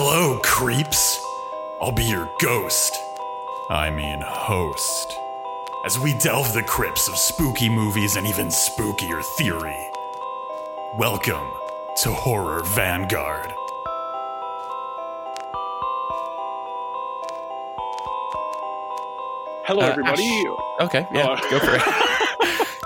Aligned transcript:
Hello, 0.00 0.38
creeps. 0.44 1.18
I'll 1.80 1.90
be 1.90 2.04
your 2.04 2.30
ghost. 2.40 2.96
I 3.68 3.90
mean, 3.90 4.20
host. 4.20 5.12
As 5.84 5.98
we 5.98 6.14
delve 6.14 6.52
the 6.52 6.62
crypts 6.62 7.08
of 7.08 7.16
spooky 7.16 7.68
movies 7.68 8.14
and 8.14 8.24
even 8.24 8.46
spookier 8.46 9.24
theory. 9.36 9.90
Welcome 10.96 11.50
to 12.02 12.12
Horror 12.12 12.62
Vanguard. 12.62 13.52
Hello, 19.66 19.82
Uh, 19.82 19.88
everybody. 19.90 20.28
Ash- 20.28 20.44
Okay, 20.86 21.06
yeah, 21.12 21.26
Uh, 21.26 21.50
go 21.50 21.58
for 21.58 21.74
it. 21.74 21.82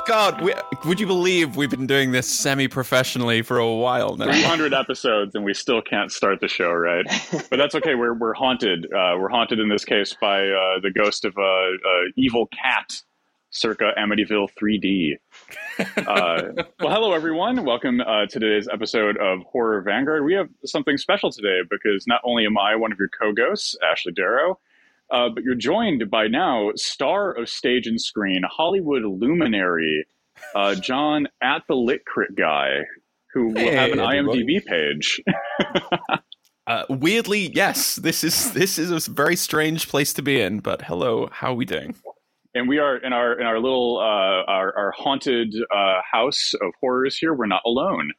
God, 0.07 0.43
we, 0.43 0.53
would 0.85 0.99
you 0.99 1.07
believe 1.07 1.57
we've 1.57 1.71
been 1.71 1.87
doing 1.87 2.11
this 2.11 2.29
semi-professionally 2.29 3.43
for 3.43 3.59
a 3.59 3.71
while 3.71 4.17
now? 4.17 4.25
300 4.25 4.75
episodes 4.75 5.35
and 5.35 5.45
we 5.45 5.55
still 5.55 5.81
can't 5.81 6.11
start 6.11 6.41
the 6.41 6.49
show 6.49 6.73
right? 6.73 7.07
But 7.51 7.57
that's 7.57 7.75
okay. 7.77 7.95
We're, 7.95 8.15
we're 8.15 8.35
haunted. 8.35 8.87
Uh, 8.87 9.17
we're 9.19 9.29
haunted 9.29 9.61
in 9.61 9.69
this 9.69 9.85
case 9.85 10.15
by 10.21 10.41
uh, 10.41 10.81
the 10.83 10.91
ghost 10.95 11.25
of 11.25 11.37
a 11.39 11.77
evil 12.17 12.49
cat 12.49 13.01
circa 13.51 13.93
amityville 13.99 14.49
3d 14.59 15.13
uh, 15.79 16.65
well 16.81 16.91
hello 16.91 17.13
everyone. 17.13 17.65
Welcome 17.65 18.01
uh, 18.01 18.27
to 18.27 18.41
today's 18.41 18.67
episode 18.73 19.19
of 19.19 19.41
horror 19.43 19.83
vanguard. 19.83 20.25
We 20.25 20.35
have 20.35 20.49
something 20.65 20.97
special 20.97 21.31
today 21.31 21.61
because 21.71 22.07
not 22.07 22.23
only 22.25 22.47
am 22.47 22.57
i 22.59 22.75
one 22.75 22.93
of 22.93 22.99
your 22.99 23.09
co-ghosts 23.09 23.77
ashley 23.89 24.13
darrow 24.13 24.59
uh, 25.13 25.29
but 25.35 25.45
you're 25.45 25.55
joined 25.55 26.11
by 26.11 26.27
now 26.27 26.71
star 26.77 27.33
of 27.33 27.49
stage 27.49 27.87
and 27.87 28.01
screen 28.01 28.43
hollywood 28.51 29.03
luminary 29.05 30.05
uh, 30.55 30.75
john 30.89 31.27
at 31.43 31.63
the 31.69 31.75
lit 31.75 32.05
crit 32.07 32.35
guy 32.37 32.79
who 33.35 33.49
will 33.49 33.57
Hey, 33.57 33.75
have 33.75 33.93
an 33.93 34.01
everybody. 34.01 34.45
imdb 34.45 34.65
page 34.65 35.21
Uh, 36.69 36.85
weirdly, 36.89 37.51
yes. 37.55 37.97
This 37.97 38.23
is 38.23 38.53
this 38.53 38.79
is 38.79 39.09
a 39.09 39.11
very 39.11 39.35
strange 39.35 39.89
place 39.89 40.13
to 40.15 40.23
be 40.23 40.41
in. 40.41 40.61
But 40.61 40.83
hello, 40.83 41.29
how 41.33 41.51
are 41.51 41.55
we 41.57 41.65
doing? 41.65 41.97
and 42.55 42.69
we 42.69 42.79
are 42.79 42.97
in 42.99 43.13
our 43.13 43.33
in 43.41 43.47
our 43.47 43.59
little 43.59 43.99
uh, 43.99 44.49
our, 44.49 44.73
our 44.77 44.93
haunted 44.97 45.53
uh, 45.75 46.01
house 46.11 46.53
of 46.55 46.73
horrors 46.81 47.19
here. 47.19 47.35
We're 47.35 47.47
not 47.47 47.63
alone. 47.67 48.11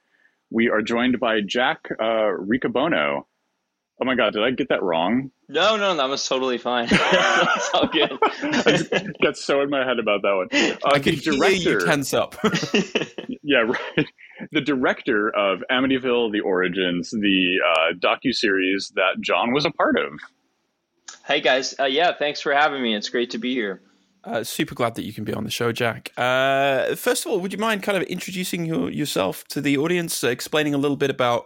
We 0.52 0.68
are 0.68 0.82
joined 0.82 1.22
by 1.22 1.40
Jack 1.48 1.80
uh, 2.02 2.36
Riccobono. 2.38 3.24
Oh 4.02 4.06
my 4.06 4.16
God, 4.16 4.34
did 4.34 4.44
I 4.44 4.52
get 4.52 4.70
that 4.70 4.82
wrong? 4.82 5.30
No, 5.48 5.78
no, 5.78 5.96
that 5.96 6.10
was 6.10 6.28
totally 6.28 6.58
fine. 6.58 6.88
That's 6.90 7.70
all 7.74 7.88
good. 7.88 8.18
Got 9.22 9.38
so 9.38 9.62
in 9.62 9.70
my 9.70 9.86
head 9.86 10.00
about 10.00 10.22
that 10.24 10.34
one. 10.36 10.48
Uh, 10.52 10.90
I 10.90 10.98
the 10.98 11.04
could 11.04 11.14
hear 11.14 11.34
you 11.34 11.86
tense 11.86 12.14
up. 12.14 12.36
yeah, 13.44 13.60
right. 13.60 14.08
The 14.52 14.62
director 14.62 15.30
of 15.36 15.60
Amityville: 15.72 16.32
The 16.32 16.40
Origins, 16.40 17.12
the 17.12 17.58
uh, 17.66 17.94
docu 18.00 18.34
series 18.34 18.92
that 18.96 19.22
Jon 19.22 19.54
was 19.54 19.66
a 19.66 19.72
part 19.72 19.96
of. 19.98 20.12
hey 21.26 21.40
guys, 21.40 21.76
uh, 21.80 21.86
yeah, 21.86 22.14
thanks 22.18 22.42
for 22.42 22.52
having 22.54 22.82
me. 22.82 22.96
It's 22.96 23.10
great 23.10 23.30
to 23.32 23.38
be 23.38 23.54
here. 23.54 23.82
uh, 24.24 24.44
super 24.44 24.74
glad 24.74 24.96
that 24.96 25.04
you 25.04 25.14
can 25.14 25.24
be 25.24 25.34
on 25.34 25.44
the 25.44 25.52
show, 25.52 25.72
Jack. 25.72 26.12
Uh, 26.18 26.96
first 26.96 27.26
of 27.26 27.32
all, 27.32 27.40
would 27.40 27.54
you 27.54 27.60
mind 27.60 27.84
kind 27.84 27.98
of 27.98 28.04
introducing 28.04 28.66
your, 28.66 28.90
yourself 28.90 29.44
to 29.50 29.62
the 29.62 29.78
audience, 29.78 30.24
uh, 30.24 30.30
explaining 30.30 30.74
a 30.74 30.78
little 30.78 30.98
bit 30.98 31.10
about 31.12 31.46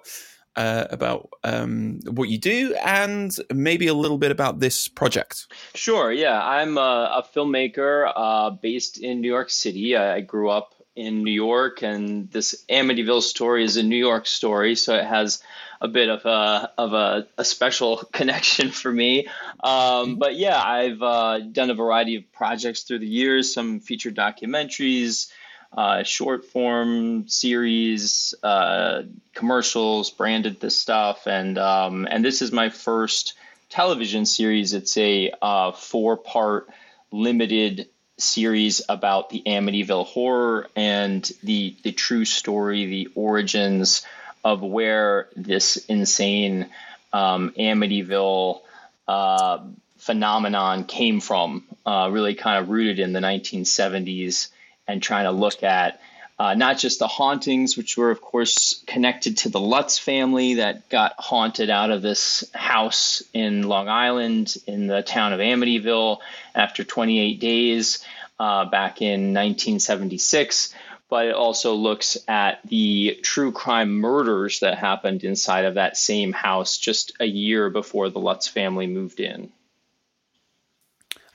uh, 0.57 0.87
about 0.89 1.29
um, 1.43 1.99
what 2.07 2.29
you 2.29 2.37
do, 2.37 2.75
and 2.83 3.37
maybe 3.53 3.87
a 3.87 3.93
little 3.93 4.17
bit 4.17 4.31
about 4.31 4.59
this 4.59 4.87
project? 4.87 5.47
Sure, 5.75 6.11
yeah, 6.11 6.43
I'm 6.43 6.77
a, 6.77 7.21
a 7.21 7.27
filmmaker 7.35 8.11
uh, 8.13 8.49
based 8.49 8.97
in 8.97 9.21
New 9.21 9.29
York 9.29 9.51
City. 9.51 9.95
I, 9.95 10.21
grew 10.21 10.49
up 10.49 10.73
in 10.95 11.23
New 11.23 11.31
York, 11.31 11.83
and 11.83 12.29
this 12.31 12.65
Amityville 12.69 13.21
story 13.21 13.63
is 13.63 13.77
a 13.77 13.83
New 13.83 13.97
York 13.97 14.25
story, 14.25 14.75
so 14.75 14.95
it 14.95 15.05
has 15.05 15.43
a 15.79 15.87
bit 15.87 16.09
of 16.09 16.25
a 16.25 16.71
of 16.75 16.93
a, 16.93 17.27
a 17.37 17.45
special 17.45 17.97
connection 18.11 18.71
for 18.71 18.91
me. 18.91 19.27
Um, 19.63 20.15
but 20.15 20.35
yeah, 20.35 20.59
I've 20.59 21.03
uh, 21.03 21.39
done 21.39 21.69
a 21.69 21.75
variety 21.75 22.15
of 22.15 22.31
projects 22.31 22.81
through 22.81 22.99
the 22.99 23.07
years, 23.07 23.53
some 23.53 23.79
feature 23.79 24.11
documentaries, 24.11 25.29
uh, 25.73 26.03
short 26.03 26.45
form 26.45 27.27
series, 27.27 28.33
uh, 28.43 29.03
commercials, 29.33 30.09
branded 30.09 30.59
this 30.59 30.79
stuff, 30.79 31.27
and 31.27 31.57
um, 31.57 32.07
and 32.09 32.23
this 32.23 32.41
is 32.41 32.51
my 32.51 32.69
first 32.69 33.33
television 33.69 34.25
series. 34.25 34.73
It's 34.73 34.97
a 34.97 35.31
uh, 35.41 35.71
four 35.71 36.17
part 36.17 36.67
limited 37.11 37.87
series 38.17 38.81
about 38.89 39.29
the 39.29 39.43
Amityville 39.45 40.05
horror 40.05 40.69
and 40.75 41.29
the 41.43 41.75
the 41.83 41.91
true 41.91 42.25
story, 42.25 42.85
the 42.85 43.09
origins 43.15 44.05
of 44.43 44.61
where 44.61 45.29
this 45.35 45.77
insane 45.87 46.69
um, 47.13 47.53
Amityville 47.57 48.61
uh, 49.07 49.59
phenomenon 49.97 50.85
came 50.85 51.19
from. 51.19 51.63
Uh, 51.85 52.09
really, 52.11 52.35
kind 52.35 52.63
of 52.63 52.69
rooted 52.69 52.99
in 52.99 53.13
the 53.13 53.19
1970s, 53.19 54.49
and 54.87 55.01
trying 55.01 55.25
to 55.25 55.31
look 55.31 55.63
at 55.63 55.99
uh, 56.39 56.53
not 56.53 56.77
just 56.77 56.99
the 56.99 57.07
hauntings, 57.07 57.75
which 57.75 57.97
were, 57.97 58.11
of 58.11 58.21
course, 58.21 58.83
connected 58.85 59.37
to 59.37 59.49
the 59.49 59.59
Lutz 59.59 59.97
family 59.97 60.55
that 60.55 60.87
got 60.87 61.13
haunted 61.17 61.71
out 61.71 61.89
of 61.89 62.03
this 62.03 62.43
house 62.53 63.23
in 63.33 63.63
Long 63.63 63.89
Island 63.89 64.55
in 64.67 64.85
the 64.85 65.01
town 65.01 65.33
of 65.33 65.39
Amityville 65.39 66.19
after 66.53 66.83
28 66.83 67.39
days 67.39 68.05
uh, 68.39 68.65
back 68.65 69.01
in 69.01 69.33
1976. 69.33 70.75
But 71.09 71.27
it 71.27 71.33
also 71.33 71.73
looks 71.73 72.17
at 72.27 72.59
the 72.65 73.17
true 73.23 73.51
crime 73.51 73.93
murders 73.93 74.59
that 74.59 74.77
happened 74.77 75.23
inside 75.23 75.65
of 75.65 75.75
that 75.75 75.97
same 75.97 76.33
house 76.33 76.77
just 76.77 77.13
a 77.19 77.25
year 77.25 77.69
before 77.71 78.09
the 78.09 78.19
Lutz 78.19 78.47
family 78.47 78.85
moved 78.85 79.19
in. 79.19 79.51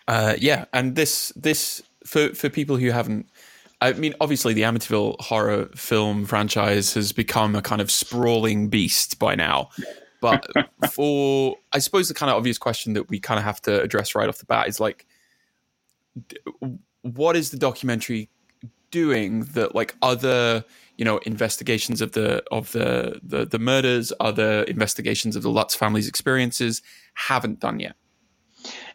Uh, 0.06 0.34
yeah, 0.38 0.66
and 0.72 0.94
this 0.94 1.32
this 1.34 1.82
for 2.04 2.34
for 2.34 2.50
people 2.50 2.76
who 2.76 2.90
haven't. 2.90 3.26
I 3.82 3.92
mean, 3.94 4.14
obviously, 4.20 4.54
the 4.54 4.62
Amityville 4.62 5.20
horror 5.20 5.68
film 5.74 6.24
franchise 6.24 6.94
has 6.94 7.10
become 7.12 7.56
a 7.56 7.62
kind 7.62 7.80
of 7.80 7.90
sprawling 7.90 8.68
beast 8.68 9.18
by 9.18 9.34
now. 9.34 9.70
But 10.20 10.46
for, 10.92 11.56
I 11.72 11.80
suppose, 11.80 12.06
the 12.06 12.14
kind 12.14 12.30
of 12.30 12.36
obvious 12.36 12.58
question 12.58 12.92
that 12.92 13.08
we 13.08 13.18
kind 13.18 13.38
of 13.38 13.44
have 13.44 13.60
to 13.62 13.82
address 13.82 14.14
right 14.14 14.28
off 14.28 14.38
the 14.38 14.46
bat 14.46 14.68
is 14.68 14.78
like, 14.78 15.04
what 17.00 17.34
is 17.34 17.50
the 17.50 17.56
documentary 17.56 18.30
doing 18.92 19.40
that 19.54 19.74
like 19.74 19.96
other 20.02 20.62
you 20.98 21.04
know 21.04 21.16
investigations 21.18 22.02
of 22.02 22.12
the 22.12 22.44
of 22.52 22.70
the 22.72 23.18
the, 23.24 23.44
the 23.44 23.58
murders, 23.58 24.12
other 24.20 24.62
investigations 24.64 25.34
of 25.34 25.42
the 25.42 25.50
Lutz 25.50 25.74
family's 25.74 26.06
experiences 26.06 26.82
haven't 27.14 27.58
done 27.58 27.80
yet? 27.80 27.96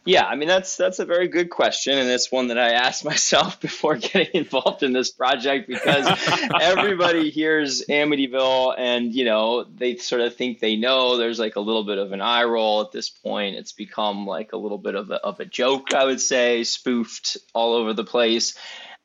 Yeah, 0.07 0.23
I 0.23 0.38
mean 0.38 0.47
that's 0.47 0.78
that's 0.78 1.00
a 1.00 1.06
very 1.06 1.28
good 1.28 1.50
question, 1.50 1.97
and 1.97 2.09
it's 2.09 2.31
one 2.31 2.47
that 2.47 2.57
I 2.57 2.72
asked 2.72 3.03
myself 3.13 3.59
before 3.59 3.97
getting 3.97 4.34
involved 4.34 4.81
in 4.81 4.94
this 4.94 5.12
project 5.12 5.68
because 5.68 6.07
everybody 6.62 7.29
hears 7.29 7.84
Amityville, 7.90 8.75
and 8.78 9.13
you 9.13 9.25
know 9.25 9.66
they 9.66 9.97
sort 9.97 10.22
of 10.22 10.34
think 10.34 10.59
they 10.59 10.78
know. 10.78 11.18
There's 11.18 11.40
like 11.40 11.57
a 11.57 11.59
little 11.59 11.84
bit 11.84 11.97
of 11.97 12.13
an 12.13 12.22
eye 12.22 12.45
roll 12.45 12.79
at 12.79 12.94
this 12.94 13.09
point. 13.09 13.57
It's 13.57 13.73
become 13.73 14.25
like 14.25 14.53
a 14.53 14.57
little 14.57 14.78
bit 14.78 14.95
of 14.95 15.12
a, 15.12 15.16
of 15.16 15.41
a 15.41 15.45
joke, 15.45 15.94
I 15.94 16.06
would 16.06 16.22
say, 16.22 16.63
spoofed 16.63 17.35
all 17.53 17.74
over 17.74 17.91
the 17.91 18.06
place. 18.06 18.57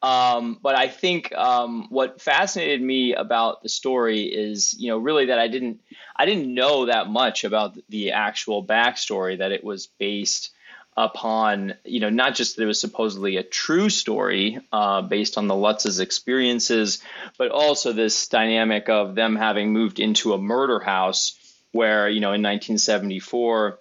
Um, 0.03 0.59
but 0.63 0.77
I 0.77 0.87
think 0.87 1.33
um, 1.35 1.87
what 1.91 2.21
fascinated 2.21 2.81
me 2.81 3.15
about 3.15 3.63
the 3.63 3.69
story 3.69 4.23
is, 4.23 4.75
you 4.79 4.89
know, 4.89 4.99
really 4.99 5.27
that 5.27 5.41
I 5.41 5.49
didn't 5.49 5.81
I 6.15 6.27
didn't 6.27 6.55
know 6.55 6.87
that 6.87 7.09
much 7.09 7.43
about 7.43 7.77
the 7.89 8.13
actual 8.13 8.65
backstory 8.65 9.39
that 9.39 9.51
it 9.51 9.65
was 9.65 9.89
based 9.99 10.51
upon 10.97 11.75
you 11.85 12.01
know 12.01 12.11
not 12.11 12.35
just 12.35 12.57
that 12.57 12.63
it 12.63 12.67
was 12.67 12.81
supposedly 12.81 13.37
a 13.37 13.43
true 13.43 13.89
story 13.89 14.59
uh, 14.73 15.03
based 15.03 15.39
on 15.39 15.47
the 15.49 15.55
Lutz's 15.55 16.01
experiences, 16.01 17.03
but 17.39 17.51
also 17.51 17.93
this 17.93 18.29
dynamic 18.29 18.89
of 18.89 19.15
them 19.15 19.37
having 19.37 19.73
moved 19.73 20.01
into 20.01 20.35
a 20.35 20.39
murder 20.39 20.81
house 20.81 21.39
where 21.73 22.09
you 22.09 22.21
know 22.21 22.33
in 22.33 22.43
1974 22.43 23.79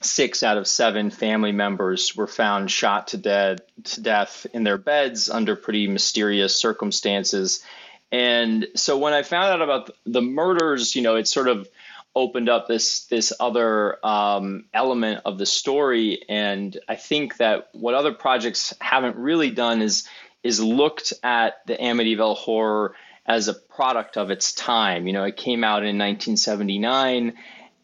six 0.00 0.42
out 0.42 0.58
of 0.58 0.66
seven 0.66 1.10
family 1.10 1.52
members 1.52 2.14
were 2.14 2.26
found 2.26 2.70
shot 2.70 3.08
to 3.08 3.16
death 3.16 3.60
to 3.84 4.00
death 4.02 4.46
in 4.52 4.62
their 4.62 4.78
beds 4.78 5.30
under 5.30 5.56
pretty 5.56 5.88
mysterious 5.88 6.54
circumstances. 6.54 7.64
And 8.12 8.68
so 8.76 8.98
when 8.98 9.12
I 9.12 9.22
found 9.22 9.46
out 9.46 9.62
about 9.62 9.90
the 10.06 10.22
murders, 10.22 10.94
you 10.94 11.02
know, 11.02 11.16
it 11.16 11.26
sort 11.26 11.48
of 11.48 11.68
opened 12.14 12.48
up 12.48 12.68
this 12.68 13.06
this 13.06 13.32
other 13.40 14.04
um, 14.06 14.64
element 14.72 15.22
of 15.24 15.38
the 15.38 15.46
story. 15.46 16.22
And 16.28 16.76
I 16.88 16.96
think 16.96 17.38
that 17.38 17.68
what 17.72 17.94
other 17.94 18.12
projects 18.12 18.74
haven't 18.80 19.16
really 19.16 19.50
done 19.50 19.82
is 19.82 20.08
is 20.42 20.60
looked 20.60 21.12
at 21.22 21.66
the 21.66 21.76
Amityville 21.76 22.36
horror 22.36 22.94
as 23.26 23.48
a 23.48 23.54
product 23.54 24.16
of 24.16 24.30
its 24.30 24.52
time. 24.52 25.06
You 25.06 25.14
know, 25.14 25.24
it 25.24 25.36
came 25.36 25.64
out 25.64 25.82
in 25.82 25.98
1979 25.98 27.34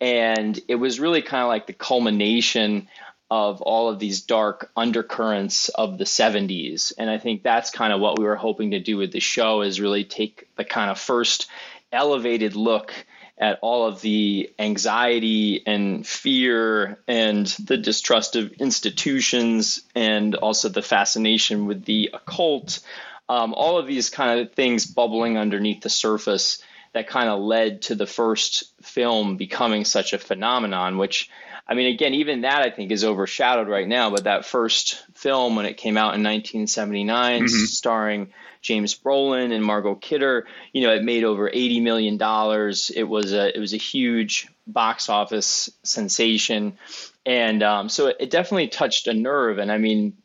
and 0.01 0.61
it 0.69 0.77
was 0.77 1.01
really 1.01 1.23
kind 1.23 1.43
of 1.43 1.49
like 1.49 1.67
the 1.67 1.73
culmination 1.73 2.89
of 3.31 3.63
all 3.63 3.89
of 3.89 3.99
these 3.99 4.23
dark 4.23 4.71
undercurrents 4.77 5.69
of 5.69 5.99
the 5.99 6.05
70s 6.05 6.93
and 6.99 7.09
i 7.09 7.17
think 7.17 7.43
that's 7.43 7.71
kind 7.71 7.93
of 7.93 8.01
what 8.01 8.19
we 8.19 8.25
were 8.25 8.37
hoping 8.37 8.73
to 8.73 8.81
do 8.81 8.97
with 8.97 9.13
the 9.13 9.21
show 9.21 9.63
is 9.63 9.81
really 9.81 10.05
take 10.05 10.49
the 10.57 10.65
kind 10.65 10.91
of 10.91 10.99
first 10.99 11.47
elevated 11.93 12.57
look 12.57 12.93
at 13.41 13.59
all 13.63 13.87
of 13.87 14.03
the 14.03 14.53
anxiety 14.59 15.63
and 15.67 16.07
fear 16.07 16.99
and 17.09 17.47
the 17.47 17.79
distrust 17.79 18.37
of 18.37 18.53
institutions 18.53 19.81
and 19.95 20.35
also 20.35 20.69
the 20.69 20.83
fascination 20.83 21.67
with 21.67 21.85
the 21.87 22.11
occult. 22.13 22.81
Um, 23.31 23.55
all 23.55 23.79
of 23.79 23.87
these 23.87 24.11
kind 24.11 24.41
of 24.41 24.53
things 24.53 24.85
bubbling 24.85 25.39
underneath 25.39 25.81
the 25.81 25.89
surface 25.89 26.63
that 26.93 27.09
kind 27.09 27.31
of 27.31 27.41
led 27.41 27.83
to 27.83 27.95
the 27.95 28.07
first 28.07 28.65
film 28.83 29.37
becoming 29.37 29.87
such 29.87 30.13
a 30.13 30.19
phenomenon, 30.19 30.99
which 30.99 31.31
I 31.67 31.75
mean, 31.75 31.93
again, 31.93 32.15
even 32.15 32.43
that 32.43 32.63
I 32.63 32.71
think 32.71 32.91
is 32.91 33.05
overshadowed 33.05 33.69
right 33.69 33.87
now. 33.87 34.11
But 34.11 34.25
that 34.25 34.45
first 34.45 35.05
film, 35.15 35.57
when 35.57 35.67
it 35.67 35.77
came 35.77 35.97
out 35.97 36.15
in 36.15 36.23
1979, 36.23 37.43
mm-hmm. 37.43 37.47
starring 37.47 38.33
James 38.61 38.99
Brolin 38.99 39.53
and 39.53 39.65
Margot 39.65 39.95
Kidder, 39.95 40.47
you 40.73 40.83
know, 40.83 40.93
it 40.93 41.05
made 41.05 41.25
over 41.25 41.49
80 41.49 41.81
million 41.81 42.17
dollars. 42.17 42.91
It 42.95 43.05
was 43.05 43.33
a 43.33 43.57
it 43.57 43.61
was 43.61 43.73
a 43.73 43.79
huge 43.79 44.49
box 44.67 45.09
office 45.09 45.71
sensation, 45.83 46.79
and 47.25 47.63
um, 47.63 47.89
so 47.89 48.09
it, 48.09 48.17
it, 48.21 48.31
definitely 48.31 48.69
touched 48.69 49.07
a 49.07 49.15
nerve. 49.15 49.59
And 49.59 49.73
I 49.73 49.79
mean, 49.79 50.17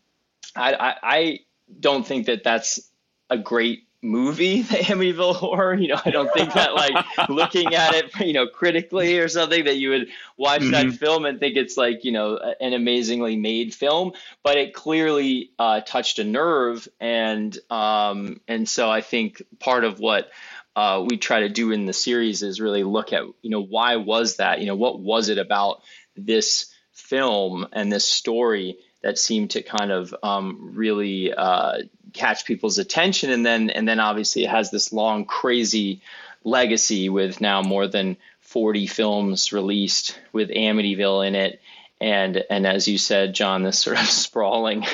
I, 0.55 0.73
I, 0.73 0.95
I 1.03 1.39
don't 1.79 2.05
think 2.05 2.27
that 2.27 2.43
that's 2.43 2.91
a 3.29 3.37
great 3.37 3.84
movie, 4.05 4.61
the 4.63 4.77
Amityville 4.77 5.35
Horror. 5.35 5.75
You 5.75 5.89
know, 5.89 6.01
I 6.03 6.11
don't 6.11 6.31
think 6.33 6.53
that 6.53 6.73
like 6.73 6.93
looking 7.29 7.73
at 7.75 7.93
it, 7.93 8.15
you 8.19 8.33
know, 8.33 8.47
critically 8.47 9.19
or 9.19 9.27
something 9.27 9.65
that 9.65 9.77
you 9.77 9.89
would 9.89 10.07
watch 10.37 10.61
mm-hmm. 10.61 10.71
that 10.71 10.93
film 10.93 11.25
and 11.25 11.39
think 11.39 11.57
it's 11.57 11.77
like 11.77 12.05
you 12.05 12.11
know 12.11 12.37
an 12.59 12.73
amazingly 12.73 13.35
made 13.35 13.73
film, 13.73 14.13
but 14.43 14.57
it 14.57 14.73
clearly 14.73 15.51
uh, 15.59 15.81
touched 15.81 16.19
a 16.19 16.23
nerve, 16.23 16.87
and 16.99 17.57
um, 17.69 18.39
and 18.47 18.67
so 18.67 18.89
I 18.89 19.01
think 19.01 19.41
part 19.59 19.83
of 19.83 19.99
what 19.99 20.29
uh, 20.75 21.03
we 21.07 21.17
try 21.17 21.41
to 21.41 21.49
do 21.49 21.71
in 21.71 21.85
the 21.85 21.93
series 21.93 22.43
is 22.43 22.59
really 22.61 22.83
look 22.83 23.13
at 23.13 23.23
you 23.41 23.49
know 23.49 23.61
why 23.61 23.95
was 23.95 24.37
that 24.37 24.59
you 24.59 24.67
know 24.67 24.75
what 24.75 24.99
was 24.99 25.29
it 25.29 25.37
about 25.37 25.81
this 26.15 26.73
film 26.91 27.67
and 27.73 27.91
this 27.91 28.05
story 28.05 28.77
that 29.01 29.19
seemed 29.19 29.51
to 29.51 29.61
kind 29.61 29.91
of 29.91 30.15
um, 30.23 30.71
really 30.73 31.31
uh, 31.31 31.77
catch 32.15 32.45
people's 32.45 32.77
attention. 32.77 33.29
And 33.29 33.45
then 33.45 33.69
and 33.69 33.87
then 33.87 33.99
obviously 33.99 34.43
it 34.43 34.49
has 34.49 34.71
this 34.71 34.91
long 34.93 35.25
crazy 35.25 36.01
legacy 36.43 37.09
with 37.09 37.41
now 37.41 37.61
more 37.61 37.87
than 37.87 38.17
40 38.41 38.87
films 38.87 39.51
released 39.51 40.19
with 40.31 40.49
Amityville 40.49 41.27
in 41.27 41.35
it. 41.35 41.61
And 41.99 42.43
and 42.49 42.65
as 42.67 42.87
you 42.87 42.97
said 42.97 43.35
Jon 43.35 43.63
this 43.63 43.79
sort 43.79 43.99
of 43.99 44.05
sprawling 44.07 44.85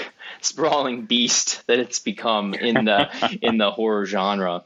sprawling 0.42 1.06
beast 1.06 1.66
that 1.68 1.80
it's 1.80 2.00
become 2.00 2.54
in 2.54 2.86
the 2.86 3.38
in 3.42 3.58
the 3.58 3.72
horror 3.72 4.06
genre. 4.06 4.64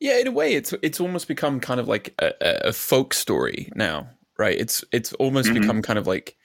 Yeah 0.00 0.18
in 0.18 0.26
a 0.26 0.32
way 0.32 0.54
it's 0.54 0.74
it's 0.82 1.00
almost 1.00 1.28
become 1.28 1.60
kind 1.60 1.80
of 1.80 1.88
like 1.88 2.14
a, 2.18 2.32
a 2.68 2.72
folk 2.72 3.14
story 3.14 3.70
now 3.74 4.08
right? 4.36 4.58
It's 4.58 4.84
it's 4.92 5.12
almost 5.14 5.48
mm-hmm. 5.48 5.60
become 5.60 5.82
kind 5.82 5.98
of 5.98 6.06
like 6.06 6.36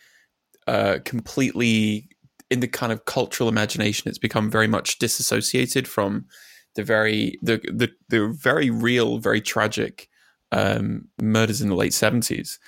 uh 0.68 1.00
completely 1.04 2.08
in 2.50 2.60
the 2.60 2.68
kind 2.68 2.92
of 2.92 3.06
cultural 3.06 3.50
imagination, 3.50 4.10
it's 4.10 4.18
become 4.18 4.50
very 4.50 4.68
much 4.68 5.00
disassociated 5.00 5.88
from 5.88 6.25
the 6.75 6.84
very 6.84 7.38
the 7.42 7.57
the, 7.72 7.90
the 8.10 8.28
very 8.28 8.69
real, 8.69 9.19
very 9.19 9.42
tragic 9.42 10.10
um, 10.51 11.07
murders 11.22 11.62
in 11.62 11.69
the 11.69 11.75
late 11.75 11.94
seventies. 11.94 12.60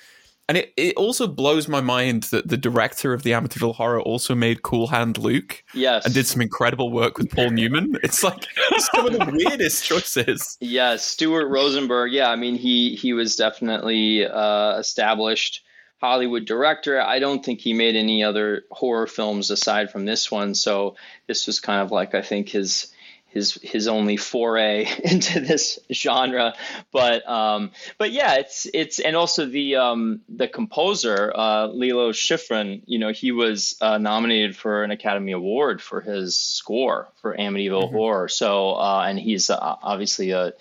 And 0.48 0.58
it, 0.58 0.72
it 0.76 0.96
also 0.96 1.28
blows 1.28 1.68
my 1.68 1.80
mind 1.80 2.24
that 2.24 2.48
the 2.48 2.56
director 2.56 3.14
of 3.14 3.22
the 3.22 3.30
Amityville 3.30 3.76
Horror 3.76 4.02
also 4.02 4.34
made 4.34 4.62
Cool 4.62 4.88
Hand 4.88 5.16
Luke. 5.16 5.62
Yes. 5.72 6.04
And 6.04 6.12
did 6.12 6.26
some 6.26 6.42
incredible 6.42 6.90
work 6.90 7.16
with 7.16 7.30
Paul 7.30 7.50
Newman. 7.50 7.96
It's 8.02 8.24
like 8.24 8.46
some 8.92 9.06
of 9.06 9.12
the 9.12 9.30
weirdest 9.32 9.84
choices. 9.84 10.58
Yeah, 10.60 10.96
Stuart 10.96 11.48
Rosenberg. 11.48 12.12
Yeah, 12.12 12.28
I 12.28 12.36
mean 12.36 12.56
he 12.56 12.96
he 12.96 13.12
was 13.12 13.36
definitely 13.36 14.26
uh, 14.26 14.78
established 14.78 15.62
Hollywood 16.02 16.44
director. 16.46 17.00
I 17.00 17.20
don't 17.20 17.44
think 17.44 17.60
he 17.60 17.74
made 17.74 17.94
any 17.94 18.24
other 18.24 18.64
horror 18.72 19.06
films 19.06 19.52
aside 19.52 19.92
from 19.92 20.04
this 20.04 20.32
one. 20.32 20.56
So 20.56 20.96
this 21.28 21.46
was 21.46 21.60
kind 21.60 21.80
of 21.80 21.92
like 21.92 22.16
I 22.16 22.22
think 22.22 22.48
his 22.48 22.92
his 23.28 23.54
his 23.62 23.86
only 23.86 24.16
foray 24.16 24.88
into 25.04 25.38
this 25.38 25.78
genre. 25.92 26.54
But 26.90 27.26
um, 27.28 27.70
but 27.98 28.10
yeah, 28.10 28.34
it's 28.34 28.66
it's 28.74 28.98
and 28.98 29.14
also 29.14 29.46
the 29.46 29.76
um, 29.76 30.22
the 30.28 30.48
composer 30.48 31.32
uh, 31.32 31.68
Lalo 31.68 32.10
Schifrin. 32.10 32.82
You 32.86 32.98
know, 32.98 33.12
he 33.12 33.30
was 33.30 33.76
uh, 33.80 33.98
nominated 33.98 34.56
for 34.56 34.82
an 34.82 34.90
Academy 34.90 35.30
Award 35.30 35.80
for 35.80 36.00
his 36.00 36.36
score 36.36 37.08
for 37.20 37.36
Amityville 37.36 37.84
mm-hmm. 37.84 37.94
Horror. 37.94 38.28
So 38.28 38.72
uh, 38.72 39.04
and 39.06 39.20
he's 39.20 39.50
uh, 39.50 39.56
obviously 39.60 40.32
a 40.32 40.52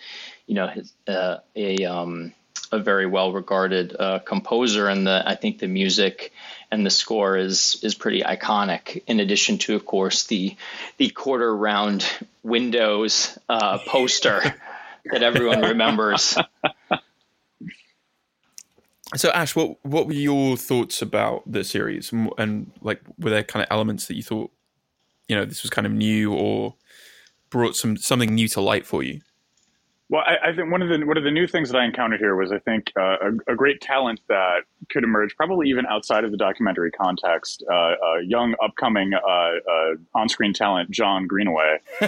you 0.46 0.54
know 0.54 0.68
his, 0.68 0.94
uh, 1.08 1.38
a 1.56 1.84
um, 1.86 2.34
a 2.72 2.80
very 2.80 3.06
well 3.06 3.34
regarded 3.34 3.96
uh, 3.98 4.20
composer, 4.20 4.88
and 4.88 5.06
the 5.06 5.24
I 5.26 5.36
think 5.36 5.60
the 5.60 5.68
music 5.68 6.32
and 6.72 6.86
the 6.86 6.90
score 6.90 7.38
is 7.38 7.80
is 7.84 7.96
pretty 7.96 8.22
iconic. 8.22 9.04
In 9.08 9.20
addition 9.20 9.58
to, 9.60 9.76
of 9.76 9.86
course, 9.86 10.26
the 10.26 10.56
the 10.98 11.10
quarter 11.10 11.56
round 11.56 12.06
windows 12.44 13.38
uh, 13.50 13.78
poster 13.80 14.42
that 15.12 15.24
everyone 15.24 15.62
remembers. 15.62 16.38
So, 19.16 19.30
Ash, 19.32 19.56
what 19.56 19.84
what 19.84 20.08
were 20.08 20.14
your 20.14 20.56
thoughts 20.56 21.02
about 21.02 21.44
the 21.52 21.64
series, 21.64 22.12
and, 22.12 22.32
and 22.38 22.72
like 22.82 23.02
were 23.20 23.30
there 23.30 23.44
kind 23.44 23.64
of 23.64 23.68
elements 23.70 24.08
that 24.08 24.16
you 24.16 24.24
thought, 24.24 24.52
you 25.28 25.36
know, 25.36 25.44
this 25.44 25.64
was 25.64 25.70
kind 25.70 25.86
of 25.86 25.92
new 25.92 26.34
or 26.34 26.76
brought 27.50 27.76
some 27.76 27.98
something 27.98 28.34
new 28.34 28.48
to 28.50 28.62
light 28.62 28.86
for 28.86 29.04
you? 29.04 29.22
Well, 30.12 30.24
I, 30.28 30.50
I, 30.50 30.54
think 30.54 30.70
one 30.70 30.82
of 30.82 30.90
the 30.90 31.06
one 31.06 31.16
of 31.16 31.24
the 31.24 31.32
new 31.32 31.48
things 31.48 31.70
that 31.70 31.78
I 31.78 31.86
encountered 31.86 32.20
here 32.20 32.36
was 32.36 32.52
I 32.52 32.60
think 32.60 32.92
uh, 33.00 33.16
a, 33.48 33.54
a, 33.54 33.56
great 33.56 33.80
talent 33.80 34.20
that 34.28 34.64
could 34.90 35.06
emerge, 35.06 35.38
probably 35.38 35.70
even 35.70 35.86
outside 35.86 36.26
of 36.26 36.32
the 36.32 36.38
documentary 36.38 36.92
context. 36.92 37.64
Uh, 37.72 37.74
a 37.96 38.22
young, 38.22 38.54
upcoming 38.62 39.14
uh, 39.14 39.30
uh 39.30 39.96
on-screen 40.14 40.52
talent, 40.52 40.92
Jon 40.92 41.28
Greenaway. 41.28 41.78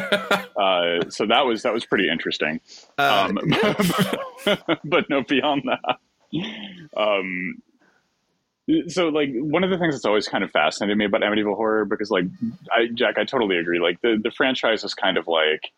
Uh, 0.56 1.10
so 1.10 1.26
that 1.26 1.46
was 1.46 1.64
that 1.64 1.74
was 1.74 1.84
pretty 1.84 2.08
interesting. 2.08 2.60
Um, 3.00 3.38
but 4.86 5.10
no, 5.10 5.24
beyond 5.24 5.64
that. 5.66 5.98
Um, 6.96 7.62
so 8.88 9.10
like 9.10 9.30
one 9.34 9.64
of 9.64 9.72
the 9.72 9.78
things 9.78 9.96
that's 9.96 10.06
always 10.06 10.28
kind 10.28 10.44
of 10.44 10.52
fascinated 10.52 10.98
me 10.98 11.06
about 11.06 11.22
Amityville 11.22 11.56
horror 11.56 11.86
because 11.86 12.12
like 12.12 12.26
I, 12.72 12.88
Jack, 12.94 13.18
I 13.18 13.26
totally 13.26 13.58
agree. 13.58 13.80
Like 13.80 14.00
the 14.02 14.20
the 14.24 14.32
franchise 14.32 14.84
is 14.84 14.94
kind 14.94 15.18
of 15.18 15.28
like 15.28 15.72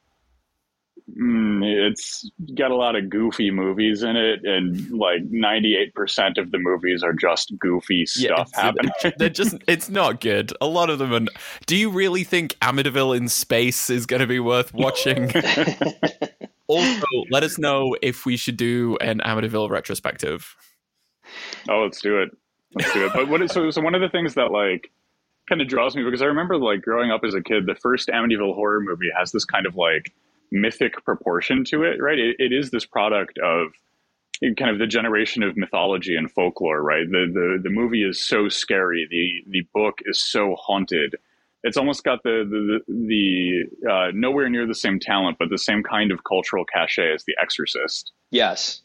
Mm, 1.09 1.63
it's 1.63 2.27
got 2.55 2.71
a 2.71 2.75
lot 2.75 2.95
of 2.95 3.11
goofy 3.11 3.51
movies 3.51 4.01
in 4.01 4.15
it, 4.15 4.43
and 4.43 4.89
like 4.89 5.21
ninety 5.29 5.75
eight 5.75 5.93
percent 5.93 6.39
of 6.39 6.49
the 6.49 6.57
movies 6.57 7.03
are 7.03 7.13
just 7.13 7.53
goofy 7.59 8.07
stuff 8.07 8.49
yeah, 8.53 8.61
happening. 8.61 8.91
They're 9.17 9.29
just 9.29 9.55
it's 9.67 9.87
not 9.87 10.19
good. 10.19 10.51
A 10.61 10.65
lot 10.65 10.89
of 10.89 10.97
them. 10.97 11.13
Are, 11.13 11.31
do 11.67 11.75
you 11.75 11.91
really 11.91 12.23
think 12.23 12.57
Amityville 12.59 13.15
in 13.15 13.29
space 13.29 13.91
is 13.91 14.07
going 14.07 14.21
to 14.21 14.27
be 14.27 14.39
worth 14.39 14.73
watching? 14.73 15.31
also, 16.67 17.07
let 17.29 17.43
us 17.43 17.59
know 17.59 17.95
if 18.01 18.25
we 18.25 18.35
should 18.35 18.57
do 18.57 18.97
an 18.99 19.19
Amityville 19.19 19.69
retrospective. 19.69 20.55
Oh, 21.69 21.83
let's 21.83 22.01
do 22.01 22.19
it. 22.19 22.35
Let's 22.73 22.91
do 22.93 23.05
it. 23.05 23.11
But 23.13 23.27
what 23.27 23.43
is, 23.43 23.51
so 23.51 23.69
so 23.69 23.79
one 23.79 23.93
of 23.93 24.01
the 24.01 24.09
things 24.09 24.33
that 24.33 24.51
like 24.51 24.89
kind 25.47 25.61
of 25.61 25.67
draws 25.67 25.95
me 25.95 26.03
because 26.03 26.23
I 26.23 26.25
remember 26.25 26.57
like 26.57 26.81
growing 26.81 27.11
up 27.11 27.23
as 27.23 27.35
a 27.35 27.43
kid, 27.43 27.67
the 27.67 27.75
first 27.75 28.09
Amityville 28.09 28.55
horror 28.55 28.81
movie 28.81 29.11
has 29.15 29.31
this 29.31 29.45
kind 29.45 29.67
of 29.67 29.75
like 29.75 30.11
mythic 30.51 31.03
proportion 31.03 31.63
to 31.65 31.83
it, 31.83 32.01
right? 32.01 32.19
It, 32.19 32.35
it 32.39 32.53
is 32.53 32.71
this 32.71 32.85
product 32.85 33.37
of 33.39 33.69
kind 34.57 34.69
of 34.69 34.79
the 34.79 34.87
generation 34.87 35.43
of 35.43 35.55
mythology 35.55 36.15
and 36.15 36.29
folklore, 36.31 36.81
right? 36.81 37.09
The, 37.09 37.27
the 37.31 37.59
the 37.63 37.69
movie 37.69 38.03
is 38.03 38.21
so 38.21 38.49
scary. 38.49 39.07
The 39.09 39.51
the 39.51 39.67
book 39.73 39.99
is 40.05 40.21
so 40.21 40.55
haunted. 40.59 41.15
It's 41.63 41.77
almost 41.77 42.03
got 42.03 42.23
the 42.23 42.43
the 42.87 42.93
the 42.93 43.89
uh, 43.89 44.11
nowhere 44.13 44.49
near 44.49 44.67
the 44.67 44.75
same 44.75 44.99
talent, 44.99 45.37
but 45.39 45.49
the 45.49 45.57
same 45.57 45.83
kind 45.83 46.11
of 46.11 46.23
cultural 46.23 46.65
cachet 46.65 47.13
as 47.13 47.23
The 47.25 47.35
Exorcist. 47.41 48.11
Yes, 48.29 48.81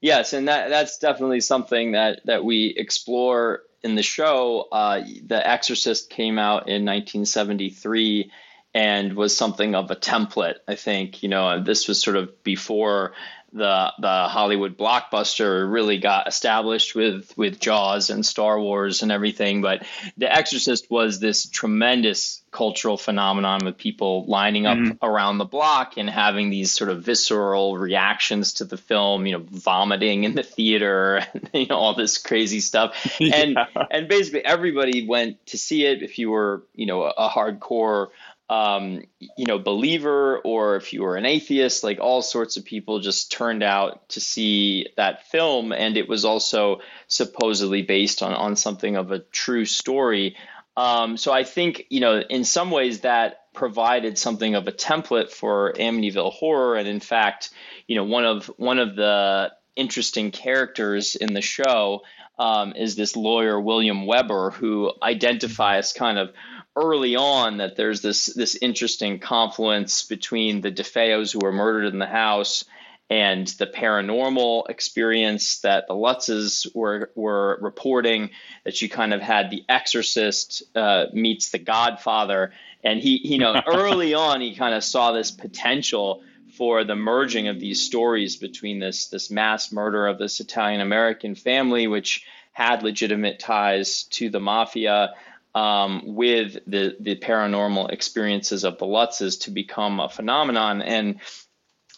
yes, 0.00 0.32
and 0.32 0.48
that 0.48 0.68
that's 0.70 0.98
definitely 0.98 1.40
something 1.40 1.92
that 1.92 2.20
that 2.26 2.44
we 2.44 2.74
explore 2.76 3.62
in 3.82 3.96
the 3.96 4.02
show. 4.02 4.68
Uh, 4.70 5.02
the 5.26 5.46
Exorcist 5.46 6.08
came 6.08 6.38
out 6.38 6.68
in 6.68 6.84
1973 6.84 8.30
and 8.74 9.14
was 9.14 9.36
something 9.36 9.74
of 9.74 9.90
a 9.90 9.96
template. 9.96 10.56
I 10.66 10.74
think 10.74 11.22
you 11.22 11.28
know 11.28 11.62
this 11.62 11.88
was 11.88 12.02
sort 12.02 12.16
of 12.16 12.42
before 12.42 13.14
the 13.54 13.92
the 14.00 14.26
Hollywood 14.28 14.76
blockbuster 14.76 15.70
really 15.70 15.98
got 15.98 16.26
established 16.26 16.96
with 16.96 17.32
with 17.36 17.60
Jaws 17.60 18.10
and 18.10 18.26
Star 18.26 18.60
Wars 18.60 19.02
and 19.02 19.12
everything. 19.12 19.62
But 19.62 19.86
The 20.18 20.30
Exorcist 20.30 20.90
was 20.90 21.20
this 21.20 21.46
tremendous 21.46 22.42
cultural 22.50 22.96
phenomenon 22.96 23.64
with 23.64 23.78
people 23.78 24.26
lining 24.26 24.66
up 24.66 24.76
mm-hmm. 24.76 25.04
around 25.04 25.38
the 25.38 25.44
block 25.44 25.96
and 25.96 26.10
having 26.10 26.50
these 26.50 26.72
sort 26.72 26.90
of 26.90 27.04
visceral 27.04 27.78
reactions 27.78 28.54
to 28.54 28.64
the 28.64 28.76
film. 28.76 29.24
You 29.24 29.38
know, 29.38 29.44
vomiting 29.48 30.24
in 30.24 30.34
the 30.34 30.42
theater, 30.42 31.24
and, 31.32 31.48
you 31.52 31.66
know, 31.68 31.76
all 31.76 31.94
this 31.94 32.18
crazy 32.18 32.58
stuff. 32.58 33.20
And 33.20 33.52
yeah. 33.76 33.86
and 33.88 34.08
basically 34.08 34.44
everybody 34.44 35.06
went 35.06 35.46
to 35.46 35.58
see 35.58 35.86
it. 35.86 36.02
If 36.02 36.18
you 36.18 36.32
were 36.32 36.64
you 36.74 36.86
know 36.86 37.04
a, 37.04 37.14
a 37.16 37.28
hardcore 37.28 38.08
um, 38.48 39.02
you 39.18 39.46
know, 39.46 39.58
believer 39.58 40.38
or 40.38 40.76
if 40.76 40.92
you 40.92 41.02
were 41.02 41.16
an 41.16 41.24
atheist, 41.24 41.82
like 41.82 41.98
all 42.00 42.22
sorts 42.22 42.56
of 42.56 42.64
people 42.64 43.00
just 43.00 43.32
turned 43.32 43.62
out 43.62 44.08
to 44.10 44.20
see 44.20 44.88
that 44.96 45.26
film. 45.28 45.72
And 45.72 45.96
it 45.96 46.08
was 46.08 46.24
also 46.24 46.80
supposedly 47.06 47.82
based 47.82 48.22
on, 48.22 48.34
on 48.34 48.56
something 48.56 48.96
of 48.96 49.12
a 49.12 49.20
true 49.20 49.64
story. 49.64 50.36
Um, 50.76 51.16
so 51.16 51.32
I 51.32 51.44
think, 51.44 51.86
you 51.88 52.00
know, 52.00 52.18
in 52.18 52.44
some 52.44 52.70
ways 52.70 53.00
that 53.00 53.52
provided 53.54 54.18
something 54.18 54.56
of 54.56 54.66
a 54.66 54.72
template 54.72 55.30
for 55.30 55.72
Amityville 55.72 56.32
horror. 56.32 56.76
And 56.76 56.88
in 56.88 57.00
fact, 57.00 57.50
you 57.86 57.96
know, 57.96 58.04
one 58.04 58.24
of 58.24 58.46
one 58.56 58.78
of 58.78 58.96
the 58.96 59.52
interesting 59.76 60.30
characters 60.30 61.16
in 61.16 61.32
the 61.32 61.40
show 61.40 62.02
um, 62.38 62.72
is 62.74 62.96
this 62.96 63.16
lawyer 63.16 63.60
William 63.60 64.06
Weber, 64.06 64.50
who 64.50 64.92
identifies 65.02 65.92
kind 65.92 66.18
of 66.18 66.32
early 66.76 67.14
on 67.16 67.58
that 67.58 67.76
there's 67.76 68.02
this 68.02 68.26
this 68.26 68.56
interesting 68.56 69.20
confluence 69.20 70.02
between 70.02 70.60
the 70.60 70.72
DeFeos 70.72 71.32
who 71.32 71.38
were 71.40 71.52
murdered 71.52 71.86
in 71.86 71.98
the 71.98 72.06
house 72.06 72.64
and 73.10 73.46
the 73.46 73.66
paranormal 73.66 74.68
experience 74.68 75.60
that 75.60 75.86
the 75.86 75.94
Lutzes 75.94 76.66
were 76.74 77.10
were 77.14 77.58
reporting. 77.60 78.30
That 78.64 78.80
you 78.82 78.88
kind 78.88 79.14
of 79.14 79.20
had 79.20 79.50
the 79.50 79.64
Exorcist 79.68 80.62
uh, 80.74 81.06
meets 81.12 81.50
the 81.50 81.58
Godfather, 81.58 82.52
and 82.82 82.98
he 82.98 83.20
you 83.22 83.38
know 83.38 83.60
early 83.66 84.14
on 84.14 84.40
he 84.40 84.56
kind 84.56 84.74
of 84.74 84.82
saw 84.82 85.12
this 85.12 85.30
potential 85.30 86.22
for 86.56 86.84
the 86.84 86.96
merging 86.96 87.48
of 87.48 87.60
these 87.60 87.82
stories 87.82 88.36
between 88.36 88.78
this 88.78 89.08
this 89.08 89.30
mass 89.30 89.72
murder 89.72 90.06
of 90.06 90.18
this 90.18 90.40
Italian 90.40 90.80
American 90.80 91.34
family, 91.34 91.86
which 91.86 92.24
had 92.52 92.82
legitimate 92.82 93.38
ties 93.40 94.04
to 94.04 94.30
the 94.30 94.40
mafia, 94.40 95.14
um, 95.54 96.14
with 96.14 96.58
the 96.66 96.96
the 97.00 97.16
paranormal 97.16 97.90
experiences 97.90 98.64
of 98.64 98.78
the 98.78 98.86
Lutzes 98.86 99.42
to 99.42 99.50
become 99.50 100.00
a 100.00 100.08
phenomenon. 100.08 100.82
And 100.82 101.20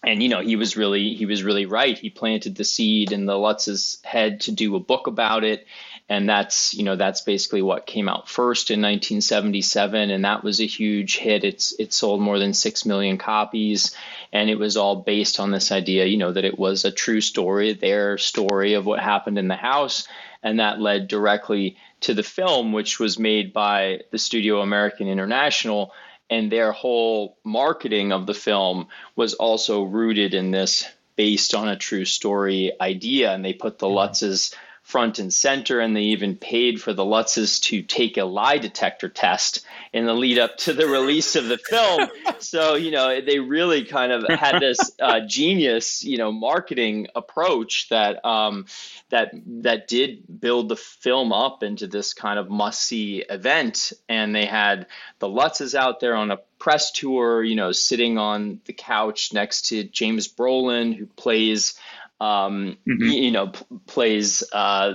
and 0.02 0.22
you 0.22 0.28
know 0.28 0.40
he 0.40 0.56
was 0.56 0.76
really 0.76 1.14
he 1.14 1.26
was 1.26 1.42
really 1.42 1.66
right. 1.66 1.98
He 1.98 2.10
planted 2.10 2.54
the 2.54 2.64
seed 2.64 3.12
in 3.12 3.26
the 3.26 3.36
Lutz's 3.36 3.98
head 4.04 4.40
to 4.42 4.52
do 4.52 4.76
a 4.76 4.80
book 4.80 5.06
about 5.06 5.44
it, 5.44 5.66
and 6.08 6.28
that's 6.28 6.74
you 6.74 6.84
know 6.84 6.96
that's 6.96 7.22
basically 7.22 7.62
what 7.62 7.86
came 7.86 8.08
out 8.08 8.28
first 8.28 8.70
in 8.70 8.80
1977, 8.80 10.10
and 10.10 10.24
that 10.24 10.44
was 10.44 10.60
a 10.60 10.66
huge 10.66 11.16
hit. 11.16 11.44
It's 11.44 11.72
it 11.78 11.92
sold 11.92 12.20
more 12.20 12.38
than 12.38 12.54
six 12.54 12.86
million 12.86 13.18
copies, 13.18 13.96
and 14.32 14.48
it 14.48 14.58
was 14.58 14.76
all 14.76 14.96
based 14.96 15.40
on 15.40 15.50
this 15.50 15.72
idea, 15.72 16.06
you 16.06 16.16
know, 16.16 16.32
that 16.32 16.44
it 16.44 16.58
was 16.58 16.84
a 16.84 16.92
true 16.92 17.20
story, 17.20 17.72
their 17.72 18.18
story 18.18 18.74
of 18.74 18.86
what 18.86 19.00
happened 19.00 19.38
in 19.38 19.48
the 19.48 19.56
house, 19.56 20.06
and 20.42 20.60
that 20.60 20.80
led 20.80 21.08
directly 21.08 21.76
to 22.02 22.14
the 22.14 22.22
film, 22.22 22.72
which 22.72 23.00
was 23.00 23.18
made 23.18 23.52
by 23.52 24.00
the 24.10 24.18
studio 24.18 24.60
American 24.60 25.08
International 25.08 25.92
and 26.28 26.50
their 26.50 26.72
whole 26.72 27.38
marketing 27.44 28.12
of 28.12 28.26
the 28.26 28.34
film 28.34 28.88
was 29.14 29.34
also 29.34 29.82
rooted 29.82 30.34
in 30.34 30.50
this 30.50 30.86
based 31.14 31.54
on 31.54 31.68
a 31.68 31.76
true 31.76 32.04
story 32.04 32.72
idea 32.80 33.32
and 33.32 33.44
they 33.44 33.52
put 33.52 33.78
the 33.78 33.86
mm-hmm. 33.86 33.96
lutzes 33.96 34.54
front 34.86 35.18
and 35.18 35.34
center 35.34 35.80
and 35.80 35.96
they 35.96 36.02
even 36.02 36.36
paid 36.36 36.80
for 36.80 36.92
the 36.92 37.02
lutzes 37.02 37.60
to 37.60 37.82
take 37.82 38.16
a 38.16 38.24
lie 38.24 38.56
detector 38.56 39.08
test 39.08 39.66
in 39.92 40.06
the 40.06 40.14
lead 40.14 40.38
up 40.38 40.56
to 40.56 40.72
the 40.72 40.86
release 40.86 41.34
of 41.34 41.48
the 41.48 41.58
film. 41.58 42.08
So 42.38 42.74
you 42.74 42.90
know 42.90 43.20
they 43.20 43.38
really 43.38 43.84
kind 43.84 44.12
of 44.12 44.28
had 44.28 44.60
this 44.60 44.78
uh, 45.00 45.20
genius 45.26 46.04
you 46.04 46.18
know 46.18 46.30
marketing 46.30 47.08
approach 47.14 47.88
that 47.88 48.24
um, 48.24 48.66
that 49.08 49.32
that 49.62 49.88
did 49.88 50.22
build 50.40 50.68
the 50.68 50.76
film 50.76 51.32
up 51.32 51.62
into 51.62 51.86
this 51.86 52.12
kind 52.12 52.38
of 52.38 52.50
must 52.50 52.82
see 52.82 53.24
event. 53.28 53.92
And 54.08 54.34
they 54.34 54.44
had 54.44 54.86
the 55.18 55.28
lutzes 55.28 55.74
out 55.74 55.98
there 55.98 56.14
on 56.14 56.30
a 56.30 56.38
press 56.58 56.92
tour 56.92 57.42
you 57.42 57.56
know 57.56 57.72
sitting 57.72 58.18
on 58.18 58.60
the 58.64 58.72
couch 58.72 59.32
next 59.34 59.66
to 59.66 59.84
james 59.84 60.26
brolin 60.26 60.94
who 60.94 61.04
plays 61.04 61.78
um, 62.20 62.76
mm-hmm. 62.86 63.02
you 63.02 63.30
know 63.30 63.48
p- 63.48 63.64
plays 63.86 64.42
uh, 64.52 64.94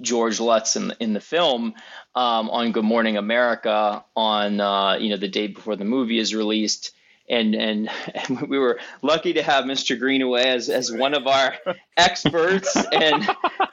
George 0.00 0.40
Lutz 0.40 0.76
in 0.76 0.88
the, 0.88 0.96
in 1.00 1.12
the 1.12 1.20
film 1.20 1.74
um, 2.14 2.50
on 2.50 2.72
Good 2.72 2.84
Morning 2.84 3.16
America 3.16 4.04
on 4.16 4.60
uh, 4.60 4.94
you 4.94 5.10
know 5.10 5.16
the 5.16 5.28
day 5.28 5.48
before 5.48 5.76
the 5.76 5.84
movie 5.84 6.18
is 6.18 6.34
released 6.34 6.92
and 7.28 7.54
and, 7.54 7.90
and 8.14 8.40
we 8.48 8.58
were 8.58 8.78
lucky 9.02 9.34
to 9.34 9.42
have 9.42 9.64
Mr. 9.64 9.98
Greenaway 9.98 10.44
as, 10.44 10.68
as 10.68 10.92
one 10.92 11.14
of 11.14 11.26
our 11.26 11.54
experts. 11.96 12.76
and 12.76 13.28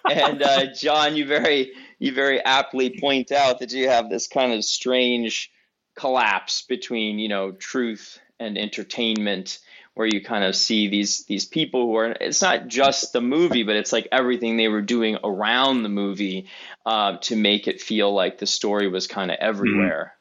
and 0.09 0.41
uh, 0.41 0.73
Jon, 0.73 1.15
you 1.15 1.25
very 1.25 1.71
you 1.99 2.13
very 2.13 2.43
aptly 2.43 2.99
point 2.99 3.31
out 3.31 3.59
that 3.59 3.71
you 3.71 3.89
have 3.89 4.09
this 4.09 4.27
kind 4.27 4.53
of 4.53 4.63
strange 4.63 5.51
collapse 5.97 6.63
between 6.63 7.19
you 7.19 7.29
know 7.29 7.51
truth 7.51 8.19
and 8.39 8.57
entertainment 8.57 9.59
where 9.95 10.07
you 10.07 10.23
kind 10.23 10.43
of 10.43 10.55
see 10.55 10.87
these 10.87 11.25
these 11.25 11.45
people 11.45 11.87
who 11.87 11.95
are 11.95 12.15
it's 12.21 12.41
not 12.41 12.67
just 12.67 13.11
the 13.13 13.21
movie 13.21 13.63
but 13.63 13.75
it's 13.75 13.91
like 13.91 14.07
everything 14.11 14.57
they 14.57 14.67
were 14.67 14.81
doing 14.81 15.17
around 15.23 15.83
the 15.83 15.89
movie 15.89 16.47
uh, 16.85 17.17
to 17.17 17.35
make 17.35 17.67
it 17.67 17.81
feel 17.81 18.13
like 18.13 18.37
the 18.37 18.45
story 18.45 18.87
was 18.87 19.07
kind 19.07 19.31
of 19.31 19.37
everywhere 19.39 20.15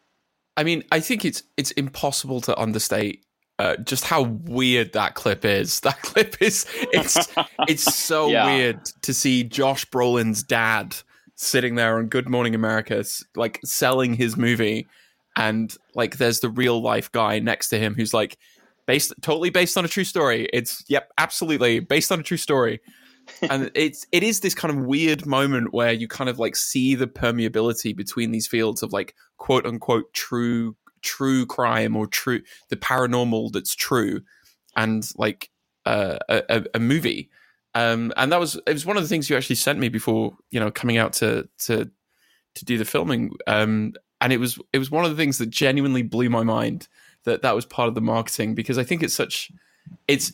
I 0.56 0.64
mean, 0.64 0.84
I 0.92 1.00
think 1.00 1.24
it's 1.24 1.42
it's 1.56 1.70
impossible 1.72 2.40
to 2.42 2.58
understate 2.58 3.24
uh, 3.58 3.76
just 3.76 4.04
how 4.04 4.22
weird 4.22 4.92
that 4.92 5.14
clip 5.14 5.44
is. 5.44 5.80
That 5.84 6.00
clip 6.02 6.36
is 6.40 6.66
it's 6.92 7.28
it's 7.68 7.82
so 7.82 8.28
yeah. 8.30 8.46
weird 8.46 8.84
to 9.02 9.14
see 9.14 9.44
Josh 9.44 9.86
Brolin's 9.86 10.42
dad 10.42 10.96
sitting 11.36 11.74
there 11.74 11.98
on 11.98 12.06
Good 12.06 12.28
Morning 12.28 12.54
America, 12.54 13.04
like 13.34 13.60
selling 13.64 14.14
his 14.14 14.36
movie, 14.36 14.86
and 15.36 15.74
like 15.94 16.18
there's 16.18 16.40
the 16.40 16.50
real 16.50 16.80
life 16.80 17.10
guy 17.10 17.40
next 17.40 17.70
to 17.70 17.78
him 17.78 17.94
who's 17.94 18.14
like 18.14 18.38
based 18.86 19.12
totally 19.22 19.50
based 19.50 19.76
on 19.76 19.84
a 19.84 19.88
true 19.88 20.04
story. 20.04 20.48
It's 20.52 20.84
yep, 20.88 21.10
absolutely 21.18 21.80
based 21.80 22.12
on 22.12 22.20
a 22.20 22.22
true 22.22 22.36
story. 22.36 22.80
and 23.42 23.70
it's 23.74 24.06
it 24.12 24.22
is 24.22 24.40
this 24.40 24.54
kind 24.54 24.76
of 24.76 24.84
weird 24.84 25.26
moment 25.26 25.72
where 25.72 25.92
you 25.92 26.08
kind 26.08 26.30
of 26.30 26.38
like 26.38 26.56
see 26.56 26.94
the 26.94 27.06
permeability 27.06 27.96
between 27.96 28.30
these 28.30 28.46
fields 28.46 28.82
of 28.82 28.92
like 28.92 29.14
quote 29.38 29.66
unquote 29.66 30.12
true 30.12 30.76
true 31.02 31.44
crime 31.46 31.96
or 31.96 32.06
true 32.06 32.40
the 32.70 32.76
paranormal 32.76 33.52
that's 33.52 33.74
true 33.74 34.22
and 34.76 35.10
like 35.16 35.50
uh, 35.84 36.18
a, 36.30 36.64
a 36.74 36.80
movie 36.80 37.30
um, 37.74 38.12
and 38.16 38.32
that 38.32 38.40
was 38.40 38.56
it 38.66 38.72
was 38.72 38.86
one 38.86 38.96
of 38.96 39.02
the 39.02 39.08
things 39.08 39.28
you 39.28 39.36
actually 39.36 39.56
sent 39.56 39.78
me 39.78 39.88
before 39.88 40.34
you 40.50 40.58
know 40.58 40.70
coming 40.70 40.96
out 40.96 41.12
to 41.12 41.46
to 41.58 41.90
to 42.54 42.64
do 42.64 42.78
the 42.78 42.84
filming 42.84 43.32
um, 43.46 43.92
and 44.20 44.32
it 44.32 44.38
was 44.38 44.58
it 44.72 44.78
was 44.78 44.90
one 44.90 45.04
of 45.04 45.10
the 45.10 45.16
things 45.16 45.38
that 45.38 45.50
genuinely 45.50 46.02
blew 46.02 46.30
my 46.30 46.42
mind 46.42 46.88
that 47.24 47.42
that 47.42 47.54
was 47.54 47.66
part 47.66 47.88
of 47.88 47.94
the 47.94 48.00
marketing 48.00 48.54
because 48.54 48.78
I 48.78 48.84
think 48.84 49.02
it's 49.02 49.14
such 49.14 49.50
it's 50.08 50.32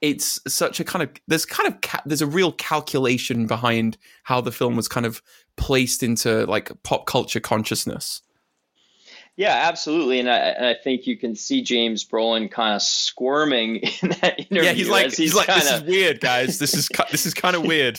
it's 0.00 0.40
such 0.52 0.80
a 0.80 0.84
kind 0.84 1.02
of 1.02 1.10
there's 1.28 1.46
kind 1.46 1.72
of 1.72 1.80
ca- 1.80 2.02
there's 2.04 2.22
a 2.22 2.26
real 2.26 2.52
calculation 2.52 3.46
behind 3.46 3.96
how 4.24 4.40
the 4.40 4.52
film 4.52 4.76
was 4.76 4.88
kind 4.88 5.06
of 5.06 5.22
placed 5.56 6.02
into 6.02 6.44
like 6.46 6.70
pop 6.82 7.06
culture 7.06 7.40
consciousness 7.40 8.22
yeah, 9.34 9.62
absolutely, 9.66 10.20
and 10.20 10.28
I, 10.28 10.36
and 10.36 10.66
I 10.66 10.74
think 10.74 11.06
you 11.06 11.16
can 11.16 11.34
see 11.34 11.62
James 11.62 12.04
Brolin 12.04 12.50
kind 12.50 12.74
of 12.74 12.82
squirming 12.82 13.76
in 14.02 14.10
that 14.20 14.38
interview. 14.38 14.62
Yeah, 14.62 14.72
he's 14.72 14.90
like, 14.90 15.06
he's, 15.06 15.16
he's 15.16 15.34
like, 15.34 15.46
kinda, 15.46 15.64
this 15.64 15.72
is 15.72 15.82
weird, 15.84 16.20
guys. 16.20 16.58
This 16.58 16.74
is 16.74 16.88
this 17.10 17.24
is 17.24 17.32
kind 17.32 17.56
of 17.56 17.62
weird. 17.66 17.98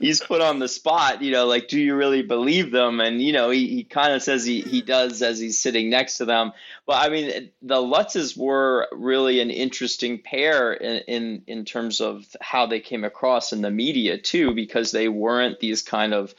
he's 0.00 0.20
put 0.20 0.40
on 0.40 0.58
the 0.58 0.66
spot, 0.66 1.22
you 1.22 1.30
know, 1.30 1.46
like, 1.46 1.68
do 1.68 1.80
you 1.80 1.94
really 1.94 2.22
believe 2.22 2.72
them? 2.72 3.00
And 3.00 3.22
you 3.22 3.32
know, 3.32 3.50
he, 3.50 3.68
he 3.68 3.84
kind 3.84 4.12
of 4.12 4.24
says 4.24 4.44
he 4.44 4.60
he 4.60 4.82
does 4.82 5.22
as 5.22 5.38
he's 5.38 5.60
sitting 5.60 5.88
next 5.88 6.16
to 6.16 6.24
them. 6.24 6.52
But 6.84 7.06
I 7.06 7.10
mean, 7.10 7.50
the 7.62 7.76
Lutzes 7.76 8.36
were 8.36 8.88
really 8.90 9.40
an 9.40 9.50
interesting 9.50 10.18
pair 10.18 10.72
in, 10.72 10.96
in 11.06 11.42
in 11.46 11.64
terms 11.64 12.00
of 12.00 12.26
how 12.40 12.66
they 12.66 12.80
came 12.80 13.04
across 13.04 13.52
in 13.52 13.62
the 13.62 13.70
media 13.70 14.18
too, 14.18 14.52
because 14.52 14.90
they 14.90 15.08
weren't 15.08 15.60
these 15.60 15.82
kind 15.82 16.12
of 16.12 16.34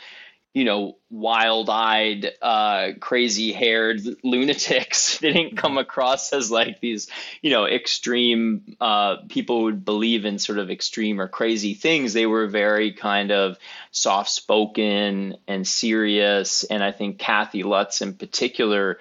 you 0.54 0.64
know, 0.64 0.98
wild 1.12 1.70
eyed, 1.70 2.32
uh, 2.42 2.90
crazy 3.00 3.52
haired 3.52 4.02
lunatics. 4.24 5.18
they 5.22 5.32
didn't 5.32 5.58
come 5.58 5.78
across 5.78 6.34
as 6.34 6.50
like 6.50 6.80
these, 6.80 7.10
you 7.42 7.52
know, 7.52 7.66
extreme 7.66 8.76
uh, 8.82 9.18
people 9.30 9.64
would 9.64 9.86
believe 9.86 10.26
in 10.26 10.40
sort 10.40 10.58
of 10.58 10.72
extreme 10.72 11.22
or 11.22 11.28
crazy 11.28 11.76
things. 11.76 12.14
They 12.14 12.26
were 12.26 12.48
very 12.48 12.94
kind 12.94 13.32
of 13.32 13.58
soft 13.92 14.32
spoken 14.32 15.38
and 15.48 15.68
serious. 15.68 16.64
And 16.64 16.84
I 16.84 16.92
think 16.92 17.20
Kathy 17.20 17.62
Lutz 17.64 18.02
in 18.02 18.14
particular, 18.14 18.98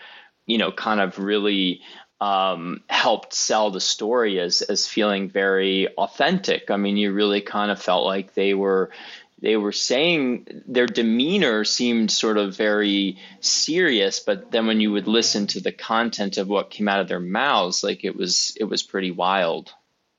you 0.47 0.59
know, 0.59 0.73
kind 0.73 1.01
of 1.01 1.19
really 1.19 1.81
um, 2.21 2.83
helped 2.89 3.35
sell 3.35 3.71
the 3.71 3.81
story 3.81 4.41
as 4.41 4.63
as 4.63 4.87
feeling 4.87 5.29
very 5.29 5.89
authentic. 5.97 6.71
I 6.71 6.77
mean, 6.77 6.97
you 6.97 7.13
really 7.13 7.43
kind 7.43 7.71
of 7.71 7.81
felt 7.81 8.05
like 8.05 8.35
they 8.35 8.55
were 8.55 8.91
they 9.41 9.57
were 9.57 9.73
saying 9.73 10.47
their 10.67 10.87
demeanor 10.87 11.65
seemed 11.65 12.11
sort 12.11 12.39
of 12.39 12.57
very 12.57 13.19
serious 13.41 14.21
but 14.21 14.51
then 14.51 14.67
when 14.67 14.81
you 14.81 14.93
would 14.93 15.07
listen 15.07 15.47
to 15.47 15.61
the 15.61 15.73
content 15.73 16.39
of 16.39 16.49
what 16.49 16.71
came 16.71 16.89
out 16.89 17.01
of 17.01 17.09
their 17.09 17.21
mouths 17.21 17.83
like 17.83 18.05
it 18.05 18.17
was 18.17 18.57
it 18.59 18.65
was 18.65 18.83
pretty 18.83 19.11
wild 19.11 19.73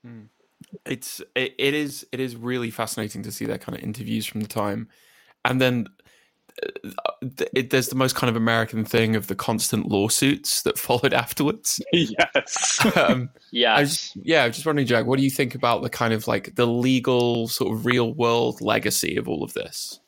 hmm. 0.04 0.22
it's 0.86 1.20
it, 1.34 1.54
it 1.58 1.74
is 1.74 2.06
it 2.12 2.20
is 2.20 2.36
really 2.36 2.70
fascinating 2.70 3.22
to 3.22 3.32
see 3.32 3.44
that 3.44 3.60
kind 3.60 3.76
of 3.76 3.84
interviews 3.84 4.26
from 4.26 4.40
the 4.40 4.48
time 4.48 4.88
and 5.44 5.60
then 5.60 5.88
it, 7.54 7.70
there's 7.70 7.88
the 7.88 7.94
most 7.94 8.14
kind 8.14 8.28
of 8.28 8.36
American 8.36 8.84
thing 8.84 9.16
of 9.16 9.26
the 9.26 9.34
constant 9.34 9.88
lawsuits 9.88 10.62
that 10.62 10.78
followed 10.78 11.12
afterwards. 11.12 11.80
yes. 11.92 12.96
um, 12.96 13.30
yeah. 13.50 13.74
I 13.74 13.80
was, 13.80 14.16
yeah, 14.22 14.44
I 14.44 14.48
was 14.48 14.56
just 14.56 14.66
wondering, 14.66 14.86
Jack, 14.86 15.06
what 15.06 15.18
do 15.18 15.24
you 15.24 15.30
think 15.30 15.54
about 15.54 15.82
the 15.82 15.90
kind 15.90 16.12
of 16.12 16.26
like 16.26 16.54
the 16.54 16.66
legal 16.66 17.48
sort 17.48 17.74
of 17.74 17.86
real 17.86 18.12
world 18.12 18.60
legacy 18.60 19.16
of 19.16 19.28
all 19.28 19.42
of 19.42 19.54
this? 19.54 20.00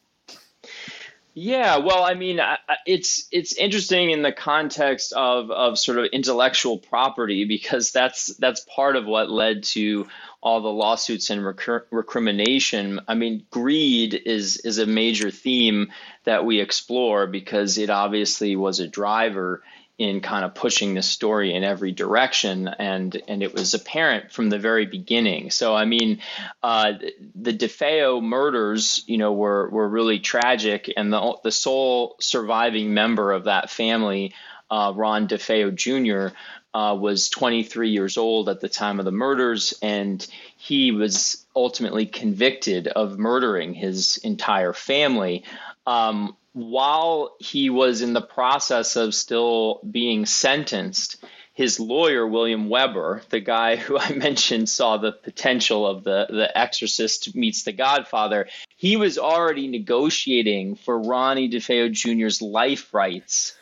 Yeah, 1.32 1.78
well, 1.78 2.02
I 2.02 2.14
mean, 2.14 2.40
it's 2.86 3.28
it's 3.30 3.54
interesting 3.54 4.10
in 4.10 4.22
the 4.22 4.32
context 4.32 5.12
of 5.12 5.50
of 5.50 5.78
sort 5.78 5.98
of 5.98 6.06
intellectual 6.12 6.76
property 6.76 7.44
because 7.44 7.92
that's 7.92 8.34
that's 8.36 8.66
part 8.74 8.96
of 8.96 9.06
what 9.06 9.30
led 9.30 9.62
to 9.62 10.08
all 10.42 10.60
the 10.60 10.68
lawsuits 10.68 11.30
and 11.30 11.44
recur- 11.44 11.86
recrimination. 11.90 13.00
I 13.06 13.14
mean, 13.14 13.44
greed 13.50 14.14
is 14.14 14.56
is 14.58 14.78
a 14.78 14.86
major 14.86 15.30
theme 15.30 15.92
that 16.24 16.44
we 16.44 16.60
explore 16.60 17.26
because 17.26 17.78
it 17.78 17.90
obviously 17.90 18.56
was 18.56 18.80
a 18.80 18.88
driver 18.88 19.62
in 20.00 20.22
kind 20.22 20.46
of 20.46 20.54
pushing 20.54 20.94
the 20.94 21.02
story 21.02 21.52
in 21.52 21.62
every 21.62 21.92
direction, 21.92 22.68
and 22.68 23.20
and 23.28 23.42
it 23.42 23.52
was 23.52 23.74
apparent 23.74 24.32
from 24.32 24.48
the 24.48 24.58
very 24.58 24.86
beginning. 24.86 25.50
So 25.50 25.74
I 25.74 25.84
mean, 25.84 26.20
uh, 26.62 26.94
the 27.34 27.52
DeFeo 27.52 28.22
murders, 28.22 29.04
you 29.06 29.18
know, 29.18 29.34
were 29.34 29.68
were 29.68 29.86
really 29.86 30.18
tragic, 30.18 30.90
and 30.96 31.12
the 31.12 31.36
the 31.44 31.52
sole 31.52 32.16
surviving 32.18 32.94
member 32.94 33.30
of 33.30 33.44
that 33.44 33.68
family, 33.68 34.32
uh, 34.70 34.94
Ron 34.96 35.28
DeFeo 35.28 35.74
Jr. 35.74 36.34
Uh, 36.72 36.96
was 36.98 37.28
23 37.30 37.90
years 37.90 38.16
old 38.16 38.48
at 38.48 38.60
the 38.60 38.68
time 38.68 39.00
of 39.00 39.04
the 39.04 39.10
murders, 39.10 39.74
and 39.82 40.24
he 40.56 40.92
was 40.92 41.44
ultimately 41.56 42.06
convicted 42.06 42.86
of 42.86 43.18
murdering 43.18 43.74
his 43.74 44.18
entire 44.18 44.72
family. 44.72 45.42
Um, 45.86 46.36
while 46.52 47.36
he 47.38 47.70
was 47.70 48.02
in 48.02 48.12
the 48.12 48.20
process 48.20 48.96
of 48.96 49.14
still 49.14 49.80
being 49.88 50.26
sentenced, 50.26 51.24
his 51.52 51.78
lawyer, 51.78 52.26
William 52.26 52.68
Weber, 52.68 53.22
the 53.28 53.40
guy 53.40 53.76
who 53.76 53.98
I 53.98 54.12
mentioned 54.14 54.68
saw 54.68 54.96
the 54.96 55.12
potential 55.12 55.86
of 55.86 56.04
the, 56.04 56.26
the 56.28 56.56
Exorcist 56.56 57.34
meets 57.34 57.64
the 57.64 57.72
Godfather, 57.72 58.48
he 58.76 58.96
was 58.96 59.18
already 59.18 59.68
negotiating 59.68 60.76
for 60.76 60.98
Ronnie 60.98 61.50
DeFeo 61.50 61.92
Jr.'s 61.92 62.40
life 62.40 62.94
rights 62.94 63.54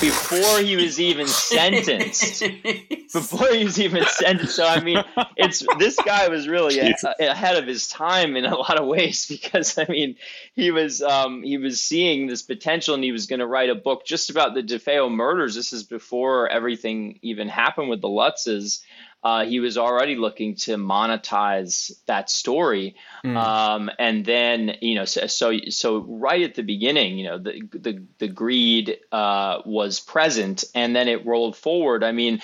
before 0.00 0.58
he 0.58 0.76
was 0.76 1.00
even 1.00 1.26
sentenced. 1.26 2.40
before 3.12 3.48
he 3.48 3.64
was 3.64 3.80
even 3.80 4.04
sentenced. 4.06 4.56
So 4.56 4.66
I 4.66 4.80
mean, 4.80 5.02
it's 5.36 5.64
this 5.78 5.96
guy 6.04 6.28
was 6.28 6.46
really 6.46 6.78
a, 6.78 6.94
a, 7.18 7.26
ahead 7.28 7.56
of 7.56 7.66
his 7.66 7.88
time 7.88 8.36
in 8.36 8.44
a 8.44 8.54
lot 8.54 8.78
of 8.78 8.86
ways 8.86 9.26
because 9.28 9.78
I 9.78 9.86
mean, 9.88 10.16
he 10.54 10.70
was 10.70 11.00
um, 11.00 11.42
he 11.42 11.56
was 11.56 11.80
seeing 11.80 12.26
this 12.26 12.42
potential 12.42 12.94
and 12.94 13.02
he 13.02 13.12
was 13.12 13.26
going 13.26 13.40
to 13.40 13.46
write 13.46 13.70
a 13.70 13.74
book 13.74 14.04
just 14.04 14.28
about 14.28 14.54
the 14.54 14.62
DeFeo 14.62 15.10
murders. 15.10 15.54
This 15.54 15.72
is 15.72 15.82
before 15.82 16.48
everything 16.48 17.18
even 17.22 17.48
happened 17.48 17.88
with 17.88 18.02
the 18.02 18.08
Lutzes 18.08 18.80
uh, 19.24 19.46
he 19.46 19.58
was 19.58 19.78
already 19.78 20.16
looking 20.16 20.54
to 20.54 20.76
monetize 20.76 21.92
that 22.04 22.28
story. 22.28 22.94
Mm. 23.24 23.36
Um, 23.36 23.90
and 23.98 24.22
then, 24.22 24.76
you 24.82 24.96
know, 24.96 25.06
so, 25.06 25.26
so, 25.26 25.58
so 25.70 25.98
right 26.00 26.42
at 26.42 26.54
the 26.54 26.62
beginning, 26.62 27.16
you 27.16 27.24
know, 27.24 27.38
the 27.38 27.62
the, 27.72 28.02
the 28.18 28.28
greed 28.28 28.98
uh, 29.10 29.62
was 29.64 29.98
present, 29.98 30.64
and 30.74 30.94
then 30.94 31.08
it 31.08 31.24
rolled 31.24 31.56
forward. 31.56 32.04
I 32.04 32.12
mean, 32.12 32.42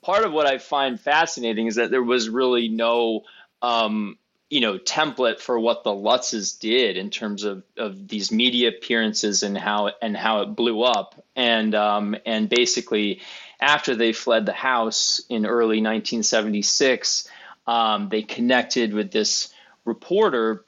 part 0.00 0.24
of 0.24 0.32
what 0.32 0.46
I 0.46 0.58
find 0.58 1.00
fascinating 1.00 1.66
is 1.66 1.74
that 1.74 1.90
there 1.90 2.02
was 2.02 2.28
really 2.28 2.68
no 2.68 3.24
um, 3.60 4.16
you 4.48 4.60
know 4.60 4.78
template 4.78 5.40
for 5.40 5.58
what 5.58 5.82
the 5.82 5.90
Lutzes 5.90 6.56
did 6.60 6.96
in 6.96 7.10
terms 7.10 7.42
of, 7.42 7.64
of 7.76 8.06
these 8.06 8.30
media 8.30 8.68
appearances 8.68 9.42
and 9.42 9.58
how 9.58 9.90
and 10.00 10.16
how 10.16 10.42
it 10.42 10.54
blew 10.54 10.82
up 10.82 11.24
and 11.34 11.74
um, 11.74 12.14
and 12.26 12.48
basically 12.48 13.22
after 13.62 13.94
they 13.94 14.12
fled 14.12 14.44
the 14.44 14.52
house 14.52 15.22
in 15.28 15.46
early 15.46 15.80
1976, 15.80 17.28
um, 17.66 18.08
they 18.08 18.22
connected 18.22 18.92
with 18.92 19.12
this 19.12 19.54
reporter 19.84 20.64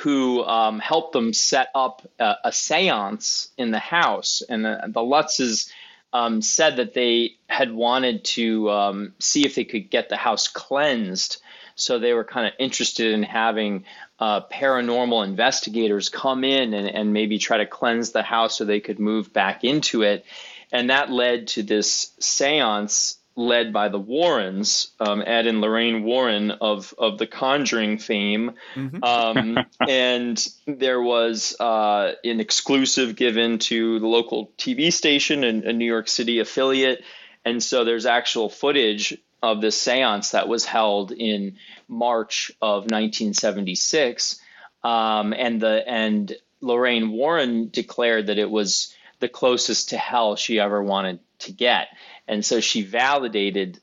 who 0.00 0.44
um, 0.44 0.80
helped 0.80 1.12
them 1.12 1.32
set 1.32 1.68
up 1.74 2.06
a, 2.18 2.34
a, 2.44 2.52
seance 2.52 3.48
in 3.56 3.70
the 3.70 3.78
house. 3.78 4.42
And 4.46 4.64
the, 4.64 4.80
the 4.88 5.00
Lutzes 5.00 5.70
um, 6.12 6.42
said 6.42 6.76
that 6.76 6.94
they 6.94 7.36
had 7.48 7.72
wanted 7.72 8.24
to 8.24 8.70
um, 8.70 9.14
see 9.18 9.46
if 9.46 9.54
they 9.54 9.64
could 9.64 9.88
get 9.88 10.08
the 10.08 10.16
house 10.16 10.48
cleansed. 10.48 11.40
So 11.74 11.98
they 11.98 12.12
were 12.12 12.24
kind 12.24 12.46
of 12.46 12.54
interested 12.58 13.12
in 13.12 13.22
having 13.22 13.84
uh, 14.18 14.42
paranormal 14.42 15.24
investigators 15.24 16.08
come 16.08 16.42
in 16.42 16.74
and, 16.74 16.88
and 16.88 17.12
maybe 17.12 17.38
try 17.38 17.58
to 17.58 17.66
cleanse 17.66 18.10
the 18.10 18.22
house 18.22 18.58
so 18.58 18.64
they 18.64 18.80
could 18.80 18.98
move 18.98 19.32
back 19.32 19.62
into 19.62 20.02
it. 20.02 20.24
And 20.72 20.90
that 20.90 21.10
led 21.10 21.48
to 21.48 21.62
this 21.62 22.12
seance 22.20 23.18
led 23.38 23.72
by 23.72 23.88
the 23.88 24.00
Warrens, 24.00 24.88
um, 24.98 25.22
Ed 25.24 25.46
and 25.46 25.60
Lorraine 25.60 26.02
Warren 26.02 26.50
of, 26.50 26.92
of 26.98 27.18
the 27.18 27.26
Conjuring 27.26 27.98
fame. 27.98 28.54
Mm-hmm. 28.74 29.04
Um, 29.04 29.58
and 29.88 30.46
there 30.66 31.00
was 31.00 31.54
uh, 31.60 32.14
an 32.24 32.40
exclusive 32.40 33.14
given 33.14 33.60
to 33.60 34.00
the 34.00 34.06
local 34.08 34.52
TV 34.58 34.92
station 34.92 35.44
and 35.44 35.62
a 35.64 35.72
New 35.72 35.86
York 35.86 36.08
City 36.08 36.40
affiliate. 36.40 37.04
And 37.44 37.62
so 37.62 37.84
there's 37.84 38.06
actual 38.06 38.48
footage 38.48 39.16
of 39.40 39.60
this 39.60 39.80
seance 39.80 40.32
that 40.32 40.48
was 40.48 40.64
held 40.64 41.12
in 41.12 41.58
March 41.86 42.50
of 42.60 42.82
1976. 42.90 44.40
Um, 44.82 45.32
and 45.32 45.60
the 45.60 45.88
and 45.88 46.34
Lorraine 46.60 47.12
Warren 47.12 47.68
declared 47.70 48.26
that 48.26 48.38
it 48.38 48.50
was 48.50 48.92
the 49.20 49.28
closest 49.28 49.90
to 49.90 49.98
hell 49.98 50.36
she 50.36 50.60
ever 50.60 50.82
wanted 50.82 51.20
to 51.40 51.52
get. 51.52 51.88
And 52.26 52.44
so 52.44 52.60
she 52.60 52.82
validated 52.82 53.80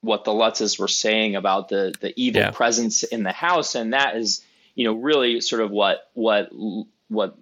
what 0.00 0.24
the 0.24 0.32
Lutzes 0.32 0.78
were 0.78 0.88
saying 0.88 1.34
about 1.34 1.68
the 1.68 1.94
the 1.98 2.12
evil 2.20 2.42
yeah. 2.42 2.50
presence 2.50 3.02
in 3.02 3.22
the 3.22 3.32
house, 3.32 3.74
and 3.74 3.94
that 3.94 4.16
is, 4.16 4.44
you 4.74 4.84
know, 4.84 4.94
really 4.94 5.40
sort 5.40 5.62
of 5.62 5.70
what 5.70 6.10
what 6.12 6.50
what 7.08 7.36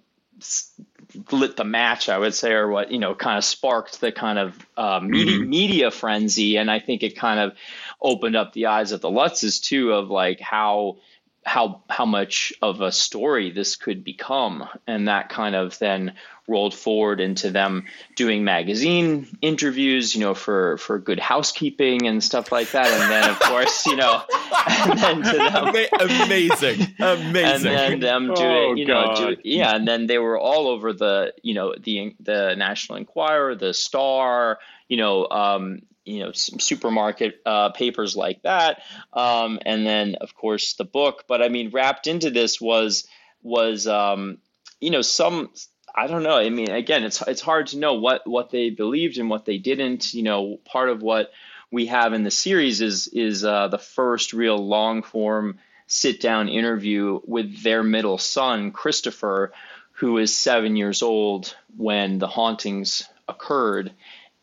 lit 1.31 1.55
the 1.57 1.63
match, 1.63 2.09
I 2.09 2.17
would 2.17 2.33
say, 2.33 2.53
or 2.53 2.69
what 2.69 2.91
you 2.91 2.99
know, 2.99 3.13
kind 3.15 3.37
of 3.37 3.43
sparked 3.43 3.99
the 3.99 4.11
kind 4.11 4.39
of 4.39 4.67
uh, 4.77 4.99
media 5.03 5.37
mm-hmm. 5.37 5.49
media 5.49 5.91
frenzy, 5.91 6.57
and 6.57 6.71
I 6.71 6.79
think 6.79 7.03
it 7.03 7.17
kind 7.17 7.39
of 7.39 7.53
opened 8.01 8.35
up 8.35 8.53
the 8.53 8.67
eyes 8.67 8.91
of 8.91 9.01
the 9.01 9.09
Lutzes 9.09 9.61
too, 9.61 9.91
of 9.91 10.09
like 10.09 10.39
how 10.39 10.97
how 11.45 11.81
how 11.89 12.05
much 12.05 12.53
of 12.61 12.81
a 12.81 12.91
story 12.91 13.51
this 13.51 13.75
could 13.75 14.03
become. 14.03 14.67
And 14.87 15.07
that 15.07 15.29
kind 15.29 15.55
of 15.55 15.77
then 15.79 16.13
rolled 16.47 16.73
forward 16.73 17.21
into 17.21 17.49
them 17.51 17.85
doing 18.17 18.43
magazine 18.43 19.25
interviews 19.41 20.13
you 20.13 20.19
know 20.19 20.33
for 20.33 20.77
for 20.77 20.99
good 20.99 21.19
housekeeping 21.19 22.05
and 22.07 22.23
stuff 22.23 22.51
like 22.51 22.71
that. 22.71 22.87
And 22.87 23.11
then 23.11 23.29
of 23.29 23.39
course 23.39 23.85
you 23.85 23.95
know 23.95 24.21
and 24.67 24.99
then 24.99 25.21
to 25.23 25.37
them 25.37 26.21
amazing. 26.23 26.95
Amazing. 26.99 27.45
And 27.45 27.63
then 27.63 27.99
them 27.99 28.33
doing 28.33 28.71
oh, 28.71 28.73
you 28.75 28.85
know 28.85 29.15
do, 29.15 29.37
yeah 29.43 29.75
and 29.75 29.87
then 29.87 30.07
they 30.07 30.17
were 30.17 30.37
all 30.37 30.67
over 30.67 30.93
the 30.93 31.33
you 31.43 31.53
know 31.53 31.73
the 31.81 32.15
the 32.19 32.55
national 32.55 32.97
enquirer 32.97 33.55
the 33.55 33.73
star 33.73 34.59
you 34.87 34.97
know 34.97 35.27
um, 35.29 35.81
you 36.05 36.19
know 36.19 36.31
some 36.31 36.59
supermarket 36.59 37.41
uh, 37.45 37.69
papers 37.71 38.15
like 38.15 38.41
that 38.43 38.81
um, 39.13 39.59
and 39.65 39.85
then 39.85 40.15
of 40.21 40.35
course 40.35 40.73
the 40.73 40.83
book. 40.83 41.25
But 41.27 41.41
i 41.41 41.49
mean 41.49 41.71
wrapped 41.71 42.07
into 42.07 42.29
this 42.29 42.59
was 42.59 43.07
was 43.41 43.87
um, 43.87 44.37
you 44.79 44.91
know 44.91 45.01
some 45.01 45.51
i 45.95 46.07
don't 46.07 46.23
know. 46.23 46.37
I 46.37 46.49
mean 46.49 46.71
again 46.71 47.03
it's 47.03 47.21
it's 47.21 47.41
hard 47.41 47.67
to 47.67 47.77
know 47.77 47.95
what 47.95 48.27
what 48.27 48.49
they 48.49 48.69
believed 48.69 49.17
and 49.17 49.29
what 49.29 49.45
they 49.45 49.57
didn't. 49.57 50.13
You 50.13 50.23
know 50.23 50.59
part 50.65 50.89
of 50.89 51.01
what 51.01 51.31
we 51.71 51.87
have 51.87 52.13
in 52.13 52.23
the 52.23 52.31
series 52.31 52.81
is 52.81 53.07
is 53.07 53.43
uh, 53.43 53.67
the 53.67 53.79
first 53.79 54.33
real 54.33 54.57
long 54.57 55.03
form 55.03 55.59
sit 55.87 56.21
down 56.21 56.47
interview 56.47 57.19
with 57.25 57.61
their 57.61 57.83
middle 57.83 58.17
son 58.17 58.71
christopher 58.71 59.51
who 59.93 60.17
is 60.17 60.35
seven 60.35 60.75
years 60.75 61.01
old 61.01 61.55
when 61.77 62.19
the 62.19 62.27
hauntings 62.27 63.03
occurred. 63.27 63.93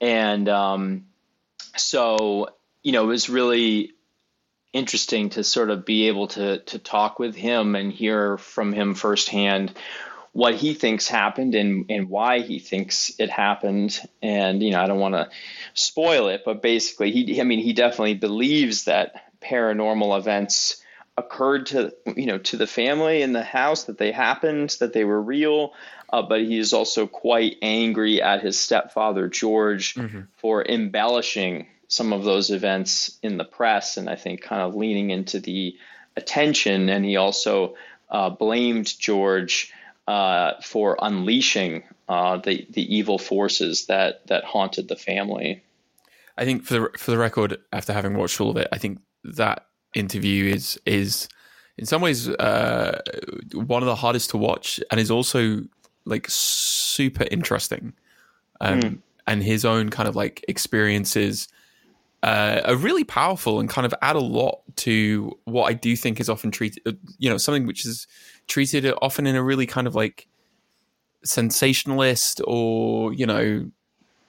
And 0.00 0.48
um, 0.48 1.06
so 1.76 2.48
you 2.82 2.92
know 2.92 3.04
it 3.04 3.08
was 3.08 3.28
really 3.30 3.92
interesting 4.72 5.30
to 5.30 5.42
sort 5.42 5.70
of 5.70 5.84
be 5.84 6.08
able 6.08 6.28
to 6.28 6.58
to 6.60 6.78
talk 6.78 7.18
with 7.18 7.34
him 7.34 7.74
and 7.74 7.92
hear 7.92 8.38
from 8.38 8.72
him 8.72 8.94
firsthand 8.94 9.72
what 10.32 10.54
he 10.54 10.74
thinks 10.74 11.08
happened 11.08 11.54
and 11.54 11.86
and 11.90 12.08
why 12.08 12.40
he 12.40 12.60
thinks 12.60 13.10
it 13.18 13.30
happened. 13.30 14.00
And 14.22 14.62
you 14.62 14.70
know 14.70 14.80
I 14.80 14.86
don't 14.86 15.00
want 15.00 15.14
to 15.14 15.28
spoil 15.74 16.28
it 16.28 16.42
but 16.44 16.62
basically 16.62 17.10
he 17.10 17.40
I 17.40 17.44
mean 17.44 17.60
he 17.60 17.72
definitely 17.72 18.14
believes 18.14 18.84
that 18.84 19.24
paranormal 19.40 20.16
events 20.18 20.79
occurred 21.20 21.66
to 21.66 21.94
you 22.16 22.26
know 22.26 22.38
to 22.38 22.56
the 22.56 22.66
family 22.66 23.22
in 23.22 23.32
the 23.32 23.44
house 23.44 23.84
that 23.84 23.98
they 23.98 24.12
happened 24.12 24.76
that 24.80 24.92
they 24.92 25.04
were 25.04 25.20
real 25.20 25.72
uh, 26.12 26.22
but 26.22 26.40
he 26.40 26.58
is 26.58 26.72
also 26.72 27.06
quite 27.06 27.56
angry 27.62 28.20
at 28.20 28.42
his 28.42 28.58
stepfather 28.58 29.28
George 29.28 29.94
mm-hmm. 29.94 30.22
for 30.38 30.64
embellishing 30.64 31.68
some 31.88 32.12
of 32.12 32.24
those 32.24 32.50
events 32.50 33.18
in 33.22 33.36
the 33.36 33.44
press, 33.44 33.96
and 33.96 34.08
I 34.08 34.16
think 34.16 34.42
kind 34.42 34.62
of 34.62 34.74
leaning 34.74 35.10
into 35.10 35.40
the 35.40 35.76
attention. 36.16 36.88
And 36.88 37.04
he 37.04 37.16
also 37.16 37.74
uh, 38.08 38.30
blamed 38.30 38.98
George 38.98 39.72
uh, 40.06 40.54
for 40.62 40.96
unleashing 41.00 41.84
uh, 42.08 42.38
the 42.38 42.66
the 42.70 42.96
evil 42.96 43.18
forces 43.18 43.86
that 43.86 44.26
that 44.26 44.44
haunted 44.44 44.88
the 44.88 44.96
family. 44.96 45.62
I 46.36 46.44
think 46.44 46.64
for 46.64 46.74
the 46.74 46.90
for 46.96 47.12
the 47.12 47.18
record, 47.18 47.58
after 47.72 47.92
having 47.92 48.16
watched 48.16 48.40
all 48.40 48.50
of 48.50 48.56
it, 48.56 48.68
I 48.72 48.78
think 48.78 48.98
that 49.24 49.66
interview 49.94 50.52
is 50.52 50.78
is 50.86 51.28
in 51.78 51.86
some 51.86 52.02
ways 52.02 52.28
uh, 52.28 53.00
one 53.52 53.82
of 53.82 53.86
the 53.86 53.96
hardest 53.96 54.30
to 54.30 54.36
watch, 54.36 54.80
and 54.90 55.00
is 55.00 55.10
also 55.10 55.62
like 56.04 56.26
super 56.28 57.26
interesting. 57.30 57.94
Um, 58.60 58.80
mm. 58.80 58.98
And 59.26 59.42
his 59.42 59.64
own 59.64 59.90
kind 59.90 60.08
of 60.08 60.16
like 60.16 60.44
experiences 60.48 61.48
uh, 62.22 62.60
are 62.64 62.76
really 62.76 63.04
powerful 63.04 63.60
and 63.60 63.68
kind 63.68 63.86
of 63.86 63.94
add 64.02 64.16
a 64.16 64.20
lot 64.20 64.60
to 64.76 65.32
what 65.44 65.64
I 65.64 65.72
do 65.72 65.96
think 65.96 66.20
is 66.20 66.28
often 66.28 66.50
treated, 66.50 66.82
uh, 66.86 66.92
you 67.18 67.30
know, 67.30 67.38
something 67.38 67.66
which 67.66 67.86
is 67.86 68.06
treated 68.48 68.92
often 69.00 69.26
in 69.26 69.36
a 69.36 69.42
really 69.42 69.66
kind 69.66 69.86
of 69.86 69.94
like 69.94 70.26
sensationalist 71.24 72.40
or, 72.44 73.14
you 73.14 73.24
know, 73.24 73.70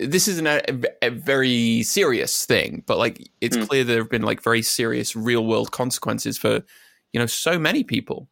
this 0.02 0.28
isn't 0.28 0.48
a, 0.48 0.62
a 1.02 1.10
very 1.10 1.84
serious 1.84 2.46
thing, 2.46 2.84
but 2.86 2.98
like 2.98 3.30
it's 3.40 3.58
mm. 3.58 3.68
clear 3.68 3.84
there 3.84 4.00
have 4.00 4.10
been 4.10 4.24
like 4.24 4.42
very 4.42 4.62
serious 4.62 5.16
real 5.16 5.46
world 5.46 5.72
consequences 5.72 6.38
for, 6.38 6.64
you 7.14 7.20
know, 7.20 7.26
so 7.26 7.60
many 7.60 7.84
people. 7.84 8.28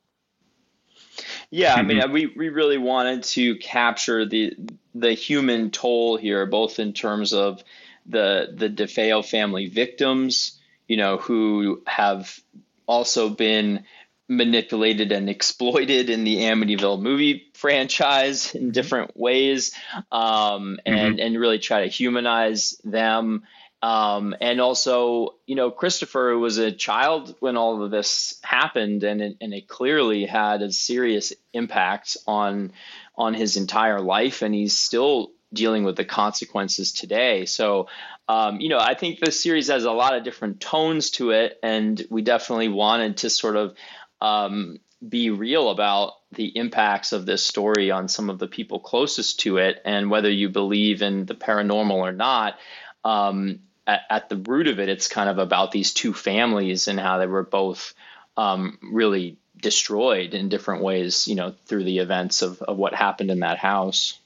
Yeah, 1.52 1.76
I 1.76 1.82
mean, 1.82 2.00
mm-hmm. 2.00 2.14
we, 2.14 2.28
we 2.28 2.50
really 2.50 2.78
wanted 2.78 3.24
to 3.24 3.56
capture 3.58 4.26
the 4.26 4.54
the 4.94 5.14
human 5.14 5.72
toll 5.72 6.18
here, 6.18 6.46
both 6.46 6.80
in 6.80 6.94
terms 6.94 7.34
of 7.34 7.64
the 8.06 8.54
the 8.56 8.70
DeFeo 8.70 9.26
family 9.26 9.68
victims, 9.68 10.60
you 10.88 10.98
know, 10.98 11.18
who 11.18 11.82
have 11.88 12.40
also 12.88 13.30
been 13.30 13.84
manipulated 14.30 15.12
and 15.12 15.30
exploited 15.30 16.10
in 16.10 16.24
the 16.24 16.38
Amityville 16.38 17.02
movie 17.02 17.48
franchise 17.56 18.54
in 18.54 18.72
different 18.72 19.18
ways, 19.18 19.74
um, 20.12 20.80
and 20.86 21.16
mm-hmm. 21.16 21.20
and 21.20 21.40
really 21.40 21.60
try 21.60 21.82
to 21.82 21.88
humanize 21.88 22.80
them. 22.84 23.44
Um, 23.82 24.36
and 24.42 24.60
also, 24.60 25.36
you 25.46 25.56
know, 25.56 25.72
Christopher 25.72 26.38
was 26.38 26.58
a 26.58 26.72
child 26.72 27.36
when 27.40 27.58
all 27.58 27.82
of 27.84 27.92
this 27.92 28.40
happened, 28.44 29.04
and 29.04 29.22
it, 29.22 29.38
and 29.42 29.54
it 29.54 29.68
clearly 29.68 30.26
had 30.26 30.62
a 30.62 30.72
serious 30.72 31.34
impact 31.54 32.18
on 32.28 32.72
on 33.18 33.34
his 33.34 33.58
entire 33.58 34.00
life, 34.00 34.42
and 34.44 34.54
he's 34.54 34.78
still 34.78 35.32
dealing 35.52 35.84
with 35.84 35.96
the 35.96 36.06
consequences 36.06 36.92
today. 36.92 37.46
So, 37.46 37.88
um, 38.28 38.60
you 38.62 38.70
know, 38.70 38.78
I 38.78 38.94
think 38.94 39.20
the 39.20 39.32
series 39.32 39.70
has 39.70 39.84
a 39.84 39.92
lot 39.92 40.16
of 40.16 40.24
different 40.24 40.60
tones 40.60 41.10
to 41.12 41.32
it, 41.32 41.58
and 41.64 42.02
we 42.10 42.22
definitely 42.22 42.68
wanted 42.68 43.18
to 43.18 43.30
sort 43.30 43.56
of 43.56 43.76
um, 44.22 44.80
be 45.08 45.30
real 45.30 45.70
about 45.70 46.14
the 46.32 46.46
impacts 46.58 47.14
of 47.14 47.26
this 47.26 47.44
story 47.44 47.92
on 47.92 48.08
some 48.08 48.30
of 48.30 48.40
the 48.40 48.48
people 48.48 48.80
closest 48.80 49.40
to 49.42 49.58
it, 49.58 49.82
and 49.86 50.10
whether 50.10 50.30
you 50.30 50.50
believe 50.50 51.02
in 51.02 51.26
the 51.26 51.36
paranormal 51.36 51.92
or 51.92 52.12
not. 52.12 52.58
Um, 53.04 53.62
at, 53.88 54.02
at, 54.10 54.30
the 54.30 54.36
root 54.36 54.68
of 54.68 54.80
it, 54.80 54.90
it's 54.90 55.08
kind 55.08 55.30
of 55.30 55.40
about 55.40 55.72
these 55.72 55.94
two 55.94 56.14
families 56.14 56.88
and 56.88 57.00
how 57.00 57.18
they 57.18 57.26
were 57.26 57.44
both 57.44 57.94
um, 58.38 58.78
really 58.82 59.38
destroyed 59.58 60.34
in 60.34 60.50
different 60.50 60.84
ways, 60.84 61.28
you 61.28 61.36
know, 61.36 61.56
through 61.66 61.84
the 61.84 62.00
events 62.00 62.42
of, 62.42 62.62
of 62.62 62.78
what 62.78 62.94
happened 62.94 63.32
in 63.32 63.40
that 63.40 63.58
house. 63.58 64.20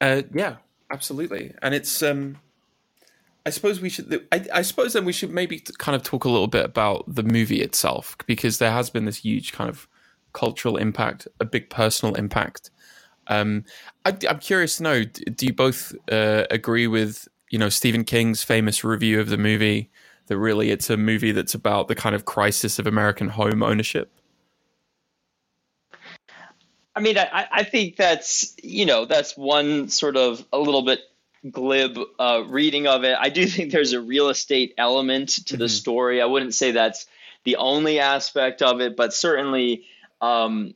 Uh, 0.00 0.22
yeah, 0.32 0.56
absolutely. 0.90 1.54
And 1.62 1.74
it's, 1.74 2.02
um, 2.02 2.38
I 3.46 3.50
suppose 3.50 3.80
we 3.80 3.88
should, 3.88 4.26
I, 4.32 4.44
I 4.54 4.62
suppose 4.62 4.92
then 4.92 5.04
we 5.04 5.12
should 5.12 5.30
maybe 5.30 5.60
kind 5.78 5.96
of 5.96 6.02
talk 6.02 6.24
a 6.24 6.28
little 6.28 6.46
bit 6.46 6.64
about 6.64 7.04
the 7.06 7.22
movie 7.22 7.62
itself, 7.62 8.16
because 8.26 8.58
there 8.58 8.70
has 8.70 8.90
been 8.90 9.06
this 9.06 9.18
huge 9.18 9.52
kind 9.52 9.70
of 9.70 9.88
cultural 10.32 10.76
impact, 10.76 11.26
a 11.40 11.44
big 11.44 11.70
personal 11.70 12.14
impact. 12.14 12.70
Um, 13.26 13.64
I, 14.04 14.16
am 14.28 14.38
curious 14.40 14.76
to 14.76 14.82
know, 14.82 15.04
do 15.04 15.46
you 15.46 15.52
both 15.52 15.94
uh, 16.10 16.44
agree 16.50 16.86
with, 16.86 17.28
you 17.50 17.58
know, 17.58 17.68
Stephen 17.68 18.04
King's 18.04 18.42
famous 18.42 18.84
review 18.84 19.20
of 19.20 19.28
the 19.28 19.38
movie 19.38 19.90
that 20.26 20.38
really 20.38 20.70
it's 20.70 20.90
a 20.90 20.96
movie 20.96 21.32
that's 21.32 21.54
about 21.54 21.88
the 21.88 21.94
kind 21.94 22.14
of 22.14 22.24
crisis 22.24 22.78
of 22.78 22.86
American 22.86 23.28
home 23.28 23.62
ownership? 23.62 24.12
I 26.94 27.00
mean, 27.00 27.18
I, 27.18 27.46
I 27.50 27.62
think 27.64 27.96
that's 27.96 28.54
you 28.62 28.84
know 28.84 29.06
that's 29.06 29.36
one 29.36 29.88
sort 29.88 30.16
of 30.16 30.44
a 30.52 30.58
little 30.58 30.82
bit 30.82 31.00
glib 31.48 31.98
uh, 32.18 32.42
reading 32.46 32.86
of 32.86 33.04
it. 33.04 33.16
I 33.18 33.28
do 33.28 33.46
think 33.48 33.72
there's 33.72 33.92
a 33.92 34.00
real 34.00 34.28
estate 34.28 34.74
element 34.76 35.30
to 35.30 35.42
mm-hmm. 35.42 35.58
the 35.58 35.68
story. 35.68 36.20
I 36.20 36.26
wouldn't 36.26 36.54
say 36.54 36.72
that's 36.72 37.06
the 37.44 37.56
only 37.56 38.00
aspect 38.00 38.62
of 38.62 38.80
it, 38.80 38.96
but 38.96 39.14
certainly 39.14 39.84
um, 40.20 40.74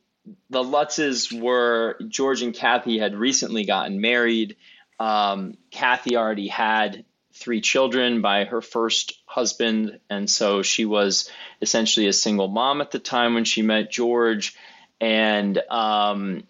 the 0.51 0.63
Lutzes 0.63 1.39
were 1.39 1.99
George 2.09 2.43
and 2.43 2.55
Kathy 2.55 2.99
had 2.99 3.15
recently 3.15 3.65
gotten 3.65 4.01
married. 4.01 4.57
Um, 4.99 5.59
Kathy 5.71 6.17
already 6.17 6.49
had 6.49 7.05
three 7.35 7.61
children 7.61 8.23
by 8.23 8.45
her 8.45 8.63
first 8.63 9.21
husband, 9.27 9.99
and 10.09 10.31
so 10.31 10.63
she 10.63 10.85
was 10.85 11.31
essentially 11.61 12.07
a 12.07 12.13
single 12.13 12.49
mom 12.49 12.81
at 12.81 12.91
the 12.91 12.99
time 12.99 13.35
when 13.35 13.45
she 13.45 13.61
met 13.61 13.91
George 13.91 14.57
and 15.01 15.59
um, 15.69 16.45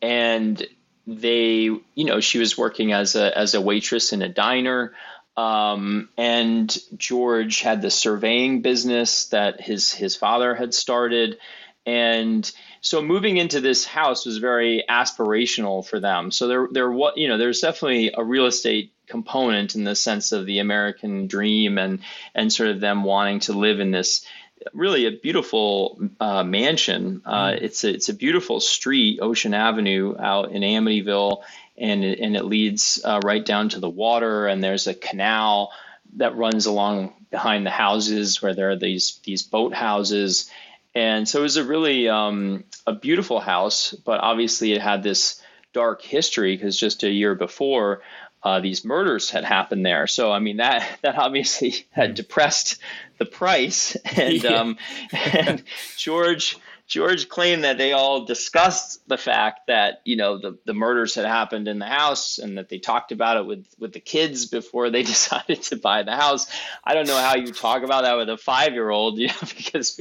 and 0.00 0.66
they, 1.08 1.70
you 1.94 2.04
know, 2.04 2.20
she 2.20 2.38
was 2.38 2.58
working 2.58 2.92
as 2.92 3.16
a 3.16 3.36
as 3.36 3.54
a 3.54 3.60
waitress 3.60 4.12
in 4.12 4.22
a 4.22 4.28
diner. 4.28 4.92
Um, 5.36 6.08
and 6.18 6.76
George 6.96 7.60
had 7.60 7.80
the 7.80 7.90
surveying 7.90 8.60
business 8.60 9.26
that 9.26 9.60
his 9.60 9.92
his 9.92 10.16
father 10.16 10.54
had 10.54 10.74
started, 10.74 11.38
and 11.86 12.50
so 12.80 13.00
moving 13.00 13.38
into 13.38 13.60
this 13.60 13.86
house 13.86 14.26
was 14.26 14.38
very 14.38 14.84
aspirational 14.88 15.86
for 15.86 15.98
them. 15.98 16.30
So 16.30 16.46
there 16.46 16.68
there 16.70 16.90
what 16.90 17.16
you 17.16 17.28
know 17.28 17.38
there's 17.38 17.60
definitely 17.60 18.12
a 18.14 18.22
real 18.22 18.46
estate 18.46 18.92
component 19.06 19.74
in 19.74 19.84
the 19.84 19.96
sense 19.96 20.32
of 20.32 20.44
the 20.44 20.58
American 20.58 21.26
dream 21.26 21.78
and 21.78 22.00
and 22.34 22.52
sort 22.52 22.68
of 22.68 22.80
them 22.80 23.04
wanting 23.04 23.40
to 23.40 23.54
live 23.54 23.80
in 23.80 23.92
this 23.92 24.26
really 24.72 25.06
a 25.06 25.12
beautiful 25.12 26.00
uh, 26.20 26.42
mansion. 26.44 27.22
Uh, 27.24 27.48
mm. 27.48 27.62
it's 27.62 27.84
a, 27.84 27.90
it's 27.90 28.08
a 28.08 28.14
beautiful 28.14 28.60
street, 28.60 29.18
Ocean 29.20 29.54
Avenue, 29.54 30.14
out 30.18 30.52
in 30.52 30.62
Amityville, 30.62 31.42
and 31.76 32.04
it, 32.04 32.20
and 32.20 32.36
it 32.36 32.44
leads 32.44 33.00
uh, 33.04 33.20
right 33.24 33.44
down 33.44 33.68
to 33.70 33.80
the 33.80 33.88
water. 33.88 34.46
And 34.46 34.62
there's 34.62 34.86
a 34.86 34.94
canal 34.94 35.72
that 36.16 36.36
runs 36.36 36.66
along 36.66 37.14
behind 37.30 37.66
the 37.66 37.70
houses 37.70 38.40
where 38.40 38.54
there 38.54 38.70
are 38.70 38.76
these 38.76 39.20
these 39.24 39.42
boat 39.42 39.74
houses. 39.74 40.50
And 40.94 41.28
so 41.28 41.40
it 41.40 41.42
was 41.42 41.56
a 41.56 41.64
really 41.64 42.08
um, 42.08 42.64
a 42.86 42.92
beautiful 42.92 43.40
house, 43.40 43.92
but 43.92 44.20
obviously 44.20 44.72
it 44.72 44.80
had 44.80 45.02
this 45.02 45.40
dark 45.72 46.02
history 46.02 46.56
because 46.56 46.78
just 46.78 47.02
a 47.02 47.10
year 47.10 47.34
before 47.34 48.00
uh, 48.42 48.60
these 48.60 48.84
murders 48.84 49.30
had 49.30 49.44
happened 49.44 49.84
there. 49.84 50.06
So 50.06 50.32
I 50.32 50.38
mean 50.38 50.58
that 50.58 50.98
that 51.02 51.16
obviously 51.16 51.86
had 51.90 52.14
depressed 52.14 52.78
the 53.18 53.24
price, 53.24 53.96
and, 54.16 54.42
yeah. 54.42 54.50
um, 54.50 54.76
and 55.12 55.62
George 55.96 56.56
George 56.88 57.28
claimed 57.28 57.64
that 57.64 57.76
they 57.76 57.92
all 57.92 58.24
discussed 58.24 59.06
the 59.06 59.18
fact 59.18 59.66
that 59.66 60.00
you 60.06 60.16
know 60.16 60.38
the, 60.38 60.58
the 60.64 60.72
murders 60.72 61.14
had 61.14 61.26
happened 61.26 61.68
in 61.68 61.78
the 61.78 61.86
house 61.86 62.38
and 62.38 62.56
that 62.56 62.70
they 62.70 62.78
talked 62.78 63.12
about 63.12 63.36
it 63.36 63.46
with 63.46 63.66
with 63.78 63.92
the 63.92 64.00
kids 64.00 64.46
before 64.46 64.88
they 64.88 65.02
decided 65.14 65.62
to 65.64 65.76
buy 65.76 66.02
the 66.02 66.16
house. 66.16 66.46
I 66.82 66.94
don't 66.94 67.06
know 67.06 67.18
how 67.18 67.36
you 67.36 67.52
talk 67.52 67.82
about 67.82 68.04
that 68.04 68.16
with 68.16 68.30
a 68.30 68.38
five 68.38 68.72
year 68.72 68.88
old, 68.88 69.18
you 69.18 69.28
know, 69.28 69.34
because 69.40 70.00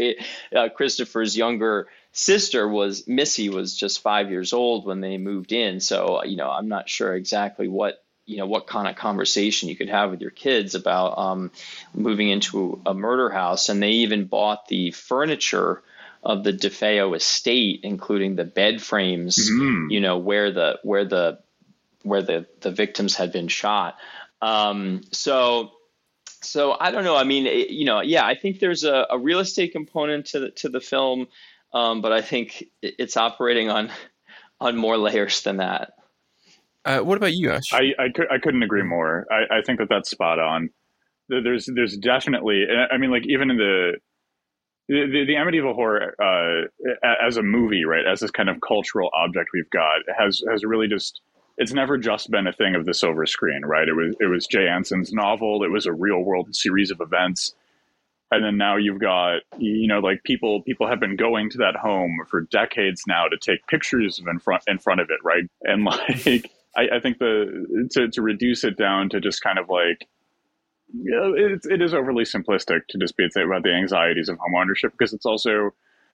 uh, 0.55 0.69
Christopher's 0.69 1.35
younger 1.35 1.89
sister 2.13 2.67
was 2.67 3.05
Missy 3.05 3.49
was 3.49 3.75
just 3.75 4.01
five 4.01 4.31
years 4.31 4.53
old 4.53 4.85
when 4.85 5.01
they 5.01 5.17
moved 5.17 5.51
in. 5.51 5.81
So 5.81 6.23
you 6.23 6.37
know 6.37 6.49
I'm 6.49 6.69
not 6.69 6.87
sure 6.87 7.13
exactly 7.13 7.67
what 7.67 8.01
you 8.27 8.37
know 8.37 8.45
what 8.45 8.67
kind 8.67 8.87
of 8.87 8.95
conversation 8.95 9.69
you 9.69 9.75
could 9.75 9.89
have 9.89 10.11
with 10.11 10.21
your 10.21 10.31
kids 10.31 10.75
about 10.75 11.17
um, 11.17 11.51
moving 11.95 12.29
into 12.29 12.79
a 12.85 12.93
murder 12.93 13.29
house. 13.29 13.69
And 13.69 13.81
they 13.81 13.91
even 13.91 14.25
bought 14.25 14.67
the 14.67 14.91
furniture 14.91 15.81
of 16.23 16.43
the 16.43 16.51
DeFeo 16.51 17.15
estate 17.15 17.79
including 17.83 18.35
the 18.35 18.43
bed 18.43 18.81
frames 18.81 19.49
mm-hmm. 19.49 19.89
you 19.89 20.01
know 20.01 20.17
where 20.17 20.51
the 20.51 20.79
where 20.83 21.05
the 21.05 21.39
where 22.03 22.21
the 22.21 22.45
the 22.61 22.71
victims 22.71 23.15
had 23.15 23.31
been 23.31 23.47
shot. 23.47 23.95
Um, 24.41 25.01
so 25.11 25.71
so 26.41 26.75
I 26.79 26.91
don't 26.91 27.05
know. 27.05 27.15
I 27.15 27.23
mean 27.23 27.47
it, 27.47 27.69
you 27.69 27.85
know 27.85 28.01
yeah 28.01 28.25
I 28.25 28.35
think 28.35 28.59
there's 28.59 28.83
a, 28.83 29.07
a, 29.09 29.17
real 29.17 29.39
estate 29.39 29.71
component 29.71 30.27
to 30.27 30.39
the, 30.41 30.51
to 30.51 30.69
the 30.69 30.81
film 30.81 31.27
um, 31.73 32.01
but 32.01 32.11
I 32.11 32.21
think 32.21 32.65
it's 32.81 33.17
operating 33.17 33.69
on 33.69 33.89
on 34.59 34.75
more 34.75 34.97
layers 34.97 35.41
than 35.43 35.57
that 35.57 35.93
uh, 36.87 36.99
what 36.99 37.17
about 37.17 37.33
you, 37.33 37.51
Ash? 37.51 37.73
I, 37.73 37.93
I, 37.99 38.05
I 38.31 38.37
couldn't 38.41 38.63
agree 38.63 38.83
more. 38.83 39.25
I, 39.29 39.57
I 39.57 39.61
think 39.61 39.79
that 39.79 39.89
that's 39.89 40.09
spot 40.09 40.39
on. 40.39 40.69
There's 41.29 41.69
there's 41.73 41.97
definitely 41.97 42.63
I 42.89 42.97
mean 42.97 43.11
like 43.11 43.27
even 43.27 43.51
in 43.51 43.57
the 43.57 43.97
the, 44.87 45.25
the 45.27 45.33
Amityville 45.33 45.75
horror 45.75 46.15
uh, 46.21 47.07
as 47.21 47.35
a 47.35 47.43
movie, 47.43 47.83
right, 47.83 48.05
as 48.09 48.21
this 48.21 48.31
kind 48.31 48.47
of 48.47 48.61
cultural 48.65 49.09
object 49.13 49.49
we've 49.53 49.69
got, 49.69 50.03
has 50.17 50.41
has 50.49 50.63
really 50.63 50.87
just 50.87 51.19
it's 51.57 51.73
never 51.73 51.97
just 51.97 52.31
been 52.31 52.47
a 52.47 52.53
thing 52.53 52.75
of 52.75 52.85
the 52.85 52.93
silver 52.93 53.25
screen, 53.25 53.63
right? 53.65 53.89
It 53.89 53.93
was 53.93 54.15
it 54.21 54.27
was 54.27 54.47
Jay 54.47 54.69
Anson's 54.69 55.11
novel. 55.11 55.65
It 55.65 55.71
was 55.71 55.85
a 55.85 55.91
real 55.91 56.21
world 56.21 56.55
series 56.55 56.91
of 56.91 57.01
events, 57.01 57.53
and 58.31 58.43
then 58.43 58.57
now 58.57 58.77
you've 58.77 59.01
got 59.01 59.41
you 59.57 59.87
know 59.87 59.99
like 59.99 60.23
people 60.23 60.61
people 60.61 60.87
have 60.87 61.01
been 61.01 61.17
going 61.17 61.49
to 61.49 61.57
that 61.57 61.75
home 61.75 62.21
for 62.29 62.41
decades 62.41 63.03
now 63.07 63.25
to 63.27 63.37
take 63.37 63.65
pictures 63.67 64.21
in 64.25 64.39
front 64.39 64.63
in 64.67 64.77
front 64.77 65.01
of 65.01 65.09
it 65.09 65.19
right 65.23 65.43
and 65.63 65.83
like 66.25 66.49
I, 66.77 66.97
I 66.97 66.99
think 66.99 67.17
the 67.17 67.89
to, 67.91 68.07
to 68.09 68.21
reduce 68.21 68.63
it 68.63 68.77
down 68.77 69.09
to 69.09 69.19
just 69.19 69.41
kind 69.41 69.59
of 69.59 69.69
like 69.69 70.07
it, 71.03 71.65
it 71.65 71.81
is 71.81 71.93
overly 71.93 72.23
simplistic 72.23 72.81
to 72.89 72.97
just 72.97 73.17
be 73.17 73.25
about 73.35 73.63
the 73.63 73.73
anxieties 73.73 74.29
of 74.29 74.37
homeownership 74.37 74.91
because 74.91 75.13
it's 75.13 75.25
also 75.25 75.71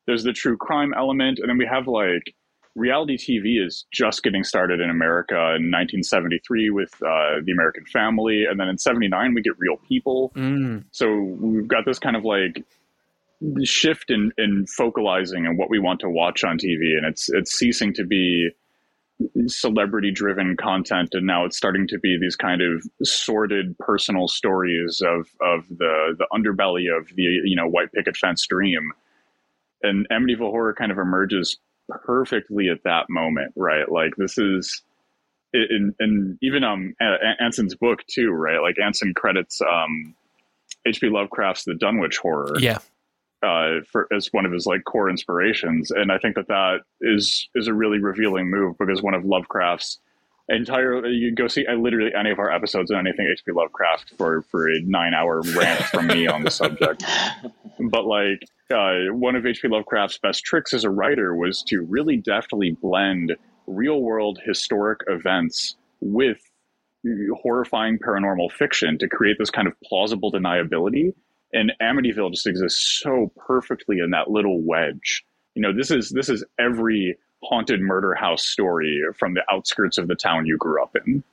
there's 0.08 0.24
the 0.24 0.34
true 0.34 0.58
crime 0.58 0.94
element 0.98 1.40
and 1.40 1.50
then 1.50 1.58
we 1.58 1.66
have 1.66 1.88
like 1.88 2.34
reality 2.76 3.18
TV 3.18 3.64
is 3.64 3.86
just 3.92 4.24
getting 4.24 4.44
started 4.44 4.80
in 4.80 4.90
America 4.90 5.36
in 5.36 5.70
1973 5.70 6.70
with 6.72 6.94
uh, 7.04 7.40
The 7.44 7.52
American 7.52 7.86
Family, 7.86 8.46
and 8.50 8.60
then 8.60 8.68
in 8.68 8.78
'79 8.78 9.34
we 9.34 9.42
get 9.42 9.54
Real 9.58 9.78
People. 9.78 10.32
Mm. 10.36 10.86
So 10.92 11.14
we've 11.14 11.68
got 11.68 11.86
this 11.86 12.00
kind 12.00 12.16
of 12.16 12.26
like 12.26 12.64
shift 13.64 14.10
in, 14.10 14.32
in 14.38 14.66
focalizing 14.68 15.46
and 15.46 15.58
what 15.58 15.70
we 15.70 15.80
want 15.80 16.00
to 16.02 16.10
watch 16.10 16.44
on 16.44 16.58
TV, 16.58 16.98
and 16.98 17.06
it's 17.06 17.30
it's 17.30 17.54
ceasing 17.54 17.94
to 17.94 18.06
be 18.06 18.50
celebrity 19.48 20.12
driven 20.12 20.56
content 20.58 21.10
and 21.14 21.26
now 21.26 21.46
it's 21.46 21.58
starting 21.58 21.88
to 21.88 22.00
be 22.00 22.18
these 22.20 22.36
kind 22.36 22.62
of 22.62 22.84
sordid 23.04 23.78
personal 23.78 24.28
stories 24.28 25.02
of 25.06 25.28
of 25.42 25.68
the 25.70 26.16
the 26.18 26.28
underbelly 26.34 26.86
of 26.96 27.08
the 27.16 27.24
you 27.24 27.56
know 27.56 27.68
white 27.68 27.92
picket 27.92 28.18
fence 28.18 28.46
dream 28.48 28.92
and 29.84 30.08
Amityville 30.10 30.50
horror 30.50 30.74
kind 30.74 30.92
of 30.92 30.98
emerges 30.98 31.58
perfectly 31.90 32.70
at 32.70 32.84
that 32.84 33.10
moment, 33.10 33.54
right? 33.56 33.90
Like 33.92 34.16
this 34.16 34.38
is, 34.38 34.82
in, 35.54 35.94
and 36.00 36.38
even 36.42 36.64
um 36.64 36.96
Anson's 37.40 37.76
book 37.76 38.00
too, 38.08 38.32
right? 38.32 38.60
Like 38.60 38.78
Anson 38.84 39.14
credits 39.14 39.62
um 39.62 40.16
H.P. 40.86 41.10
Lovecraft's 41.10 41.64
The 41.66 41.76
Dunwich 41.76 42.18
Horror, 42.18 42.56
yeah, 42.60 42.80
uh, 43.44 43.82
for 43.92 44.08
as 44.16 44.30
one 44.32 44.46
of 44.46 44.52
his 44.52 44.66
like 44.66 44.84
core 44.86 45.10
inspirations, 45.10 45.92
and 45.92 46.12
I 46.12 46.18
think 46.18 46.36
that 46.36 46.48
that 46.48 46.80
is 47.02 47.50
is 47.56 47.68
a 47.68 47.74
really 47.74 48.00
revealing 48.00 48.50
move 48.50 48.78
because 48.78 49.02
one 49.02 49.14
of 49.14 49.26
Lovecraft's 49.26 50.00
entire 50.50 51.06
you 51.08 51.34
go 51.34 51.48
see 51.48 51.66
I 51.68 51.74
literally 51.74 52.12
any 52.18 52.32
of 52.32 52.40
our 52.40 52.52
episodes 52.52 52.92
on 52.92 53.00
anything 53.00 53.28
H.P. 53.32 53.52
Lovecraft 53.52 54.14
for 54.18 54.44
for 54.44 54.70
a 54.70 54.82
nine 54.82 55.14
hour 55.14 55.42
rant 55.56 55.82
from 55.86 56.08
me 56.08 56.28
on 56.28 56.44
the 56.44 56.52
subject, 56.52 57.04
but 57.80 58.06
like 58.06 58.44
uh, 58.74 59.14
one 59.14 59.36
of 59.36 59.46
H.P. 59.46 59.68
Lovecraft's 59.68 60.18
best 60.18 60.44
tricks 60.44 60.74
as 60.74 60.84
a 60.84 60.90
writer 60.90 61.36
was 61.36 61.64
to 61.68 61.82
really 61.82 62.18
deftly 62.18 62.78
blend 62.82 63.36
real 63.68 64.02
world 64.02 64.40
historic 64.46 65.00
events 65.08 65.76
with 66.02 66.40
horrifying 67.42 68.00
paranormal 68.00 68.52
fiction 68.52 68.98
to 68.98 69.08
create 69.08 69.38
this 69.38 69.50
kind 69.50 69.68
of 69.68 69.74
plausible 69.84 70.32
deniability. 70.32 71.14
And 71.54 71.72
Amityville 71.82 72.32
just 72.32 72.48
exists 72.48 73.00
so 73.02 73.32
perfectly 73.48 74.00
in 74.00 74.12
that 74.12 74.30
little 74.30 74.62
wedge. 74.62 75.24
You 75.56 75.62
know, 75.62 75.74
this 75.74 75.92
is 75.92 76.10
this 76.10 76.30
is 76.30 76.44
every 76.60 77.16
haunted 77.44 77.82
murder 77.82 78.16
house 78.16 78.46
story 78.46 79.02
from 79.18 79.34
the 79.34 79.44
outskirts 79.52 79.98
of 79.98 80.08
the 80.08 80.16
town 80.16 80.46
you 80.46 80.58
grew 80.58 80.82
up 80.82 80.96
in. 81.06 81.24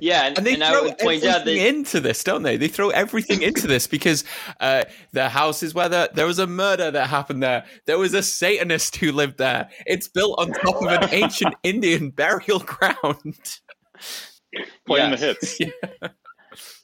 Yeah, 0.00 0.26
and, 0.26 0.38
and 0.38 0.46
they 0.46 0.54
and 0.54 0.62
throw 0.62 0.86
everything 0.86 1.20
that, 1.20 1.46
into 1.48 2.00
this, 2.00 2.22
don't 2.22 2.42
they? 2.42 2.56
They 2.56 2.68
throw 2.68 2.90
everything 2.90 3.42
into 3.42 3.66
this 3.66 3.86
because 3.86 4.24
uh, 4.60 4.84
the 5.12 5.28
house 5.28 5.62
is 5.62 5.74
where 5.74 5.88
the, 5.88 6.10
there 6.12 6.26
was 6.26 6.38
a 6.38 6.46
murder 6.46 6.90
that 6.90 7.06
happened 7.06 7.42
there. 7.42 7.64
There 7.86 7.98
was 7.98 8.14
a 8.14 8.22
Satanist 8.22 8.96
who 8.96 9.12
lived 9.12 9.38
there. 9.38 9.70
It's 9.86 10.08
built 10.08 10.38
on 10.38 10.52
top 10.52 10.82
of 10.82 10.88
an 10.88 11.08
ancient 11.12 11.54
Indian 11.62 12.10
burial 12.10 12.58
ground. 12.58 13.60
Playing 14.86 15.12
yes. 15.12 15.20
the 15.20 15.26
hits. 15.26 15.60
Yeah. 16.02 16.08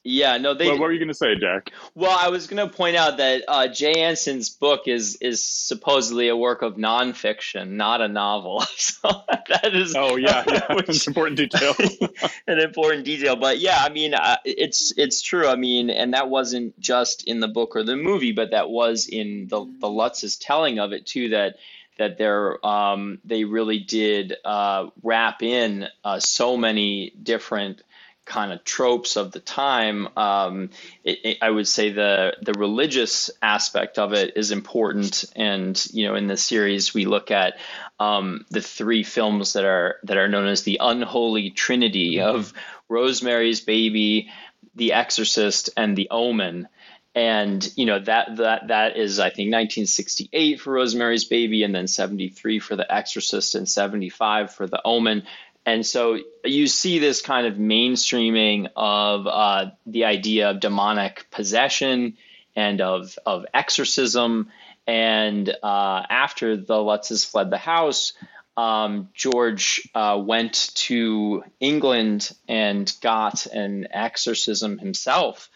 Yeah, 0.02 0.36
no, 0.36 0.54
they. 0.54 0.68
Well, 0.68 0.78
what 0.78 0.86
were 0.86 0.92
you 0.92 0.98
going 0.98 1.08
to 1.08 1.14
say, 1.14 1.34
Jack? 1.34 1.72
Well, 1.94 2.16
I 2.18 2.28
was 2.28 2.46
going 2.46 2.68
to 2.68 2.74
point 2.74 2.96
out 2.96 3.16
that 3.16 3.44
uh, 3.48 3.68
Jay 3.68 4.02
Anson's 4.02 4.50
book 4.50 4.82
is 4.86 5.16
is 5.16 5.42
supposedly 5.42 6.28
a 6.28 6.36
work 6.36 6.62
of 6.62 6.74
nonfiction, 6.74 7.70
not 7.70 8.00
a 8.00 8.08
novel. 8.08 8.62
So 8.76 9.22
that 9.48 9.74
is. 9.74 9.94
Oh 9.96 10.16
yeah, 10.16 10.44
yeah. 10.46 10.74
which, 10.74 10.88
an 10.88 10.96
important 11.06 11.36
detail. 11.36 11.74
an 12.46 12.58
important 12.58 13.04
detail, 13.04 13.36
but 13.36 13.58
yeah, 13.58 13.78
I 13.80 13.90
mean, 13.90 14.14
uh, 14.14 14.36
it's 14.44 14.92
it's 14.96 15.20
true. 15.20 15.46
I 15.46 15.56
mean, 15.56 15.90
and 15.90 16.14
that 16.14 16.30
wasn't 16.30 16.78
just 16.78 17.24
in 17.24 17.40
the 17.40 17.48
book 17.48 17.76
or 17.76 17.82
the 17.82 17.96
movie, 17.96 18.32
but 18.32 18.52
that 18.52 18.70
was 18.70 19.06
in 19.06 19.46
the 19.48 19.64
the 19.78 19.88
Lutz's 19.88 20.36
telling 20.36 20.78
of 20.78 20.92
it 20.92 21.06
too. 21.06 21.30
That 21.30 21.56
that 21.98 22.18
they're 22.18 22.64
um, 22.66 23.18
they 23.24 23.44
really 23.44 23.78
did 23.78 24.34
uh, 24.44 24.88
wrap 25.02 25.42
in 25.42 25.86
uh, 26.04 26.20
so 26.20 26.56
many 26.56 27.10
different 27.10 27.82
kind 28.24 28.52
of 28.52 28.64
tropes 28.64 29.16
of 29.16 29.32
the 29.32 29.40
time, 29.40 30.08
um, 30.16 30.70
it, 31.02 31.18
it, 31.24 31.38
I 31.42 31.50
would 31.50 31.68
say 31.68 31.90
the 31.90 32.36
the 32.40 32.54
religious 32.54 33.30
aspect 33.42 33.98
of 33.98 34.12
it 34.12 34.36
is 34.36 34.50
important. 34.50 35.24
And 35.36 35.82
you 35.92 36.06
know, 36.06 36.14
in 36.14 36.26
the 36.26 36.36
series, 36.36 36.94
we 36.94 37.04
look 37.04 37.30
at 37.30 37.58
um, 37.98 38.46
the 38.50 38.62
three 38.62 39.02
films 39.02 39.54
that 39.54 39.64
are 39.64 39.96
that 40.04 40.16
are 40.16 40.28
known 40.28 40.46
as 40.46 40.62
the 40.62 40.78
unholy 40.80 41.50
trinity 41.50 42.16
mm-hmm. 42.16 42.36
of 42.36 42.52
Rosemary's 42.88 43.60
Baby, 43.60 44.30
The 44.74 44.92
Exorcist, 44.92 45.70
and 45.76 45.96
The 45.96 46.08
Omen. 46.10 46.68
And 47.14 47.72
you 47.76 47.86
know 47.86 48.00
that 48.00 48.36
that 48.36 48.68
that 48.68 48.96
is 48.96 49.20
I 49.20 49.28
think 49.28 49.52
1968 49.52 50.60
for 50.60 50.72
Rosemary's 50.72 51.24
Baby, 51.24 51.62
and 51.62 51.74
then 51.74 51.86
73 51.86 52.58
for 52.58 52.74
The 52.74 52.92
Exorcist, 52.92 53.54
and 53.54 53.68
75 53.68 54.52
for 54.52 54.66
The 54.66 54.80
Omen 54.84 55.24
and 55.66 55.86
so 55.86 56.18
you 56.44 56.66
see 56.66 56.98
this 56.98 57.22
kind 57.22 57.46
of 57.46 57.54
mainstreaming 57.54 58.68
of 58.76 59.26
uh, 59.26 59.70
the 59.86 60.04
idea 60.04 60.50
of 60.50 60.60
demonic 60.60 61.26
possession 61.30 62.16
and 62.54 62.80
of, 62.80 63.18
of 63.24 63.46
exorcism. 63.54 64.50
And 64.86 65.48
uh, 65.48 66.02
after 66.10 66.56
the 66.56 66.74
Lutzes 66.74 67.28
fled 67.28 67.50
the 67.50 67.56
house, 67.56 68.12
um, 68.56 69.08
George 69.14 69.88
uh, 69.94 70.20
went 70.22 70.70
to 70.74 71.42
England 71.60 72.30
and 72.46 72.92
got 73.00 73.46
an 73.46 73.88
exorcism 73.90 74.78
himself. 74.78 75.48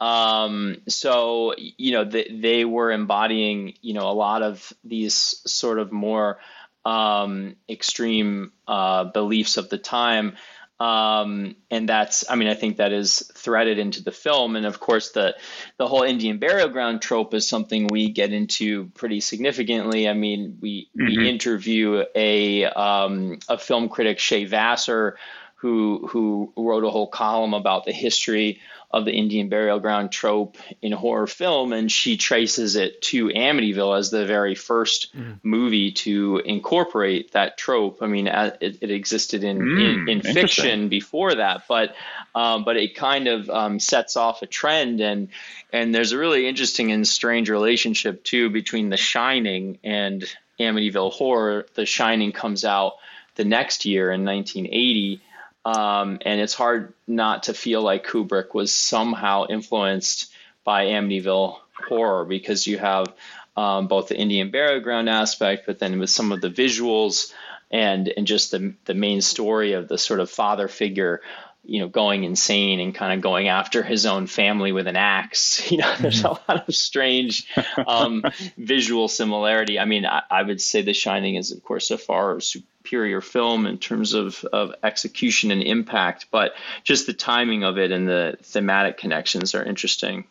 Um, 0.00 0.82
so, 0.88 1.54
you 1.56 1.92
know, 1.92 2.04
the, 2.04 2.26
they 2.30 2.64
were 2.66 2.92
embodying, 2.92 3.74
you 3.80 3.94
know, 3.94 4.08
a 4.10 4.12
lot 4.12 4.42
of 4.42 4.72
these 4.84 5.40
sort 5.46 5.78
of 5.78 5.90
more 5.90 6.38
um, 6.84 7.56
extreme 7.68 8.52
uh, 8.66 9.04
beliefs 9.04 9.56
of 9.56 9.68
the 9.68 9.78
time. 9.78 10.36
Um, 10.80 11.54
and 11.70 11.88
that's, 11.88 12.28
I 12.28 12.34
mean, 12.34 12.48
I 12.48 12.54
think 12.54 12.78
that 12.78 12.92
is 12.92 13.30
threaded 13.36 13.78
into 13.78 14.02
the 14.02 14.10
film. 14.10 14.56
And 14.56 14.66
of 14.66 14.80
course, 14.80 15.12
the 15.12 15.36
the 15.78 15.86
whole 15.86 16.02
Indian 16.02 16.38
burial 16.38 16.68
ground 16.68 17.00
trope 17.00 17.32
is 17.32 17.48
something 17.48 17.86
we 17.86 18.10
get 18.10 18.32
into 18.32 18.86
pretty 18.86 19.20
significantly. 19.20 20.08
I 20.08 20.14
mean, 20.14 20.58
we 20.60 20.90
mm-hmm. 20.98 21.06
we 21.06 21.28
interview 21.28 22.04
a 22.14 22.64
um, 22.64 23.38
a 23.48 23.56
film 23.56 23.88
critic, 23.88 24.18
Shay 24.18 24.46
Vassar, 24.46 25.16
who 25.56 26.08
who 26.08 26.52
wrote 26.56 26.84
a 26.84 26.90
whole 26.90 27.08
column 27.08 27.54
about 27.54 27.84
the 27.84 27.92
history 27.92 28.60
of 28.94 29.04
the 29.04 29.12
Indian 29.12 29.48
burial 29.48 29.80
ground 29.80 30.12
trope 30.12 30.56
in 30.80 30.92
horror 30.92 31.26
film, 31.26 31.72
and 31.72 31.90
she 31.90 32.16
traces 32.16 32.76
it 32.76 33.02
to 33.02 33.26
Amityville 33.26 33.98
as 33.98 34.10
the 34.10 34.24
very 34.24 34.54
first 34.54 35.14
mm. 35.16 35.40
movie 35.42 35.90
to 35.90 36.40
incorporate 36.44 37.32
that 37.32 37.58
trope. 37.58 37.98
I 38.02 38.06
mean, 38.06 38.28
it, 38.28 38.78
it 38.80 38.90
existed 38.92 39.42
in, 39.42 39.58
mm, 39.58 40.08
in, 40.08 40.08
in 40.08 40.34
fiction 40.34 40.88
before 40.88 41.34
that, 41.34 41.64
but 41.68 41.96
um, 42.36 42.62
but 42.64 42.76
it 42.76 42.94
kind 42.94 43.26
of 43.26 43.50
um, 43.50 43.80
sets 43.80 44.16
off 44.16 44.42
a 44.42 44.46
trend, 44.46 45.00
and 45.00 45.28
and 45.72 45.92
there's 45.92 46.12
a 46.12 46.18
really 46.18 46.46
interesting 46.46 46.92
and 46.92 47.06
strange 47.06 47.50
relationship 47.50 48.22
too 48.22 48.48
between 48.48 48.90
The 48.90 48.96
Shining 48.96 49.80
and 49.82 50.24
Amityville 50.60 51.12
Horror. 51.12 51.66
The 51.74 51.84
Shining 51.84 52.30
comes 52.30 52.64
out 52.64 52.94
the 53.34 53.44
next 53.44 53.86
year 53.86 54.12
in 54.12 54.24
1980 54.24 55.20
um, 55.64 56.18
and 56.22 56.40
it's 56.40 56.54
hard 56.54 56.92
not 57.06 57.44
to 57.44 57.54
feel 57.54 57.82
like 57.82 58.06
Kubrick 58.06 58.54
was 58.54 58.74
somehow 58.74 59.46
influenced 59.48 60.32
by 60.64 60.86
Amityville 60.86 61.58
horror 61.88 62.24
because 62.24 62.66
you 62.66 62.78
have 62.78 63.12
um, 63.56 63.86
both 63.86 64.08
the 64.08 64.16
Indian 64.16 64.50
burial 64.50 64.80
ground 64.80 65.08
aspect, 65.08 65.64
but 65.66 65.78
then 65.78 65.98
with 65.98 66.10
some 66.10 66.32
of 66.32 66.40
the 66.40 66.50
visuals 66.50 67.32
and 67.70 68.12
and 68.16 68.26
just 68.26 68.50
the 68.50 68.74
the 68.84 68.94
main 68.94 69.20
story 69.20 69.72
of 69.72 69.88
the 69.88 69.98
sort 69.98 70.20
of 70.20 70.30
father 70.30 70.68
figure, 70.68 71.22
you 71.64 71.80
know, 71.80 71.88
going 71.88 72.24
insane 72.24 72.80
and 72.80 72.94
kind 72.94 73.12
of 73.14 73.20
going 73.20 73.48
after 73.48 73.82
his 73.82 74.06
own 74.06 74.26
family 74.26 74.72
with 74.72 74.86
an 74.86 74.96
axe. 74.96 75.62
You 75.70 75.78
know, 75.78 75.94
there's 75.98 76.22
mm-hmm. 76.22 76.50
a 76.50 76.52
lot 76.52 76.68
of 76.68 76.74
strange 76.74 77.48
um, 77.86 78.22
visual 78.58 79.08
similarity. 79.08 79.78
I 79.78 79.86
mean, 79.86 80.04
I, 80.04 80.22
I, 80.30 80.42
would 80.42 80.60
say 80.60 80.82
The 80.82 80.92
Shining 80.92 81.36
is, 81.36 81.52
of 81.52 81.64
course, 81.64 81.90
a 81.90 81.98
far 81.98 82.38
superior 82.84 83.22
film 83.22 83.66
in 83.66 83.78
terms 83.78 84.12
of, 84.12 84.44
of 84.52 84.74
execution 84.82 85.50
and 85.50 85.62
impact, 85.62 86.26
but 86.30 86.52
just 86.82 87.06
the 87.06 87.14
timing 87.14 87.64
of 87.64 87.78
it 87.78 87.90
and 87.90 88.06
the 88.06 88.36
thematic 88.42 88.98
connections 88.98 89.54
are 89.54 89.64
interesting. 89.64 90.24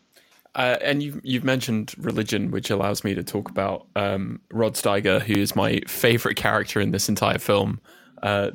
Uh, 0.54 0.76
and 0.80 1.02
you've 1.02 1.20
you've 1.24 1.42
mentioned 1.42 1.92
religion, 1.98 2.52
which 2.52 2.70
allows 2.70 3.02
me 3.02 3.12
to 3.12 3.24
talk 3.24 3.50
about 3.50 3.88
um, 3.96 4.40
Rod 4.52 4.74
Steiger, 4.74 5.20
who 5.20 5.34
is 5.34 5.56
my 5.56 5.80
favorite 5.88 6.36
character 6.36 6.80
in 6.80 6.92
this 6.92 7.08
entire 7.08 7.40
film. 7.40 7.80
Uh, 8.22 8.52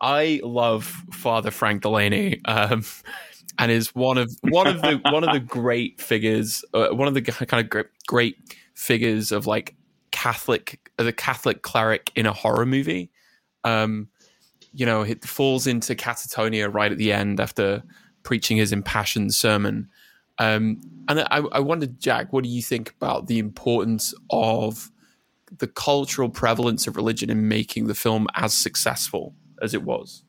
I 0.00 0.40
love 0.42 0.84
Father 1.12 1.50
Frank 1.50 1.82
Delaney. 1.82 2.40
Um, 2.46 2.84
and 3.58 3.70
is 3.70 3.94
one 3.94 4.16
of 4.16 4.30
one 4.42 4.66
of 4.66 4.80
the 4.80 4.98
one 5.10 5.24
of 5.24 5.32
the 5.34 5.40
great 5.40 6.00
figures, 6.00 6.64
uh, 6.72 6.88
one 6.88 7.06
of 7.06 7.12
the 7.12 7.20
kind 7.20 7.62
of 7.62 7.68
great, 7.68 7.86
great 8.06 8.36
figures 8.74 9.30
of 9.30 9.46
like 9.46 9.74
Catholic, 10.10 10.90
the 10.96 11.12
Catholic 11.12 11.60
cleric 11.60 12.12
in 12.16 12.24
a 12.24 12.32
horror 12.32 12.64
movie. 12.64 13.10
Um, 13.66 14.08
you 14.72 14.86
know, 14.86 15.02
it 15.02 15.24
falls 15.24 15.66
into 15.66 15.94
catatonia 15.94 16.72
right 16.72 16.92
at 16.92 16.98
the 16.98 17.12
end 17.12 17.40
after 17.40 17.82
preaching 18.22 18.56
his 18.56 18.72
impassioned 18.72 19.34
sermon. 19.34 19.88
Um, 20.38 20.80
and 21.08 21.20
I, 21.20 21.38
I 21.38 21.60
wondered, 21.60 21.98
Jack, 21.98 22.32
what 22.32 22.44
do 22.44 22.50
you 22.50 22.62
think 22.62 22.90
about 22.90 23.26
the 23.26 23.38
importance 23.38 24.14
of 24.30 24.90
the 25.58 25.66
cultural 25.66 26.28
prevalence 26.28 26.86
of 26.86 26.96
religion 26.96 27.30
in 27.30 27.48
making 27.48 27.86
the 27.86 27.94
film 27.94 28.26
as 28.34 28.52
successful 28.52 29.34
as 29.62 29.74
it 29.74 29.82
was? 29.82 30.24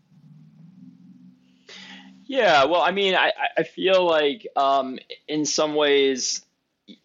Yeah, 2.25 2.65
well, 2.65 2.81
I 2.81 2.91
mean, 2.91 3.15
I, 3.15 3.31
I 3.57 3.63
feel 3.63 4.05
like 4.05 4.47
um, 4.55 4.99
in 5.27 5.45
some 5.45 5.75
ways 5.75 6.45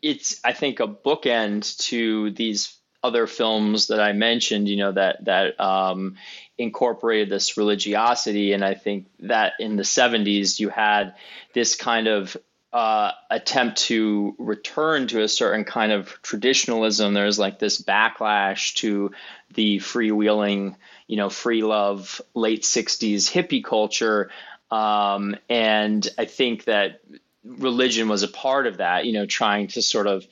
it's, 0.00 0.40
I 0.44 0.52
think, 0.52 0.80
a 0.80 0.86
bookend 0.86 1.76
to 1.88 2.30
these 2.30 2.76
other 3.02 3.26
films 3.26 3.88
that 3.88 4.00
I 4.00 4.12
mentioned, 4.12 4.68
you 4.68 4.76
know, 4.76 4.92
that 4.92 5.24
that 5.24 5.60
um, 5.60 6.16
incorporated 6.56 7.28
this 7.28 7.56
religiosity, 7.56 8.52
and 8.52 8.64
I 8.64 8.74
think 8.74 9.08
that 9.20 9.54
in 9.58 9.76
the 9.76 9.82
'70s 9.82 10.60
you 10.60 10.68
had 10.68 11.14
this 11.52 11.74
kind 11.74 12.06
of 12.06 12.36
uh, 12.72 13.10
attempt 13.30 13.78
to 13.78 14.34
return 14.38 15.06
to 15.08 15.22
a 15.22 15.28
certain 15.28 15.64
kind 15.64 15.92
of 15.92 16.08
traditionalism. 16.22 17.12
There's 17.12 17.38
like 17.38 17.58
this 17.58 17.82
backlash 17.82 18.74
to 18.76 19.10
the 19.52 19.78
freewheeling, 19.78 20.76
you 21.06 21.16
know, 21.16 21.28
free 21.28 21.62
love 21.62 22.22
late 22.34 22.62
'60s 22.62 23.30
hippie 23.30 23.64
culture, 23.64 24.30
um, 24.70 25.36
and 25.50 26.08
I 26.16 26.24
think 26.24 26.64
that 26.64 27.00
religion 27.44 28.08
was 28.08 28.22
a 28.22 28.28
part 28.28 28.66
of 28.66 28.78
that, 28.78 29.04
you 29.04 29.12
know, 29.12 29.26
trying 29.26 29.68
to 29.68 29.82
sort 29.82 30.06
of 30.06 30.26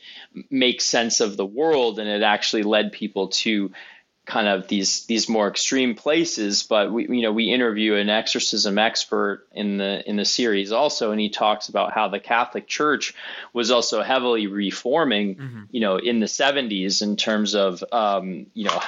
make 0.51 0.81
sense 0.81 1.21
of 1.21 1.37
the 1.37 1.47
world, 1.47 1.99
and 1.99 2.09
it 2.09 2.23
actually 2.23 2.63
led 2.63 2.93
people 2.93 3.29
to 3.29 3.71
kind 4.27 4.47
of 4.47 4.69
these 4.69 5.07
these 5.07 5.29
more 5.29 5.49
extreme 5.49 5.95
places. 5.95 6.63
But 6.63 6.93
we, 6.93 7.09
you 7.09 7.23
know, 7.23 7.33
we 7.33 7.53
interview 7.53 7.95
an 7.95 8.09
exorcism 8.09 8.79
expert 8.79 9.47
in 9.53 9.79
the 9.79 10.09
in 10.09 10.17
the 10.17 10.25
series 10.25 10.73
also, 10.73 11.11
and 11.11 11.21
he 11.21 11.31
talks 11.31 11.69
about 11.69 11.93
how 11.93 12.09
the 12.09 12.21
Catholic 12.21 12.69
Church 12.69 13.15
was 13.53 13.71
also 13.71 14.03
heavily 14.03 14.47
reforming, 14.47 15.35
mm-hmm. 15.35 15.63
you 15.71 15.81
know, 15.81 15.97
in 15.97 16.21
the 16.21 16.27
'70s 16.27 17.03
in 17.03 17.17
terms 17.17 17.55
of 17.55 17.83
um, 17.93 18.47
you 18.55 18.67
know 18.67 18.81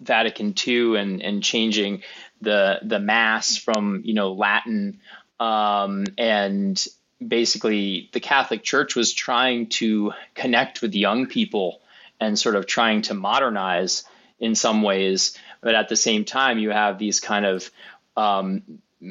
Vatican 0.00 0.54
II 0.66 0.96
and 0.96 1.22
and 1.22 1.42
changing 1.42 2.02
the 2.40 2.78
the 2.82 3.00
mass 3.00 3.56
from 3.56 4.02
you 4.04 4.14
know 4.14 4.32
Latin 4.32 5.00
um, 5.40 6.04
and 6.16 6.86
basically 7.24 8.10
the 8.12 8.20
Catholic 8.20 8.62
Church 8.62 8.94
was 8.94 9.12
trying 9.12 9.68
to 9.68 10.12
connect 10.34 10.82
with 10.82 10.94
young 10.94 11.26
people 11.26 11.80
and 12.20 12.38
sort 12.38 12.56
of 12.56 12.66
trying 12.66 13.02
to 13.02 13.14
modernize 13.14 14.04
in 14.38 14.54
some 14.54 14.82
ways, 14.82 15.36
but 15.60 15.74
at 15.74 15.88
the 15.88 15.96
same 15.96 16.24
time, 16.24 16.58
you 16.58 16.70
have 16.70 16.98
these 16.98 17.20
kind 17.20 17.46
of 17.46 17.70
um, 18.16 18.62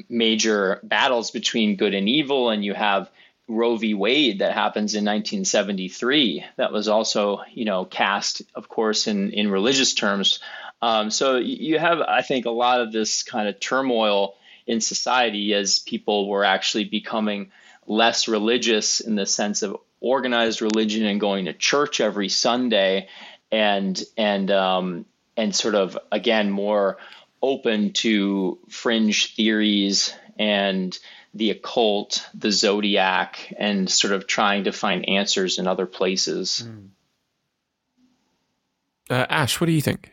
major 0.10 0.80
battles 0.84 1.32
between 1.32 1.78
good 1.78 1.94
and 1.94 2.08
evil, 2.08 2.50
and 2.50 2.64
you 2.64 2.74
have 2.74 3.10
Roe 3.48 3.76
v. 3.76 3.94
Wade 3.94 4.40
that 4.40 4.54
happens 4.54 4.96
in 4.96 5.06
1973. 5.06 6.46
That 6.58 6.72
was 6.72 6.88
also, 6.88 7.42
you 7.54 7.66
know, 7.66 7.86
cast, 7.86 8.42
of 8.56 8.68
course, 8.68 9.08
in 9.08 9.32
in 9.32 9.50
religious 9.50 9.94
terms. 9.94 10.40
Um, 10.82 11.10
so 11.10 11.38
you 11.38 11.80
have, 11.80 12.02
I 12.02 12.22
think, 12.22 12.46
a 12.46 12.52
lot 12.52 12.82
of 12.82 12.92
this 12.92 13.24
kind 13.24 13.48
of 13.48 13.60
turmoil 13.60 14.36
in 14.68 14.82
society 14.82 15.54
as 15.54 15.80
people 15.80 16.28
were 16.28 16.44
actually 16.44 16.86
becoming 16.86 17.52
less 17.88 18.28
religious 18.28 19.00
in 19.00 19.16
the 19.16 19.26
sense 19.26 19.62
of 19.62 19.78
organized 20.00 20.62
religion 20.62 21.06
and 21.06 21.20
going 21.20 21.46
to 21.46 21.54
church 21.54 22.00
every 22.00 22.30
Sunday, 22.30 23.08
and 23.52 24.02
and 24.18 24.52
um, 24.52 25.06
and 25.38 25.56
sort 25.56 25.76
of 25.76 25.98
again 26.12 26.50
more 26.52 26.98
open 27.42 27.94
to 27.94 28.58
fringe 28.70 29.36
theories 29.36 30.14
and 30.38 30.98
the 31.34 31.52
occult, 31.52 32.28
the 32.34 32.52
zodiac, 32.52 33.54
and 33.58 33.90
sort 33.90 34.14
of 34.14 34.26
trying 34.26 34.64
to 34.64 34.72
find 34.72 35.08
answers 35.08 35.60
in 35.60 35.68
other 35.68 35.86
places. 35.86 36.66
Mm. 36.66 36.90
Uh, 39.10 39.26
Ash, 39.30 39.60
what 39.60 39.68
do 39.68 39.74
you 39.74 39.82
think? 39.82 40.12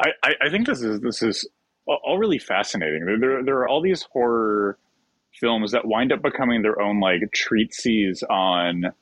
I, 0.00 0.34
I 0.40 0.50
think 0.50 0.66
this 0.66 0.82
is 0.82 1.00
this 1.00 1.22
is 1.22 1.48
all 1.86 2.18
really 2.18 2.38
fascinating. 2.38 3.04
There, 3.20 3.42
there 3.42 3.58
are 3.58 3.68
all 3.68 3.82
these 3.82 4.02
horror 4.02 4.78
films 5.40 5.72
that 5.72 5.86
wind 5.86 6.12
up 6.12 6.22
becoming 6.22 6.62
their 6.62 6.80
own 6.80 7.00
like 7.00 7.20
treatises 7.32 8.22
on 8.28 8.92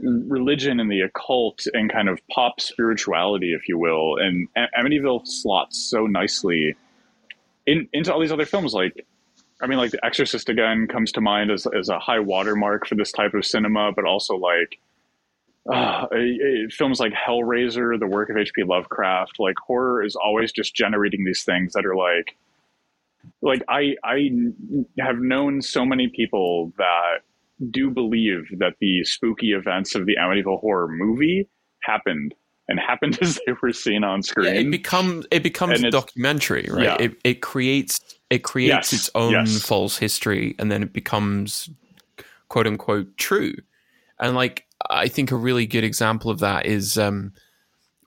religion 0.00 0.80
and 0.80 0.90
the 0.90 1.00
occult 1.00 1.66
and 1.72 1.92
kind 1.92 2.08
of 2.08 2.20
pop 2.28 2.60
spirituality, 2.60 3.52
if 3.52 3.68
you 3.68 3.78
will. 3.78 4.16
And 4.16 4.48
Amityville 4.78 5.26
slots 5.26 5.88
so 5.90 6.06
nicely 6.06 6.76
in, 7.66 7.88
into 7.92 8.12
all 8.12 8.20
these 8.20 8.32
other 8.32 8.46
films. 8.46 8.72
Like, 8.74 9.06
I 9.60 9.66
mean, 9.66 9.78
like 9.78 9.90
The 9.90 10.04
Exorcist 10.04 10.48
again 10.48 10.86
comes 10.86 11.12
to 11.12 11.20
mind 11.20 11.50
as, 11.50 11.66
as 11.66 11.88
a 11.88 11.98
high 11.98 12.20
watermark 12.20 12.86
for 12.86 12.94
this 12.94 13.10
type 13.10 13.34
of 13.34 13.44
cinema, 13.44 13.90
but 13.94 14.04
also 14.04 14.36
like 14.36 14.78
uh, 15.70 16.06
films 16.70 17.00
like 17.00 17.12
Hellraiser, 17.12 17.98
the 17.98 18.06
work 18.06 18.30
of 18.30 18.36
H.P. 18.36 18.62
Lovecraft. 18.64 19.38
Like, 19.38 19.56
horror 19.58 20.04
is 20.04 20.16
always 20.16 20.52
just 20.52 20.74
generating 20.74 21.24
these 21.24 21.42
things 21.44 21.72
that 21.72 21.84
are 21.84 21.96
like 21.96 22.36
like 23.42 23.62
I 23.68 23.94
I 24.04 24.30
have 24.98 25.18
known 25.18 25.62
so 25.62 25.84
many 25.84 26.08
people 26.08 26.72
that 26.78 27.18
do 27.70 27.90
believe 27.90 28.46
that 28.58 28.74
the 28.80 29.04
spooky 29.04 29.52
events 29.52 29.94
of 29.94 30.06
the 30.06 30.16
Amityville 30.16 30.60
horror 30.60 30.88
movie 30.88 31.48
happened 31.82 32.34
and 32.68 32.78
happened 32.78 33.18
as 33.22 33.38
they 33.46 33.52
were 33.62 33.72
seen 33.72 34.04
on 34.04 34.22
screen. 34.22 34.54
Yeah, 34.54 34.60
it 34.60 34.70
becomes 34.70 35.26
it 35.30 35.42
becomes 35.42 35.82
a 35.82 35.90
documentary, 35.90 36.68
right? 36.70 36.84
Yeah. 36.84 36.96
It 36.98 37.16
it 37.24 37.42
creates 37.42 38.00
it 38.30 38.40
creates 38.40 38.92
yes, 38.92 38.92
its 38.92 39.10
own 39.14 39.32
yes. 39.32 39.62
false 39.62 39.96
history 39.96 40.54
and 40.58 40.70
then 40.70 40.82
it 40.82 40.92
becomes 40.92 41.70
quote 42.48 42.66
unquote 42.66 43.16
true. 43.16 43.54
And 44.20 44.34
like 44.34 44.66
I 44.90 45.08
think 45.08 45.30
a 45.30 45.36
really 45.36 45.66
good 45.66 45.84
example 45.84 46.30
of 46.30 46.40
that 46.40 46.66
is 46.66 46.98
um 46.98 47.32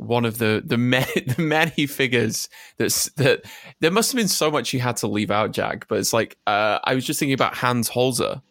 one 0.01 0.25
of 0.25 0.39
the 0.39 0.63
the 0.65 0.77
many, 0.77 1.21
the 1.27 1.41
many 1.41 1.85
figures 1.85 2.49
that's 2.77 3.09
that 3.11 3.43
there 3.79 3.91
must 3.91 4.11
have 4.11 4.17
been 4.17 4.27
so 4.27 4.49
much 4.49 4.73
you 4.73 4.79
had 4.79 4.97
to 4.97 5.07
leave 5.07 5.31
out, 5.31 5.51
Jack. 5.51 5.87
But 5.87 5.99
it's 5.99 6.13
like 6.13 6.37
uh, 6.47 6.79
I 6.83 6.95
was 6.95 7.05
just 7.05 7.19
thinking 7.19 7.33
about 7.33 7.55
Hans 7.55 7.89
Holzer. 7.89 8.41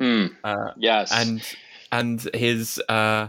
Mm, 0.00 0.34
uh, 0.44 0.72
yes, 0.76 1.12
and 1.12 1.42
and 1.90 2.28
his 2.34 2.80
uh, 2.88 3.28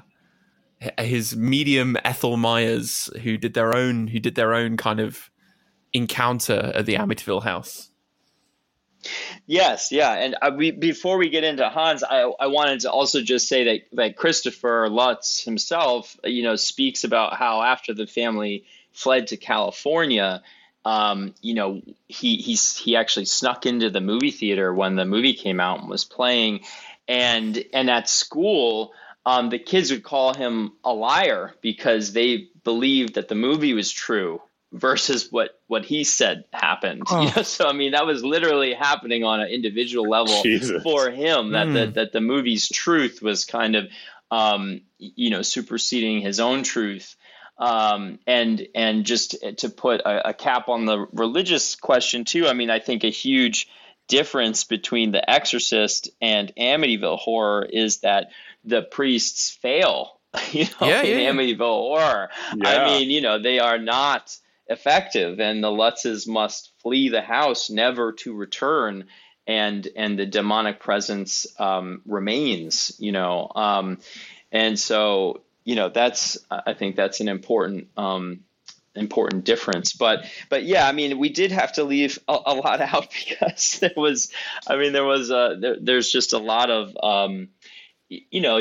his 0.99 1.35
medium 1.35 1.97
Ethel 2.03 2.37
Meyers, 2.37 3.09
who 3.23 3.37
did 3.37 3.53
their 3.53 3.75
own 3.75 4.07
who 4.07 4.19
did 4.19 4.35
their 4.35 4.53
own 4.53 4.77
kind 4.77 4.99
of 4.99 5.29
encounter 5.93 6.71
at 6.75 6.85
the 6.85 6.95
Amityville 6.95 7.43
house. 7.43 7.89
Yes, 9.45 9.91
yeah, 9.91 10.13
and 10.13 10.57
we, 10.57 10.71
before 10.71 11.17
we 11.17 11.29
get 11.29 11.43
into 11.43 11.67
Hans, 11.69 12.03
I, 12.03 12.21
I 12.21 12.47
wanted 12.47 12.81
to 12.81 12.91
also 12.91 13.21
just 13.21 13.47
say 13.47 13.63
that 13.65 13.81
that 13.93 14.17
Christopher 14.17 14.89
Lutz 14.89 15.43
himself, 15.43 16.17
you 16.23 16.43
know, 16.43 16.55
speaks 16.55 17.03
about 17.03 17.35
how 17.35 17.61
after 17.61 17.93
the 17.93 18.07
family 18.07 18.65
fled 18.91 19.27
to 19.27 19.37
California, 19.37 20.41
um, 20.83 21.33
you 21.41 21.53
know, 21.53 21.81
he 22.07 22.37
he's 22.37 22.77
he 22.77 22.95
actually 22.95 23.25
snuck 23.25 23.65
into 23.65 23.89
the 23.89 24.01
movie 24.01 24.31
theater 24.31 24.73
when 24.73 24.95
the 24.95 25.05
movie 25.05 25.33
came 25.33 25.59
out 25.59 25.79
and 25.81 25.89
was 25.89 26.05
playing, 26.05 26.61
and 27.07 27.63
and 27.73 27.89
at 27.89 28.09
school. 28.09 28.93
Um, 29.27 29.49
the 29.49 29.57
kids 29.57 29.89
would 29.89 30.03
call 30.03 30.35
him 30.35 30.73
a 30.83 30.93
liar 30.93 31.55
because 31.61 32.13
they 32.13 32.49
believed 32.63 33.15
that 33.15 33.27
the 33.27 33.33
movie 33.33 33.73
was 33.73 33.91
true 33.91 34.39
versus 34.75 35.31
what 35.31 35.59
what 35.67 35.85
he 35.85 36.03
said 36.03 36.43
happened. 36.53 37.03
Oh. 37.09 37.21
You 37.25 37.31
know, 37.35 37.41
so 37.43 37.67
I 37.67 37.73
mean 37.73 37.93
that 37.93 38.05
was 38.05 38.23
literally 38.23 38.73
happening 38.73 39.23
on 39.23 39.39
an 39.39 39.47
individual 39.47 40.09
level 40.09 40.43
Jesus. 40.43 40.83
for 40.83 41.09
him. 41.09 41.51
That 41.51 41.67
mm. 41.67 41.73
the, 41.73 41.91
that 41.91 42.11
the 42.11 42.21
movie's 42.21 42.69
truth 42.69 43.21
was 43.21 43.45
kind 43.45 43.75
of 43.75 43.87
um, 44.29 44.81
you 44.97 45.29
know 45.29 45.41
superseding 45.41 46.21
his 46.21 46.39
own 46.39 46.63
truth. 46.63 47.15
Um, 47.57 48.19
and 48.27 48.67
and 48.75 49.05
just 49.05 49.37
to 49.59 49.69
put 49.69 50.01
a, 50.01 50.29
a 50.29 50.33
cap 50.33 50.67
on 50.67 50.85
the 50.85 51.07
religious 51.13 51.75
question 51.75 52.25
too. 52.25 52.47
I 52.47 52.53
mean, 52.53 52.69
I 52.69 52.79
think 52.79 53.05
a 53.05 53.09
huge 53.09 53.69
difference 54.07 54.65
between 54.65 55.11
The 55.11 55.27
Exorcist 55.27 56.09
and 56.21 56.53
Amityville 56.57 57.17
Horror 57.17 57.65
is 57.67 57.99
that 57.99 58.31
the 58.65 58.81
priests 58.81 59.51
fail 59.61 60.19
you 60.51 60.65
know, 60.65 60.87
yeah, 60.87 61.01
yeah, 61.03 61.29
in 61.29 61.35
Amityville 61.35 61.59
Horror. 61.59 62.29
Yeah. 62.55 62.69
I 62.69 62.85
mean, 62.85 63.09
you 63.09 63.21
know, 63.21 63.41
they 63.41 63.59
are 63.59 63.77
not 63.77 64.37
effective, 64.67 65.39
and 65.39 65.63
the 65.63 65.69
Lutzes 65.69 66.27
must 66.27 66.71
flee 66.81 67.09
the 67.09 67.21
house, 67.21 67.69
never 67.69 68.13
to 68.13 68.33
return, 68.33 69.05
and 69.47 69.87
and 69.95 70.17
the 70.17 70.25
demonic 70.25 70.79
presence 70.79 71.45
um, 71.59 72.01
remains. 72.05 72.95
You 72.99 73.11
know, 73.11 73.51
um, 73.55 73.99
and 74.51 74.79
so 74.79 75.41
you 75.63 75.75
know 75.75 75.89
that's 75.89 76.37
I 76.49 76.73
think 76.73 76.95
that's 76.95 77.19
an 77.19 77.27
important 77.27 77.89
um, 77.97 78.41
important 78.95 79.43
difference. 79.43 79.93
But 79.93 80.25
but 80.49 80.63
yeah, 80.63 80.87
I 80.87 80.91
mean, 80.91 81.19
we 81.19 81.29
did 81.29 81.51
have 81.51 81.73
to 81.73 81.83
leave 81.83 82.19
a, 82.27 82.37
a 82.45 82.53
lot 82.53 82.81
out 82.93 83.09
because 83.11 83.79
there 83.79 83.93
was, 83.95 84.31
I 84.67 84.77
mean, 84.77 84.93
there 84.93 85.05
was 85.05 85.31
uh, 85.31 85.55
there, 85.59 85.75
there's 85.79 86.11
just 86.11 86.33
a 86.33 86.39
lot 86.39 86.69
of 86.69 86.97
um, 87.01 87.49
you 88.09 88.41
know 88.41 88.59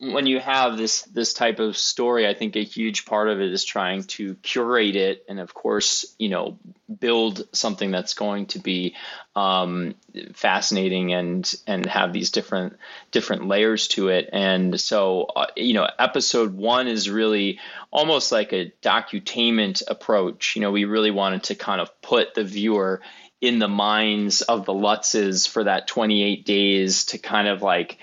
when 0.00 0.26
you 0.26 0.38
have 0.38 0.76
this 0.76 1.02
this 1.02 1.32
type 1.32 1.58
of 1.58 1.76
story 1.76 2.28
i 2.28 2.34
think 2.34 2.56
a 2.56 2.64
huge 2.64 3.06
part 3.06 3.28
of 3.28 3.40
it 3.40 3.50
is 3.50 3.64
trying 3.64 4.02
to 4.02 4.34
curate 4.36 4.96
it 4.96 5.24
and 5.28 5.40
of 5.40 5.54
course 5.54 6.14
you 6.18 6.28
know 6.28 6.58
build 7.00 7.46
something 7.52 7.90
that's 7.90 8.14
going 8.14 8.46
to 8.46 8.58
be 8.58 8.94
um, 9.34 9.94
fascinating 10.34 11.12
and 11.12 11.54
and 11.66 11.86
have 11.86 12.12
these 12.12 12.30
different 12.30 12.76
different 13.10 13.46
layers 13.46 13.88
to 13.88 14.08
it. 14.08 14.28
And 14.32 14.78
so 14.80 15.22
uh, 15.34 15.46
you 15.56 15.74
know 15.74 15.88
episode 15.98 16.54
one 16.54 16.88
is 16.88 17.08
really 17.08 17.58
almost 17.90 18.32
like 18.32 18.52
a 18.52 18.72
docutainment 18.82 19.82
approach. 19.86 20.54
You 20.56 20.62
know 20.62 20.70
we 20.70 20.84
really 20.84 21.10
wanted 21.10 21.44
to 21.44 21.54
kind 21.54 21.80
of 21.80 22.00
put 22.02 22.34
the 22.34 22.44
viewer 22.44 23.00
in 23.40 23.58
the 23.58 23.68
minds 23.68 24.42
of 24.42 24.66
the 24.66 24.72
lutzes 24.72 25.48
for 25.48 25.64
that 25.64 25.88
28 25.88 26.46
days 26.46 27.06
to 27.06 27.18
kind 27.18 27.48
of 27.48 27.60
like 27.60 27.98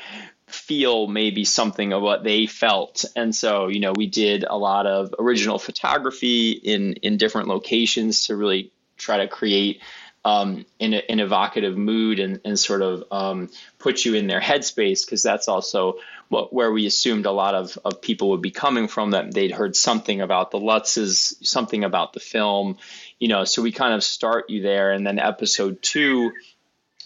feel 0.52 1.08
maybe 1.08 1.45
something 1.45 1.93
of 1.93 2.02
what 2.02 2.24
they 2.24 2.45
felt. 2.45 3.06
And 3.16 3.36
so, 3.36 3.68
you 3.68 3.80
know, 3.80 3.93
we 3.95 4.08
did 4.08 4.43
a 4.43 4.58
lot 4.58 4.88
of 4.88 5.14
original 5.20 5.60
photography 5.60 6.52
in 6.52 6.93
in 6.93 7.18
different 7.18 7.47
locations 7.47 8.28
to 8.28 8.36
really 8.36 8.72
try 8.97 9.18
to 9.18 9.28
create 9.28 9.82
um, 10.26 10.66
an, 10.80 10.93
an 10.93 11.20
evocative 11.20 11.78
mood 11.78 12.20
and, 12.20 12.41
and 12.43 12.60
sort 12.60 12.82
of 12.82 13.04
um, 13.12 13.50
put 13.78 14.04
you 14.04 14.16
in 14.16 14.28
their 14.28 14.41
headspace 14.41 15.06
because 15.06 15.24
that's 15.24 15.47
also 15.47 15.95
what, 16.28 16.54
where 16.54 16.72
we 16.72 16.86
assumed 16.86 17.26
a 17.26 17.32
lot 17.32 17.56
of, 17.56 17.78
of 17.86 18.02
people 18.02 18.32
would 18.32 18.41
be 18.41 18.52
coming 18.52 18.88
from 18.88 19.12
that 19.12 19.34
they'd 19.34 19.52
heard 19.52 19.76
something 19.76 20.20
about 20.22 20.52
the 20.52 20.60
Lutzes, 20.60 21.34
something 21.45 21.84
about 21.84 22.14
the 22.14 22.20
film, 22.20 22.78
you 23.18 23.30
know, 23.30 23.45
so 23.45 23.62
we 23.62 23.72
kind 23.72 23.93
of 23.93 24.04
start 24.04 24.50
you 24.50 24.62
there. 24.62 24.91
And 24.91 25.08
then 25.08 25.20
episode 25.20 25.82
two 25.82 26.34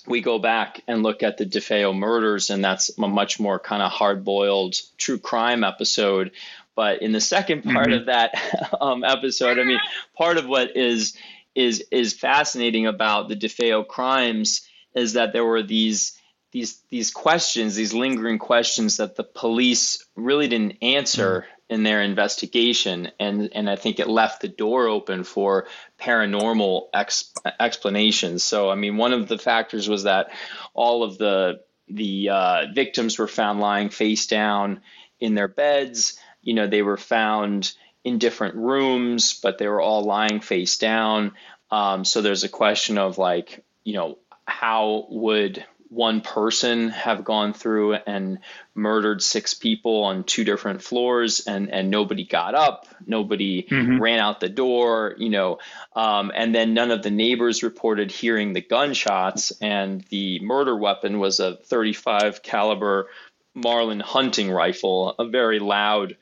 we 0.07 0.21
go 0.21 0.39
back 0.39 0.81
and 0.87 1.03
look 1.03 1.23
at 1.23 1.37
the 1.37 1.45
DeFeo 1.45 1.95
murders, 1.95 2.49
and 2.49 2.63
that's 2.63 2.91
a 2.97 3.07
much 3.07 3.39
more 3.39 3.59
kind 3.59 3.81
of 3.81 3.91
hard 3.91 4.23
boiled 4.23 4.75
true 4.97 5.17
crime 5.17 5.63
episode. 5.63 6.31
But 6.75 7.01
in 7.01 7.11
the 7.11 7.21
second 7.21 7.63
part 7.63 7.87
mm-hmm. 7.87 7.99
of 7.99 8.05
that 8.07 8.33
um, 8.81 9.03
episode, 9.03 9.59
I 9.59 9.63
mean, 9.63 9.79
part 10.15 10.37
of 10.37 10.47
what 10.47 10.75
is 10.75 11.17
is 11.55 11.85
is 11.91 12.13
fascinating 12.13 12.87
about 12.87 13.29
the 13.29 13.35
DeFeo 13.35 13.87
crimes 13.87 14.67
is 14.95 15.13
that 15.13 15.33
there 15.33 15.45
were 15.45 15.63
these 15.63 16.19
these 16.51 16.79
these 16.89 17.11
questions, 17.11 17.75
these 17.75 17.93
lingering 17.93 18.39
questions 18.39 18.97
that 18.97 19.15
the 19.15 19.23
police 19.23 20.05
really 20.15 20.47
didn't 20.47 20.77
answer 20.81 21.41
mm-hmm 21.41 21.52
in 21.73 21.81
their 21.81 22.03
investigation, 22.03 23.09
and 23.19 23.49
and 23.53 23.67
I 23.67 23.75
think 23.75 23.99
it 23.99 24.07
left 24.07 24.41
the 24.41 24.47
door 24.47 24.87
open 24.87 25.23
for 25.23 25.65
paranormal 25.99 26.87
ex- 26.93 27.33
explanations. 27.59 28.43
So 28.43 28.69
I 28.69 28.75
mean, 28.75 28.95
one 28.97 29.11
of 29.11 29.27
the 29.27 29.39
factors 29.39 29.89
was 29.89 30.03
that 30.03 30.29
all 30.75 31.03
of 31.03 31.17
the 31.17 31.61
the 31.87 32.29
uh, 32.29 32.65
victims 32.73 33.17
were 33.17 33.27
found 33.27 33.59
lying 33.59 33.89
face 33.89 34.27
down 34.27 34.81
in 35.19 35.33
their 35.33 35.47
beds. 35.47 36.19
You 36.43 36.53
know, 36.53 36.67
they 36.67 36.83
were 36.83 36.97
found 36.97 37.73
in 38.03 38.19
different 38.19 38.55
rooms, 38.55 39.33
but 39.33 39.57
they 39.57 39.67
were 39.67 39.81
all 39.81 40.03
lying 40.03 40.41
face 40.41 40.77
down. 40.77 41.31
Um, 41.71 42.05
so 42.05 42.21
there's 42.21 42.43
a 42.43 42.49
question 42.49 42.99
of 42.99 43.17
like, 43.17 43.63
you 43.83 43.93
know, 43.93 44.19
how 44.45 45.07
would 45.09 45.65
one 45.93 46.21
person 46.21 46.89
have 46.89 47.23
gone 47.23 47.53
through 47.53 47.93
and 47.93 48.39
murdered 48.73 49.21
six 49.21 49.53
people 49.53 50.03
on 50.03 50.23
two 50.23 50.43
different 50.43 50.81
floors 50.81 51.45
and 51.45 51.71
and 51.71 51.91
nobody 51.91 52.25
got 52.25 52.55
up 52.55 52.87
nobody 53.05 53.63
mm-hmm. 53.63 54.01
ran 54.01 54.19
out 54.19 54.39
the 54.39 54.49
door 54.49 55.15
you 55.17 55.29
know 55.29 55.59
um, 55.95 56.31
and 56.33 56.53
then 56.53 56.73
none 56.73 56.89
of 56.89 57.03
the 57.03 57.11
neighbors 57.11 57.61
reported 57.61 58.11
hearing 58.11 58.53
the 58.53 58.61
gunshots 58.61 59.51
and 59.61 60.03
the 60.09 60.39
murder 60.39 60.75
weapon 60.75 61.19
was 61.19 61.39
a 61.39 61.55
35 61.55 62.41
caliber 62.41 63.07
marlin 63.53 63.99
hunting 63.99 64.49
rifle 64.49 65.13
a 65.19 65.27
very 65.27 65.59
loud 65.59 66.17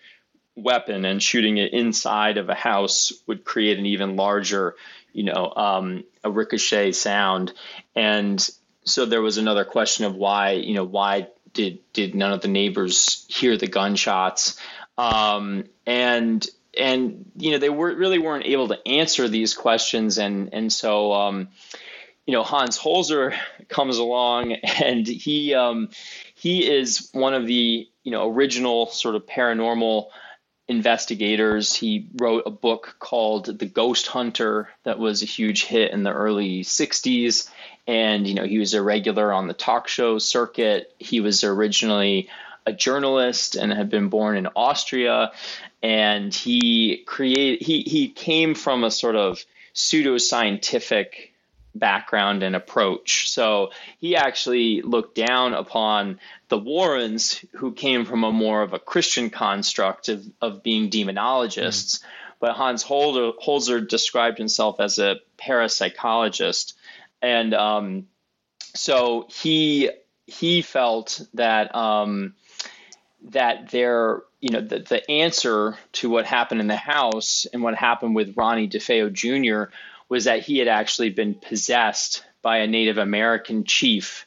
weapon 0.58 1.06
and 1.06 1.24
shooting 1.24 1.58
it 1.58 1.72
inside 1.72 2.38
of 2.38 2.50
a 2.50 2.56
house 2.56 3.14
would 3.26 3.46
create 3.46 3.80
an 3.80 3.86
even 3.86 4.18
larger 4.18 4.76
you 5.14 5.24
know 5.24 5.54
um, 5.56 6.04
a 6.26 6.30
ricochet 6.30 6.92
sound 6.92 7.54
and 7.96 8.50
so 8.84 9.06
there 9.06 9.22
was 9.22 9.38
another 9.38 9.66
question 9.66 10.06
of 10.06 10.16
why 10.16 10.52
you 10.52 10.74
know 10.74 10.84
why 10.84 11.28
did 11.54 11.80
did 11.94 12.16
none 12.16 12.34
of 12.34 12.42
the 12.42 12.48
neighbors 12.48 13.26
hear 13.30 13.58
the 13.58 13.68
gunshots? 13.68 14.60
Um, 14.98 15.66
and 15.86 16.46
and 16.78 17.32
you 17.36 17.52
know 17.52 17.58
they 17.58 17.70
were 17.70 17.94
really 17.94 18.20
weren't 18.20 18.46
able 18.46 18.70
to 18.70 18.88
answer 18.88 19.28
these 19.28 19.54
questions. 19.54 20.18
And 20.18 20.54
and 20.54 20.72
so 20.72 21.14
um, 21.14 21.50
you 22.26 22.34
know 22.34 22.44
Hans 22.44 22.80
Holzer 22.80 23.36
comes 23.70 23.98
along 23.98 24.54
and 24.54 25.06
he 25.08 25.54
um, 25.54 25.90
he 26.36 26.70
is 26.70 27.10
one 27.14 27.34
of 27.34 27.46
the 27.46 27.88
you 28.04 28.12
know 28.12 28.32
original 28.32 28.88
sort 28.88 29.16
of 29.16 29.26
paranormal 29.26 30.08
investigators. 30.68 31.74
He 31.74 32.08
wrote 32.16 32.44
a 32.46 32.52
book 32.52 32.96
called 33.00 33.60
The 33.60 33.66
Ghost 33.66 34.08
Hunter 34.08 34.70
that 34.84 35.00
was 35.00 35.22
a 35.22 35.26
huge 35.26 35.66
hit 35.66 35.92
in 35.92 36.04
the 36.04 36.14
early 36.14 36.64
60s 36.64 37.50
and 37.88 38.28
you 38.28 38.34
know 38.36 38.46
he 38.46 38.60
was 38.60 38.74
a 38.74 38.82
regular 38.82 39.32
on 39.34 39.48
the 39.48 39.54
talk 39.54 39.88
show 39.88 40.18
circuit. 40.18 40.94
He 41.00 41.20
was 41.20 41.44
originally 41.44 42.30
a 42.66 42.74
journalist 42.74 43.56
and 43.56 43.72
had 43.74 43.90
been 43.90 44.10
born 44.10 44.38
in 44.38 44.48
Austria, 44.56 45.32
and 45.82 46.34
he 46.34 47.04
create 47.06 47.62
he 47.62 47.82
he 47.82 48.10
came 48.10 48.56
from 48.56 48.84
a 48.84 48.92
sort 48.92 49.16
of 49.16 49.44
pseudoscientific 49.74 51.30
background 51.74 52.44
and 52.44 52.56
approach. 52.56 53.30
So 53.30 53.72
he 54.00 54.16
actually 54.16 54.82
looked 54.82 55.16
down 55.16 55.54
upon 55.54 56.20
the 56.50 56.58
Warrens, 56.58 57.44
who 57.54 57.72
came 57.72 58.06
from 58.06 58.24
a 58.24 58.32
more 58.32 58.62
of 58.62 58.74
a 58.74 58.80
Christian 58.80 59.30
construct 59.30 60.10
of, 60.10 60.26
of 60.42 60.64
being 60.64 60.90
demonologists. 60.90 62.00
Mm. 62.00 62.04
But 62.40 62.56
Hans 62.56 62.84
Holzer, 62.84 63.34
Holzer 63.40 63.88
described 63.88 64.38
himself 64.38 64.80
as 64.80 64.98
a 64.98 65.18
parapsychologist 65.38 66.74
and 67.22 67.54
um, 67.54 68.08
so 68.74 69.28
he 69.30 69.90
he 70.26 70.62
felt 70.62 71.22
that 71.34 71.76
um, 71.76 72.36
that 73.30 73.70
there 73.70 74.22
you 74.40 74.50
know 74.50 74.62
the, 74.62 74.80
the 74.80 75.10
answer 75.10 75.78
to 75.94 76.10
what 76.10 76.26
happened 76.26 76.62
in 76.62 76.68
the 76.68 76.76
house 76.76 77.46
and 77.52 77.62
what 77.62 77.76
happened 77.76 78.16
with 78.16 78.36
Ronnie 78.36 78.70
DeFeo 78.70 79.12
Jr. 79.12 79.74
was 80.10 80.26
that 80.26 80.42
he 80.42 80.58
had 80.58 80.68
actually 80.68 81.10
been 81.10 81.36
possessed 81.36 82.24
by 82.42 82.58
a 82.58 82.68
Native 82.68 82.98
American 82.98 83.64
chief 83.66 84.26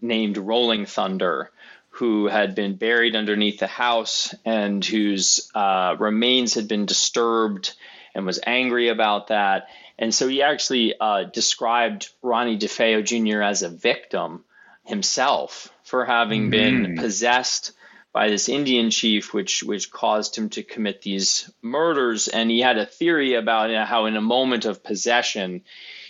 named 0.00 0.36
Rolling 0.36 0.86
Thunder 0.86 1.50
who 1.88 2.26
had 2.26 2.56
been 2.56 2.74
buried 2.74 3.14
underneath 3.14 3.60
the 3.60 3.68
house 3.68 4.34
and 4.44 4.84
whose 4.84 5.48
uh, 5.54 5.94
remains 5.98 6.54
had 6.54 6.66
been 6.66 6.86
disturbed 6.86 7.74
and 8.14 8.26
was 8.26 8.40
angry 8.44 8.88
about 8.88 9.28
that 9.28 9.68
and 9.98 10.14
so 10.14 10.28
he 10.28 10.42
actually 10.42 10.94
uh, 10.98 11.24
described 11.24 12.10
Ronnie 12.22 12.58
DeFeo 12.58 13.04
Jr. 13.04 13.42
as 13.42 13.62
a 13.62 13.68
victim 13.68 14.44
himself 14.84 15.72
for 15.84 16.04
having 16.04 16.48
mm. 16.48 16.50
been 16.50 16.96
possessed 16.96 17.72
by 18.12 18.28
this 18.28 18.48
Indian 18.48 18.90
chief, 18.90 19.34
which 19.34 19.62
which 19.62 19.90
caused 19.90 20.36
him 20.36 20.48
to 20.50 20.62
commit 20.62 21.02
these 21.02 21.50
murders. 21.62 22.28
And 22.28 22.50
he 22.50 22.60
had 22.60 22.78
a 22.78 22.86
theory 22.86 23.34
about 23.34 23.70
how, 23.86 24.06
in 24.06 24.16
a 24.16 24.20
moment 24.20 24.64
of 24.64 24.84
possession, 24.84 25.62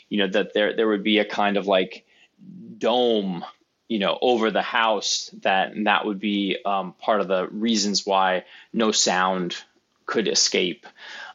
you 0.09 0.19
know, 0.19 0.29
that 0.29 0.55
there 0.55 0.77
there 0.77 0.89
would 0.89 1.03
be 1.03 1.19
a 1.19 1.25
kind 1.25 1.57
of 1.57 1.67
like 1.67 2.07
dome, 2.79 3.45
you 3.89 3.99
know, 3.99 4.19
over 4.21 4.51
the 4.51 4.63
house 4.63 5.31
that 5.43 5.73
and 5.73 5.87
that 5.87 6.07
would 6.07 6.21
be 6.21 6.59
um, 6.65 6.93
part 6.93 7.21
of 7.21 7.29
the 7.29 7.49
reasons 7.49 8.05
why 8.07 8.45
no 8.73 8.93
sound 8.93 9.57
could 10.07 10.29
escape. 10.29 10.87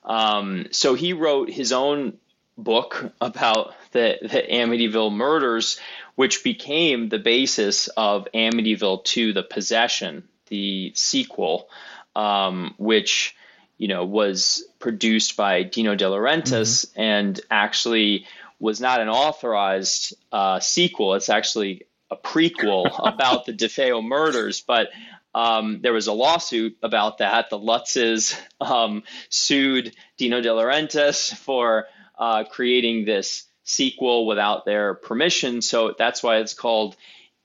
Um, 0.03 0.67
so 0.71 0.93
he 0.93 1.13
wrote 1.13 1.49
his 1.49 1.71
own 1.71 2.17
book 2.63 3.11
about 3.21 3.73
the, 3.91 4.17
the 4.21 4.43
Amityville 4.49 5.13
murders, 5.13 5.79
which 6.15 6.43
became 6.43 7.09
the 7.09 7.19
basis 7.19 7.87
of 7.89 8.27
Amityville 8.33 9.03
2 9.03 9.33
The 9.33 9.43
Possession, 9.43 10.27
the 10.47 10.91
sequel, 10.95 11.69
um, 12.15 12.75
which 12.77 13.35
you 13.77 13.87
know 13.87 14.05
was 14.05 14.65
produced 14.79 15.37
by 15.37 15.63
Dino 15.63 15.95
De 15.95 16.05
Laurentiis 16.05 16.85
mm-hmm. 16.85 17.01
and 17.01 17.41
actually 17.49 18.25
was 18.59 18.81
not 18.81 18.99
an 18.99 19.09
authorized 19.09 20.15
uh, 20.31 20.59
sequel. 20.59 21.13
It's 21.13 21.29
actually 21.29 21.85
a 22.11 22.17
prequel 22.17 22.93
about 22.99 23.45
the 23.45 23.53
DeFeo 23.53 24.03
murders, 24.03 24.61
but 24.61 24.89
um, 25.33 25.79
there 25.81 25.93
was 25.93 26.07
a 26.07 26.13
lawsuit 26.13 26.77
about 26.81 27.19
that. 27.19 27.49
The 27.49 27.59
Lutzes 27.59 28.37
um, 28.59 29.03
sued 29.29 29.95
Dino 30.17 30.41
De 30.41 30.49
Laurentiis 30.49 31.33
for 31.35 31.85
uh, 32.19 32.43
creating 32.43 33.05
this 33.05 33.45
sequel 33.63 34.27
without 34.27 34.65
their 34.65 34.93
permission. 34.93 35.61
So 35.61 35.95
that's 35.97 36.21
why 36.21 36.37
it's 36.37 36.53
called 36.53 36.95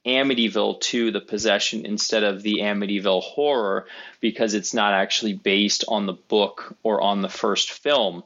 Amityville 0.07 0.81
2 0.81 1.13
The 1.13 1.21
Possession 1.21 1.87
instead 1.87 2.25
of 2.25 2.43
the 2.43 2.61
Amityville 2.61 3.23
Horror, 3.23 3.87
because 4.21 4.55
it's 4.55 4.75
not 4.75 4.93
actually 4.93 5.35
based 5.35 5.85
on 5.89 6.07
the 6.07 6.13
book 6.13 6.77
or 6.83 7.01
on 7.01 7.23
the 7.23 7.29
first 7.29 7.71
film. 7.73 8.23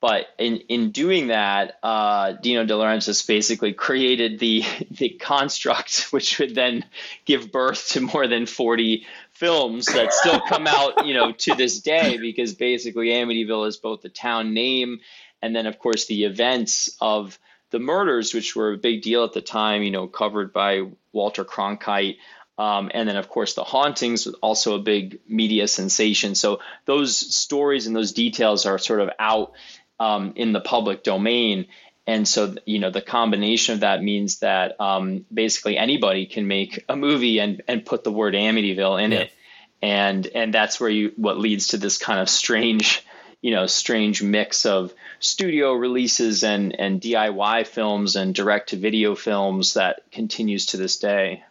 but 0.00 0.26
in, 0.38 0.58
in 0.68 0.92
doing 0.92 1.26
that, 1.26 1.76
uh, 1.82 2.32
Dino 2.32 2.64
De 2.64 2.72
Laurentiis 2.72 3.26
basically 3.26 3.72
created 3.72 4.38
the 4.38 4.64
the 4.92 5.08
construct, 5.10 6.02
which 6.12 6.38
would 6.38 6.54
then 6.54 6.84
give 7.24 7.50
birth 7.50 7.88
to 7.90 8.00
more 8.00 8.28
than 8.28 8.46
40 8.46 9.04
films 9.32 9.86
that 9.86 10.12
still 10.12 10.40
come 10.40 10.66
out, 10.66 11.06
you 11.06 11.14
know, 11.14 11.32
to 11.32 11.54
this 11.54 11.80
day, 11.80 12.16
because 12.18 12.54
basically 12.54 13.08
Amityville 13.08 13.66
is 13.66 13.76
both 13.76 14.02
the 14.02 14.08
town 14.08 14.54
name 14.54 15.00
and 15.42 15.54
then, 15.54 15.66
of 15.66 15.78
course, 15.78 16.06
the 16.06 16.24
events 16.24 16.96
of 17.00 17.38
the 17.70 17.78
murders, 17.78 18.34
which 18.34 18.56
were 18.56 18.72
a 18.72 18.78
big 18.78 19.02
deal 19.02 19.24
at 19.24 19.32
the 19.32 19.42
time, 19.42 19.82
you 19.82 19.90
know, 19.90 20.06
covered 20.06 20.52
by 20.52 20.82
Walter 21.12 21.44
Cronkite. 21.44 22.16
Um, 22.56 22.90
and 22.92 23.08
then, 23.08 23.16
of 23.16 23.28
course, 23.28 23.54
the 23.54 23.62
hauntings 23.62 24.26
also 24.26 24.74
a 24.74 24.82
big 24.82 25.20
media 25.28 25.68
sensation. 25.68 26.34
So 26.34 26.60
those 26.86 27.16
stories 27.16 27.86
and 27.86 27.94
those 27.94 28.12
details 28.12 28.66
are 28.66 28.78
sort 28.78 29.00
of 29.00 29.10
out 29.18 29.52
um, 30.00 30.32
in 30.34 30.52
the 30.52 30.60
public 30.60 31.04
domain. 31.04 31.66
And 32.06 32.26
so, 32.26 32.56
you 32.64 32.78
know, 32.78 32.90
the 32.90 33.02
combination 33.02 33.74
of 33.74 33.80
that 33.80 34.02
means 34.02 34.38
that 34.38 34.80
um, 34.80 35.26
basically 35.32 35.76
anybody 35.76 36.26
can 36.26 36.48
make 36.48 36.84
a 36.88 36.96
movie 36.96 37.38
and, 37.38 37.62
and 37.68 37.84
put 37.84 38.02
the 38.02 38.10
word 38.10 38.34
Amityville 38.34 39.04
in 39.04 39.12
yeah. 39.12 39.18
it. 39.18 39.32
And 39.80 40.26
and 40.26 40.52
that's 40.52 40.80
where 40.80 40.90
you 40.90 41.12
what 41.14 41.38
leads 41.38 41.68
to 41.68 41.76
this 41.76 41.98
kind 41.98 42.18
of 42.18 42.28
strange, 42.28 43.04
you 43.40 43.54
know, 43.54 43.66
strange 43.66 44.22
mix 44.22 44.66
of 44.66 44.92
studio 45.20 45.72
releases 45.72 46.42
and 46.44 46.78
and 46.78 47.00
DIY 47.00 47.66
films 47.66 48.16
and 48.16 48.34
direct 48.34 48.70
to 48.70 48.76
video 48.76 49.14
films 49.14 49.74
that 49.74 50.10
continues 50.10 50.66
to 50.66 50.76
this 50.76 50.98
day. 50.98 51.42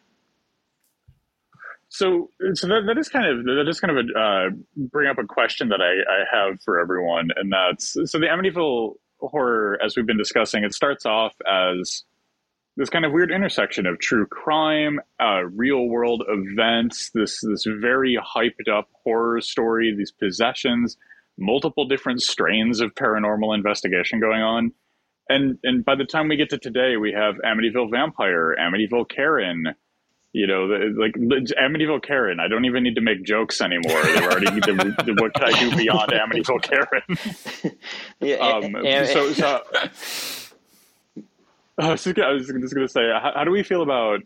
So, 1.90 2.30
so 2.54 2.68
that, 2.68 2.82
that 2.86 2.98
is 2.98 3.08
kind 3.08 3.26
of 3.26 3.46
that 3.46 3.66
is 3.70 3.80
kind 3.80 3.98
of 3.98 4.06
a 4.06 4.20
uh, 4.20 4.50
bring 4.76 5.10
up 5.10 5.18
a 5.18 5.24
question 5.24 5.70
that 5.70 5.80
I, 5.82 5.86
I 6.12 6.50
have 6.50 6.62
for 6.62 6.80
everyone, 6.80 7.30
and 7.36 7.52
that's 7.52 7.94
so 7.94 8.20
the 8.20 8.28
Amityville 8.28 8.96
horror, 9.20 9.80
as 9.84 9.96
we've 9.96 10.06
been 10.06 10.18
discussing, 10.18 10.64
it 10.64 10.74
starts 10.74 11.06
off 11.06 11.34
as 11.48 12.04
this 12.76 12.90
kind 12.90 13.06
of 13.06 13.12
weird 13.12 13.32
intersection 13.32 13.88
of 13.88 14.00
true 14.00 14.28
crime, 14.28 15.00
uh, 15.20 15.44
real 15.46 15.88
world 15.88 16.24
events, 16.28 17.10
this 17.14 17.42
this 17.42 17.66
very 17.66 18.18
hyped 18.18 18.70
up 18.72 18.90
horror 19.04 19.42
story, 19.42 19.96
these 19.98 20.12
possessions, 20.12 20.98
multiple 21.38 21.86
different 21.86 22.22
strains 22.22 22.80
of 22.80 22.94
paranormal 22.96 23.56
investigation 23.56 24.20
going 24.20 24.42
on. 24.42 24.72
And 25.30 25.58
and 25.64 25.84
by 25.84 25.96
the 25.96 26.06
time 26.06 26.30
we 26.30 26.38
get 26.38 26.50
to 26.52 26.58
today, 26.58 26.98
we 26.98 27.12
have 27.12 27.36
Amityville 27.46 27.92
Vampire, 27.92 28.56
Amityville 28.60 29.10
Karen, 29.10 29.76
you 30.34 30.48
know, 30.48 30.68
the, 30.68 30.94
like 30.98 31.14
Amityville 31.14 32.04
Karen. 32.04 32.40
I 32.40 32.48
don't 32.48 32.66
even 32.66 32.84
need 32.84 32.96
to 32.96 33.02
make 33.02 33.24
jokes 33.24 33.60
anymore. 33.60 34.02
They're 34.04 34.32
already 34.32 34.46
the, 34.46 34.96
the, 35.06 35.16
what 35.20 35.34
can 35.34 35.44
I 35.44 35.60
do 35.60 35.76
beyond 35.76 36.12
Amityville 36.12 36.62
Karen? 36.62 37.78
yeah, 38.22 38.36
um, 38.36 38.76
so, 39.08 39.34
so 39.34 39.64
I 41.80 41.92
was 41.92 42.04
just, 42.04 42.16
just 42.16 42.76
going 42.76 42.88
to 42.88 42.88
say, 42.88 43.02
how, 43.02 43.32
how, 43.36 43.44
do 43.44 43.52
we 43.52 43.64
feel 43.64 43.82
about 43.82 44.22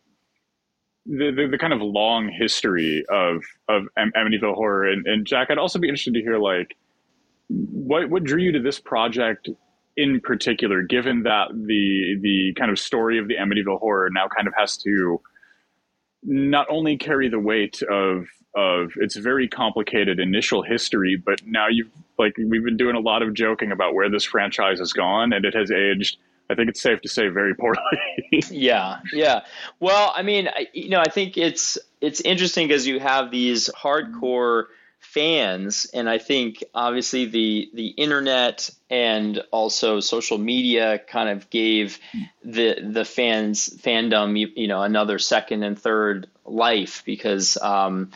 the, 1.06 1.32
the, 1.32 1.48
the, 1.52 1.58
kind 1.58 1.74
of 1.74 1.82
long 1.82 2.30
history 2.30 3.04
of 3.10 3.44
of 3.68 3.84
Amityville 3.98 4.54
horror? 4.56 4.88
And, 4.88 5.08
and 5.08 5.26
Jack, 5.26 5.50
I'd 5.50 5.58
also 5.58 5.80
be 5.80 5.88
interested 5.88 6.14
to 6.14 6.22
hear 6.22 6.38
like 6.38 6.76
what 7.52 8.10
what 8.10 8.24
drew 8.24 8.42
you 8.42 8.52
to 8.54 8.60
this 8.60 8.80
project 8.80 9.50
in 9.98 10.22
particular, 10.22 10.82
given 10.82 11.24
that 11.24 11.50
the 11.52 12.18
the 12.22 12.54
kind 12.58 12.72
of 12.72 12.80
story 12.80 13.20
of 13.20 13.28
the 13.28 13.36
Amityville 13.36 13.80
horror 13.80 14.10
now 14.12 14.28
kind 14.28 14.48
of 14.48 14.54
has 14.58 14.78
to 14.78 15.22
not 16.24 16.68
only 16.70 16.98
carry 16.98 17.30
the 17.30 17.40
weight 17.40 17.82
of 17.84 18.28
of 18.56 18.92
its 18.98 19.16
very 19.16 19.48
complicated 19.48 20.20
initial 20.20 20.62
history, 20.62 21.22
but 21.24 21.42
now 21.46 21.68
you've 21.70 21.90
like 22.18 22.36
we've 22.38 22.64
been 22.64 22.78
doing 22.78 22.96
a 22.96 23.00
lot 23.00 23.22
of 23.22 23.34
joking 23.34 23.72
about 23.72 23.94
where 23.94 24.10
this 24.10 24.24
franchise 24.24 24.80
has 24.80 24.94
gone, 24.94 25.34
and 25.34 25.46
it 25.46 25.54
has 25.54 25.72
aged. 25.72 26.18
I 26.50 26.56
think 26.56 26.70
it's 26.70 26.82
safe 26.82 27.00
to 27.02 27.08
say 27.08 27.30
very 27.30 27.56
poorly. 27.56 27.80
yeah, 28.50 29.00
yeah. 29.14 29.42
Well, 29.80 30.12
I 30.14 30.22
mean, 30.22 30.50
I, 30.50 30.68
you 30.74 30.90
know, 30.90 31.00
I 31.00 31.10
think 31.10 31.38
it's 31.38 31.78
it's 32.02 32.22
interesting 32.22 32.68
because 32.68 32.86
you 32.86 33.00
have 33.00 33.32
these 33.32 33.70
hardcore 33.70 34.66
fans 35.14 35.88
and 35.94 36.10
i 36.10 36.18
think 36.18 36.64
obviously 36.74 37.26
the 37.26 37.70
the 37.74 37.88
internet 37.88 38.70
and 38.90 39.44
also 39.52 40.00
social 40.00 40.38
media 40.38 41.00
kind 41.00 41.28
of 41.30 41.50
gave 41.50 42.00
the 42.44 42.78
the 42.82 43.04
fans 43.04 43.70
fandom 43.70 44.40
you, 44.40 44.50
you 44.56 44.68
know 44.68 44.82
another 44.82 45.20
second 45.20 45.64
and 45.64 45.78
third 45.78 46.28
life 46.46 47.04
because 47.06 47.58
um, 47.62 48.12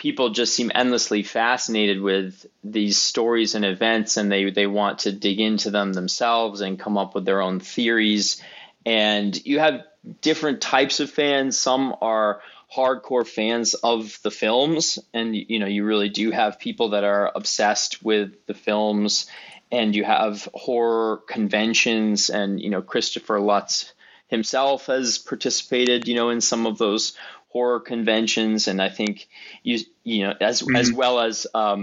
people 0.00 0.30
just 0.30 0.54
seem 0.54 0.72
endlessly 0.74 1.22
fascinated 1.22 2.00
with 2.00 2.46
these 2.64 2.96
stories 2.96 3.54
and 3.54 3.66
events 3.66 4.16
and 4.16 4.32
they 4.32 4.50
they 4.50 4.66
want 4.66 5.00
to 5.00 5.12
dig 5.12 5.38
into 5.38 5.70
them 5.70 5.92
themselves 5.92 6.62
and 6.62 6.80
come 6.80 6.96
up 6.96 7.14
with 7.14 7.26
their 7.26 7.42
own 7.42 7.60
theories. 7.60 8.42
And 8.86 9.36
you 9.44 9.58
have 9.58 9.82
different 10.22 10.62
types 10.62 11.00
of 11.00 11.10
fans. 11.10 11.58
Some 11.58 11.94
are 12.00 12.40
hardcore 12.74 13.26
fans 13.26 13.74
of 13.74 14.18
the 14.22 14.30
films. 14.30 14.98
And 15.12 15.34
you 15.34 15.58
know 15.58 15.66
you 15.66 15.84
really 15.84 16.08
do 16.08 16.30
have 16.30 16.58
people 16.58 16.90
that 16.90 17.04
are 17.04 17.30
obsessed 17.34 18.02
with 18.02 18.46
the 18.46 18.54
films. 18.54 19.26
And 19.72 19.94
you 19.94 20.04
have 20.04 20.48
horror 20.54 21.18
conventions. 21.28 22.30
And 22.30 22.60
you 22.60 22.70
know 22.70 22.82
Christopher 22.82 23.40
Lutz 23.40 23.92
himself 24.28 24.86
has 24.86 25.18
participated 25.18 26.06
you 26.06 26.14
know 26.14 26.30
in 26.30 26.40
some 26.40 26.66
of 26.66 26.78
those 26.78 27.16
horror 27.48 27.80
conventions. 27.80 28.68
And 28.68 28.80
I 28.80 28.88
think 28.88 29.28
you 29.62 29.80
you 30.04 30.26
know 30.26 30.34
as 30.40 30.62
mm-hmm. 30.62 30.76
as 30.76 30.92
well 30.92 31.20
as 31.20 31.46
um, 31.54 31.82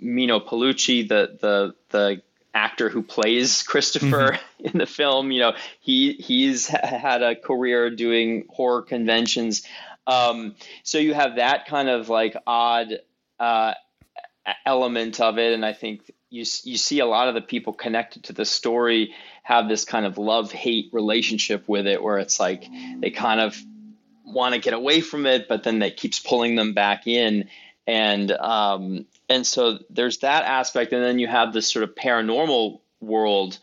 Meeno 0.00 0.40
Peluce 0.44 1.08
the 1.08 1.36
the 1.40 1.74
the 1.90 2.22
actor 2.54 2.88
who 2.88 3.02
plays 3.02 3.62
Christopher 3.62 4.32
mm-hmm. 4.32 4.64
in 4.66 4.78
the 4.78 4.86
film 4.86 5.30
you 5.30 5.40
know 5.40 5.52
he 5.80 6.14
he's 6.14 6.66
had 6.66 7.22
a 7.22 7.36
career 7.36 7.90
doing 7.90 8.46
horror 8.48 8.82
conventions 8.82 9.62
um, 10.08 10.54
so 10.82 10.98
you 10.98 11.12
have 11.14 11.36
that 11.36 11.66
kind 11.66 11.88
of 11.88 12.08
like 12.08 12.34
odd 12.46 12.88
uh, 13.38 13.74
element 14.64 15.20
of 15.20 15.38
it, 15.38 15.52
and 15.52 15.64
I 15.64 15.74
think 15.74 16.10
you 16.30 16.44
you 16.64 16.78
see 16.78 17.00
a 17.00 17.06
lot 17.06 17.28
of 17.28 17.34
the 17.34 17.42
people 17.42 17.74
connected 17.74 18.24
to 18.24 18.32
the 18.32 18.46
story 18.46 19.14
have 19.42 19.68
this 19.68 19.84
kind 19.84 20.06
of 20.06 20.16
love 20.16 20.50
hate 20.50 20.88
relationship 20.92 21.68
with 21.68 21.86
it, 21.86 22.02
where 22.02 22.18
it's 22.18 22.40
like 22.40 22.66
they 23.00 23.10
kind 23.10 23.40
of 23.40 23.56
want 24.24 24.54
to 24.54 24.60
get 24.60 24.72
away 24.72 25.02
from 25.02 25.26
it, 25.26 25.46
but 25.46 25.62
then 25.62 25.80
that 25.80 25.96
keeps 25.96 26.18
pulling 26.18 26.56
them 26.56 26.72
back 26.72 27.06
in, 27.06 27.50
and 27.86 28.32
um, 28.32 29.04
and 29.28 29.46
so 29.46 29.78
there's 29.90 30.18
that 30.18 30.44
aspect, 30.44 30.94
and 30.94 31.04
then 31.04 31.18
you 31.18 31.26
have 31.26 31.52
this 31.52 31.70
sort 31.70 31.82
of 31.82 31.94
paranormal 31.94 32.80
world 33.00 33.58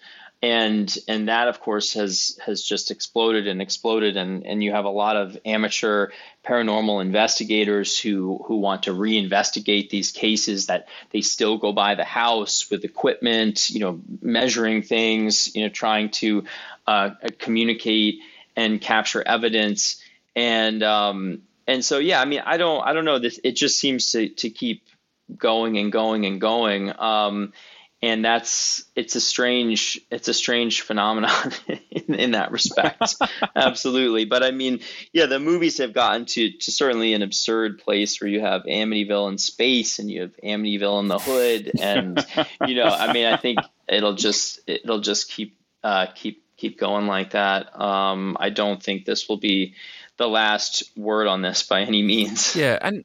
and 0.46 0.96
and 1.08 1.28
that 1.28 1.48
of 1.48 1.60
course 1.60 1.94
has 1.94 2.38
has 2.46 2.62
just 2.62 2.92
exploded 2.92 3.48
and 3.48 3.64
exploded. 3.64 4.16
And 4.16 4.46
and 4.46 4.64
you 4.64 4.72
have 4.74 4.86
a 4.86 4.90
lot 4.90 5.18
of 5.18 5.36
amateur 5.44 6.12
paranormal 6.46 7.02
investigators 7.02 7.98
who 7.98 8.40
who 8.46 8.58
want 8.58 8.84
to 8.84 8.92
reinvestigate 8.92 9.90
these 9.90 10.12
cases 10.12 10.68
that 10.68 10.88
they 11.10 11.22
still 11.22 11.58
go 11.58 11.72
by 11.72 11.96
the 11.96 12.04
house 12.04 12.70
with 12.70 12.86
equipment 12.86 13.72
you 13.72 13.80
know 13.80 14.00
measuring 14.22 14.84
things 14.84 15.56
you 15.56 15.64
know 15.64 15.70
trying 15.70 16.12
to 16.12 16.44
uh, 16.86 17.10
communicate 17.40 18.20
and 18.56 18.80
capture 18.80 19.24
evidence. 19.26 20.00
And 20.36 20.84
um, 20.84 21.42
and 21.66 21.84
so 21.84 21.98
yeah 21.98 22.22
i 22.22 22.26
mean 22.26 22.44
i 22.46 22.58
don't 22.58 22.86
i 22.86 22.94
don't 22.94 23.06
know. 23.06 23.18
This 23.18 23.40
it 23.44 23.54
just 23.54 23.80
seems 23.80 24.12
to 24.12 24.30
to 24.30 24.52
keep 24.52 24.84
going 25.36 25.80
and 25.80 25.92
going 25.92 26.28
and 26.28 26.40
going. 26.40 26.94
Um, 27.00 27.54
and 28.06 28.24
that's 28.24 28.84
it's 28.96 29.16
a 29.16 29.22
strange 29.22 30.00
it's 30.12 30.28
a 30.28 30.34
strange 30.34 30.82
phenomenon 30.82 31.52
in, 31.90 32.14
in 32.14 32.32
that 32.32 32.52
respect. 32.52 33.16
Absolutely. 33.56 34.26
But 34.26 34.44
i 34.44 34.52
mean 34.52 34.82
yeah 35.12 35.26
the 35.26 35.40
movies 35.40 35.80
have 35.80 35.94
gotten 35.94 36.26
to, 36.26 36.52
to 36.52 36.72
certainly 36.72 37.14
an 37.14 37.24
absurd 37.24 37.80
place 37.80 38.22
where 38.22 38.30
you 38.30 38.42
have 38.42 38.64
amityville 38.64 39.30
in 39.30 39.38
space 39.40 39.98
and 40.00 40.10
you 40.10 40.22
have 40.22 40.36
amityville 40.44 41.00
in 41.00 41.08
the 41.08 41.20
hood. 41.20 41.72
And 41.82 42.24
you 42.68 42.76
know 42.76 42.86
i 42.86 43.12
mean 43.12 43.26
i 43.26 43.38
think 43.38 43.60
it'll 43.88 44.16
just 44.16 44.60
it'll 44.68 45.02
just 45.02 45.30
keep 45.30 45.58
uh, 45.84 46.08
keep 46.16 46.44
keep 46.58 46.80
going 46.80 47.08
like 47.08 47.32
that. 47.32 47.80
Um, 47.80 48.38
i 48.40 48.50
don't 48.50 48.82
think 48.82 49.06
this 49.06 49.28
will 49.28 49.38
be 49.38 49.74
the 50.18 50.28
last 50.28 50.84
word 50.96 51.28
on 51.28 51.42
this 51.42 51.64
by 51.64 51.82
any 51.82 52.04
means. 52.04 52.56
Yeah 52.56 52.78
and 52.80 53.04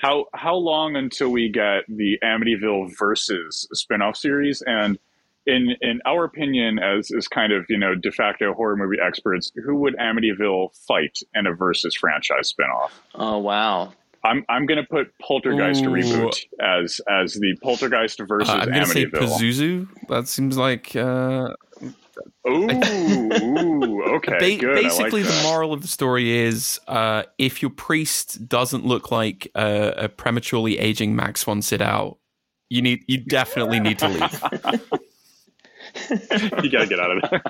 how 0.00 0.26
how 0.34 0.54
long 0.54 0.96
until 0.96 1.30
we 1.30 1.50
get 1.50 1.84
the 1.88 2.18
Amityville 2.22 2.96
versus 2.98 3.68
spinoff 3.74 4.16
series? 4.16 4.62
And 4.66 4.98
in 5.46 5.70
in 5.80 6.00
our 6.04 6.24
opinion, 6.24 6.78
as 6.78 7.10
as 7.16 7.28
kind 7.28 7.52
of 7.52 7.64
you 7.68 7.78
know 7.78 7.94
de 7.94 8.10
facto 8.10 8.52
horror 8.52 8.76
movie 8.76 8.98
experts, 9.04 9.50
who 9.64 9.76
would 9.76 9.96
Amityville 9.96 10.76
fight 10.86 11.18
in 11.34 11.46
a 11.46 11.54
versus 11.54 11.94
franchise 11.94 12.52
spinoff? 12.52 12.90
Oh 13.14 13.38
wow. 13.38 13.92
I'm 14.24 14.44
I'm 14.48 14.66
gonna 14.66 14.84
put 14.84 15.16
Poltergeist 15.20 15.84
Ooh. 15.84 15.90
reboot 15.90 16.36
as 16.60 17.00
as 17.08 17.34
the 17.34 17.56
Poltergeist 17.62 18.20
versus 18.26 18.48
uh, 18.48 18.54
I'm 18.54 18.68
gonna 18.68 18.84
Amityville. 18.84 19.28
Say 19.28 19.44
Pazuzu. 19.44 19.88
That 20.08 20.26
seems 20.26 20.58
like 20.58 20.96
uh, 20.96 21.50
Ooh, 22.48 22.68
ooh, 23.42 24.02
okay. 24.16 24.58
Ba- 24.58 24.74
basically, 24.74 25.22
like 25.22 25.32
the 25.32 25.42
moral 25.42 25.72
of 25.72 25.82
the 25.82 25.88
story 25.88 26.30
is 26.30 26.80
uh, 26.86 27.24
if 27.38 27.60
your 27.60 27.70
priest 27.70 28.48
doesn't 28.48 28.86
look 28.86 29.10
like 29.10 29.50
a, 29.54 29.94
a 29.96 30.08
prematurely 30.08 30.78
aging 30.78 31.16
Max 31.16 31.42
von 31.42 31.60
Sydow, 31.60 32.18
you 32.68 32.82
need 32.82 33.04
you 33.06 33.18
definitely 33.18 33.80
need 33.80 33.98
to 33.98 34.08
leave. 34.08 34.42
you 36.62 36.70
got 36.70 36.80
to 36.80 36.86
get 36.86 37.00
out 37.00 37.10
of 37.16 37.30
there. 37.30 37.42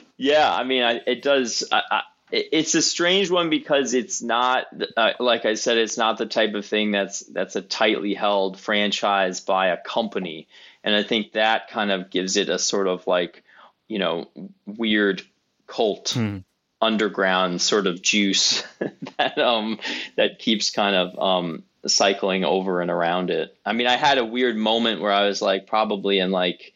yeah, 0.16 0.54
I 0.54 0.64
mean, 0.64 0.82
I, 0.82 1.00
it 1.06 1.22
does. 1.22 1.64
I, 1.70 1.82
I, 1.90 2.02
it's 2.30 2.74
a 2.74 2.82
strange 2.82 3.30
one 3.30 3.50
because 3.50 3.94
it's 3.94 4.22
not 4.22 4.66
uh, 4.96 5.12
like 5.18 5.44
I 5.44 5.54
said, 5.54 5.78
it's 5.78 5.96
not 5.96 6.18
the 6.18 6.26
type 6.26 6.54
of 6.54 6.66
thing 6.66 6.90
that's 6.90 7.20
that's 7.20 7.56
a 7.56 7.62
tightly 7.62 8.14
held 8.14 8.58
franchise 8.58 9.40
by 9.40 9.68
a 9.68 9.76
company, 9.76 10.48
and 10.84 10.94
I 10.94 11.02
think 11.02 11.32
that 11.32 11.68
kind 11.68 11.90
of 11.90 12.10
gives 12.10 12.36
it 12.36 12.48
a 12.48 12.58
sort 12.58 12.86
of 12.86 13.06
like 13.06 13.42
you 13.88 13.98
know 13.98 14.28
weird 14.66 15.22
cult 15.66 16.10
hmm. 16.10 16.38
underground 16.80 17.60
sort 17.60 17.86
of 17.86 18.02
juice 18.02 18.62
that 19.18 19.38
um 19.38 19.78
that 20.16 20.38
keeps 20.38 20.70
kind 20.70 20.96
of 20.96 21.18
um 21.18 21.62
cycling 21.86 22.44
over 22.44 22.80
and 22.80 22.90
around 22.90 23.30
it. 23.30 23.56
I 23.64 23.72
mean, 23.72 23.86
I 23.86 23.96
had 23.96 24.18
a 24.18 24.24
weird 24.24 24.56
moment 24.56 25.00
where 25.00 25.12
I 25.12 25.26
was 25.26 25.40
like, 25.40 25.66
probably 25.66 26.18
in 26.18 26.30
like, 26.30 26.72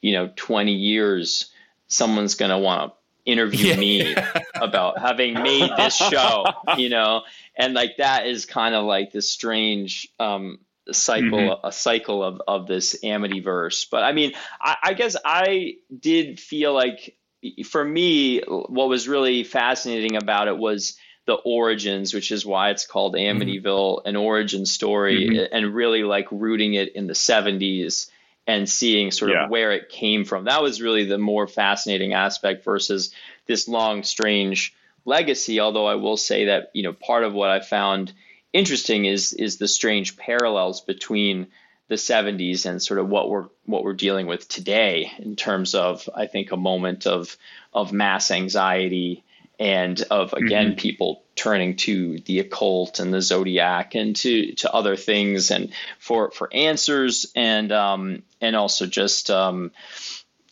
you 0.00 0.12
know, 0.12 0.30
20 0.34 0.72
years, 0.72 1.50
someone's 1.88 2.34
going 2.34 2.50
to 2.50 2.58
want 2.58 2.92
to 2.92 2.99
interview 3.30 3.68
yeah. 3.68 3.76
me 3.76 4.14
about 4.54 4.98
having 4.98 5.34
made 5.34 5.70
this 5.76 5.96
show, 5.96 6.44
you 6.76 6.88
know, 6.88 7.22
and 7.56 7.74
like 7.74 7.96
that 7.98 8.26
is 8.26 8.46
kind 8.46 8.74
of 8.74 8.84
like 8.84 9.12
this 9.12 9.30
strange 9.30 10.08
um, 10.18 10.58
cycle, 10.92 11.38
mm-hmm. 11.38 11.66
a 11.66 11.72
cycle 11.72 12.22
of 12.22 12.42
of 12.46 12.66
this 12.66 13.00
Amityverse. 13.02 13.86
But 13.90 14.02
I 14.02 14.12
mean, 14.12 14.32
I, 14.60 14.76
I 14.82 14.92
guess 14.94 15.16
I 15.24 15.74
did 15.96 16.40
feel 16.40 16.74
like 16.74 17.16
for 17.64 17.84
me, 17.84 18.40
what 18.40 18.88
was 18.88 19.08
really 19.08 19.44
fascinating 19.44 20.16
about 20.16 20.48
it 20.48 20.58
was 20.58 20.98
the 21.26 21.34
origins, 21.34 22.12
which 22.12 22.32
is 22.32 22.44
why 22.44 22.70
it's 22.70 22.86
called 22.86 23.14
mm-hmm. 23.14 23.40
Amityville, 23.40 23.98
mm-hmm. 23.98 24.08
an 24.08 24.16
origin 24.16 24.66
story, 24.66 25.28
mm-hmm. 25.28 25.54
and 25.54 25.74
really 25.74 26.02
like 26.02 26.26
rooting 26.30 26.74
it 26.74 26.94
in 26.94 27.06
the 27.06 27.14
70s 27.14 28.09
and 28.50 28.68
seeing 28.68 29.12
sort 29.12 29.30
yeah. 29.30 29.44
of 29.44 29.50
where 29.50 29.70
it 29.70 29.88
came 29.88 30.24
from. 30.24 30.44
That 30.44 30.60
was 30.60 30.82
really 30.82 31.04
the 31.04 31.18
more 31.18 31.46
fascinating 31.46 32.14
aspect 32.14 32.64
versus 32.64 33.14
this 33.46 33.68
long, 33.68 34.02
strange 34.02 34.74
legacy. 35.04 35.60
Although 35.60 35.86
I 35.86 35.94
will 35.94 36.16
say 36.16 36.46
that 36.46 36.70
you 36.74 36.82
know 36.82 36.92
part 36.92 37.22
of 37.22 37.32
what 37.32 37.50
I 37.50 37.60
found 37.60 38.12
interesting 38.52 39.04
is 39.04 39.32
is 39.32 39.58
the 39.58 39.68
strange 39.68 40.16
parallels 40.16 40.80
between 40.80 41.46
the 41.86 41.94
70s 41.94 42.66
and 42.66 42.82
sort 42.82 42.98
of 42.98 43.08
what 43.08 43.30
we're 43.30 43.46
what 43.66 43.84
we're 43.84 43.92
dealing 43.92 44.26
with 44.26 44.48
today 44.48 45.12
in 45.18 45.36
terms 45.36 45.76
of 45.76 46.08
I 46.12 46.26
think 46.26 46.50
a 46.50 46.56
moment 46.56 47.06
of 47.06 47.36
of 47.72 47.92
mass 47.92 48.32
anxiety 48.32 49.22
and 49.60 50.02
of 50.10 50.32
again 50.32 50.68
mm-hmm. 50.68 50.76
people 50.76 51.22
turning 51.36 51.76
to 51.76 52.18
the 52.20 52.40
occult 52.40 52.98
and 52.98 53.12
the 53.12 53.20
zodiac 53.20 53.94
and 53.94 54.16
to 54.16 54.54
to 54.54 54.72
other 54.72 54.96
things 54.96 55.50
and 55.50 55.72
for 55.98 56.30
for 56.30 56.48
answers 56.52 57.30
and 57.36 57.70
um 57.70 58.22
and 58.40 58.56
also 58.56 58.86
just 58.86 59.30
um 59.30 59.70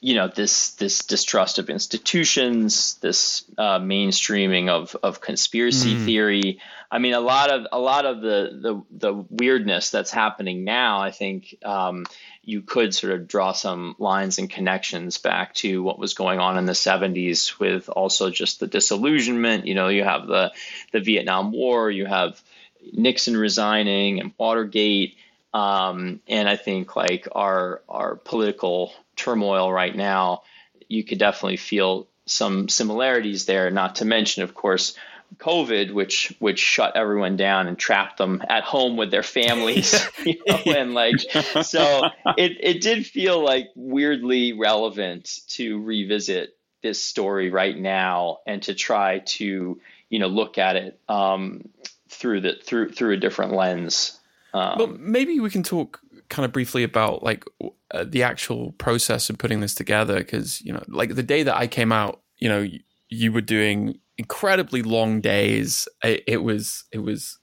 you 0.01 0.15
know 0.15 0.29
this 0.29 0.71
this 0.73 1.01
distrust 1.01 1.59
of 1.59 1.71
institutions 1.71 2.95
this 2.97 3.45
uh, 3.59 3.79
mainstreaming 3.79 4.69
of 4.69 4.97
of 5.03 5.21
conspiracy 5.21 5.95
mm. 5.95 6.05
theory 6.05 6.61
i 6.91 6.99
mean 6.99 7.15
a 7.15 7.21
lot 7.21 7.51
of 7.51 7.67
a 7.73 7.79
lot 7.79 8.07
of 8.07 8.21
the 8.21 8.59
the 8.63 8.83
the 9.09 9.25
weirdness 9.31 9.91
that's 9.91 10.11
happening 10.11 10.65
now 10.65 11.01
i 11.01 11.11
think 11.11 11.57
um, 11.65 12.05
you 12.49 12.63
could 12.63 12.95
sort 12.95 13.13
of 13.13 13.29
draw 13.29 13.53
some 13.53 13.95
lines 13.99 14.39
and 14.39 14.49
connections 14.49 15.19
back 15.19 15.53
to 15.53 15.83
what 15.83 15.99
was 15.99 16.15
going 16.15 16.39
on 16.41 16.57
in 16.57 16.65
the 16.65 16.73
70s 16.73 17.59
with 17.59 17.91
also 17.91 18.31
just 18.31 18.59
the 18.59 18.67
disillusionment. 18.67 19.67
You 19.67 19.75
know, 19.75 19.89
you 19.89 20.03
have 20.03 20.27
the 20.27 20.55
the 20.91 21.01
Vietnam 21.01 21.53
War, 21.53 21.91
you 21.91 22.07
have 22.07 22.43
Nixon 22.91 23.37
resigning 23.37 24.21
and 24.21 24.33
Watergate. 24.39 25.19
Um, 25.53 26.21
and 26.27 26.49
I 26.49 26.57
think 26.57 26.97
like 26.97 27.29
our 27.33 27.83
our 27.87 28.17
political 28.17 28.95
turmoil 29.19 29.73
right 29.73 29.95
now, 29.95 30.43
you 30.89 31.05
could 31.05 31.19
definitely 31.19 31.59
feel 31.59 32.09
some 32.27 32.69
similarities 32.69 33.47
there. 33.47 33.71
Not 33.71 33.97
to 33.97 34.05
mention, 34.05 34.43
of 34.43 34.55
course, 34.55 34.95
COVID, 35.37 35.93
which 35.93 36.35
which 36.39 36.59
shut 36.59 36.97
everyone 36.97 37.37
down 37.37 37.67
and 37.69 37.79
trapped 37.79 38.17
them 38.17 38.43
at 38.49 38.65
home 38.65 38.97
with 38.97 39.11
their 39.11 39.23
families, 39.23 39.95
you 40.25 40.41
know, 40.47 40.63
and 40.67 40.95
like 40.95 41.21
so 41.63 42.09
it 42.37 42.57
it 42.61 42.81
did 42.81 43.07
feel 43.07 43.43
like 43.43 43.69
weirdly 43.75 44.55
relevant 44.55 45.41
to 45.49 45.83
revisit 45.83 46.57
this 46.83 47.03
story 47.03 47.51
right 47.51 47.77
now 47.77 48.39
and 48.47 48.63
to 48.63 48.75
try 48.75 49.19
to 49.19 49.81
you 50.09 50.19
know 50.19 50.29
look 50.29 50.59
at 50.59 50.77
it 50.77 50.99
um, 51.09 51.69
through 52.09 52.41
the 52.41 52.55
through 52.63 52.93
through 52.93 53.15
a 53.15 53.19
different 53.19 53.53
lens. 53.53 54.19
Um, 54.55 54.79
well, 54.79 54.97
maybe 54.99 55.39
we 55.41 55.51
can 55.51 55.63
talk 55.63 56.01
kind 56.31 56.45
of 56.45 56.53
briefly 56.53 56.83
about 56.83 57.23
like 57.23 57.45
uh, 57.93 58.05
the 58.07 58.23
actual 58.23 58.73
process 58.73 59.31
of 59.31 59.39
putting 59.39 59.61
this 59.61 59.75
together 59.75 60.19
because 60.19 60.61
you 60.61 60.73
know 60.73 60.83
like 60.89 61.15
the 61.15 61.23
day 61.23 61.43
that 61.43 61.57
I 61.57 61.67
came 61.67 61.93
out, 61.93 62.21
you 62.37 62.49
know, 62.49 62.61
you, 62.61 62.81
you 63.09 63.33
were 63.33 63.41
doing 63.41 63.99
incredibly 64.19 64.83
long 64.83 65.21
days. 65.21 65.89
It, 66.03 66.25
it, 66.27 66.43
was 66.43 66.85
it 66.93 66.99
was 66.99 67.39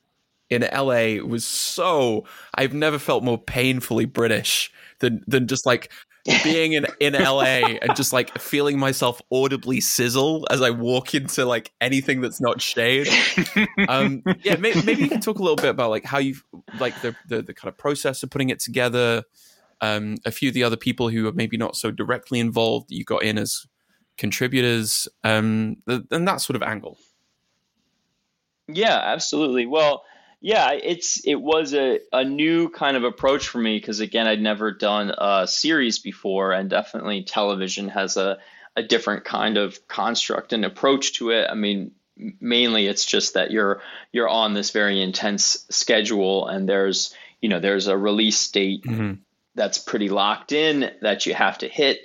in 0.50 0.62
LA. 0.62 1.16
It 1.16 1.28
was 1.28 1.46
so 1.46 2.26
I've 2.54 2.74
never 2.74 3.00
felt 3.00 3.24
more 3.24 3.38
painfully 3.38 4.06
British 4.06 4.72
than 5.00 5.24
than 5.28 5.48
just 5.48 5.66
like 5.66 5.92
being 6.44 6.74
in 6.74 6.88
in 7.00 7.14
LA 7.14 7.78
and 7.82 7.96
just 7.96 8.12
like 8.12 8.36
feeling 8.40 8.80
myself 8.80 9.22
audibly 9.32 9.80
sizzle 9.80 10.48
as 10.50 10.62
I 10.62 10.72
walk 10.72 11.14
into 11.14 11.46
like 11.46 11.72
anything 11.82 12.22
that's 12.22 12.42
not 12.42 12.62
shade. 12.62 13.08
Um, 13.88 14.24
yeah, 14.42 14.56
maybe, 14.56 14.82
maybe 14.84 15.04
you 15.04 15.10
can 15.10 15.22
talk 15.22 15.38
a 15.38 15.42
little 15.42 15.56
bit 15.56 15.70
about 15.70 15.92
like 15.92 16.04
how 16.04 16.18
you 16.18 16.36
like 16.80 17.00
the, 17.02 17.16
the 17.28 17.44
the 17.44 17.54
kind 17.54 17.70
of 17.70 17.78
process 17.78 18.24
of 18.24 18.32
putting 18.32 18.50
it 18.50 18.60
together. 18.60 19.24
Um, 19.82 20.18
a 20.26 20.32
few 20.32 20.50
of 20.50 20.54
the 20.54 20.64
other 20.64 20.78
people 20.78 21.10
who 21.10 21.28
are 21.28 21.34
maybe 21.34 21.58
not 21.58 21.76
so 21.76 21.92
directly 21.92 22.40
involved 22.40 22.92
you 22.92 23.04
got 23.04 23.24
in 23.24 23.38
as 23.38 23.66
contributors, 24.18 25.08
um, 25.24 25.78
and 25.88 26.28
that 26.28 26.42
sort 26.42 26.56
of 26.56 26.64
angle. 26.64 26.98
Yeah, 28.68 28.98
absolutely. 28.98 29.66
Well, 29.66 30.04
yeah, 30.42 30.72
it's 30.72 31.26
it 31.26 31.42
was 31.42 31.74
a, 31.74 32.00
a 32.12 32.24
new 32.24 32.70
kind 32.70 32.98
of 32.98 33.04
approach 33.04 33.48
for 33.48 33.58
me 33.58 33.78
because 33.78 34.00
again, 34.00 34.28
I'd 34.28 34.42
never 34.42 34.72
done 34.72 35.12
a 35.18 35.48
series 35.48 36.00
before, 36.00 36.52
and 36.52 36.70
definitely 36.70 37.24
television 37.24 37.90
has 37.90 38.18
a 38.18 38.38
a 38.76 38.84
different 38.84 39.24
kind 39.24 39.58
of 39.58 39.88
construct 39.88 40.54
and 40.54 40.66
approach 40.66 41.14
to 41.14 41.32
it. 41.32 41.48
I 41.50 41.56
mean, 41.56 41.92
mainly 42.40 42.88
it's 42.88 43.06
just 43.06 43.34
that 43.34 43.52
you're 43.52 43.82
you're 44.12 44.30
on 44.30 44.54
this 44.54 44.72
very 44.72 45.02
intense 45.02 45.66
schedule, 45.70 46.48
and 46.48 46.68
there's 46.68 47.14
you 47.42 47.50
know 47.50 47.60
there's 47.60 47.88
a 47.88 47.98
release 47.98 48.50
date 48.52 48.84
mm-hmm. 48.84 49.14
That's 49.56 49.78
pretty 49.78 50.10
locked 50.10 50.52
in 50.52 50.92
that 51.02 51.26
you 51.26 51.34
have 51.34 51.58
to 51.60 51.68
hit. 51.68 52.02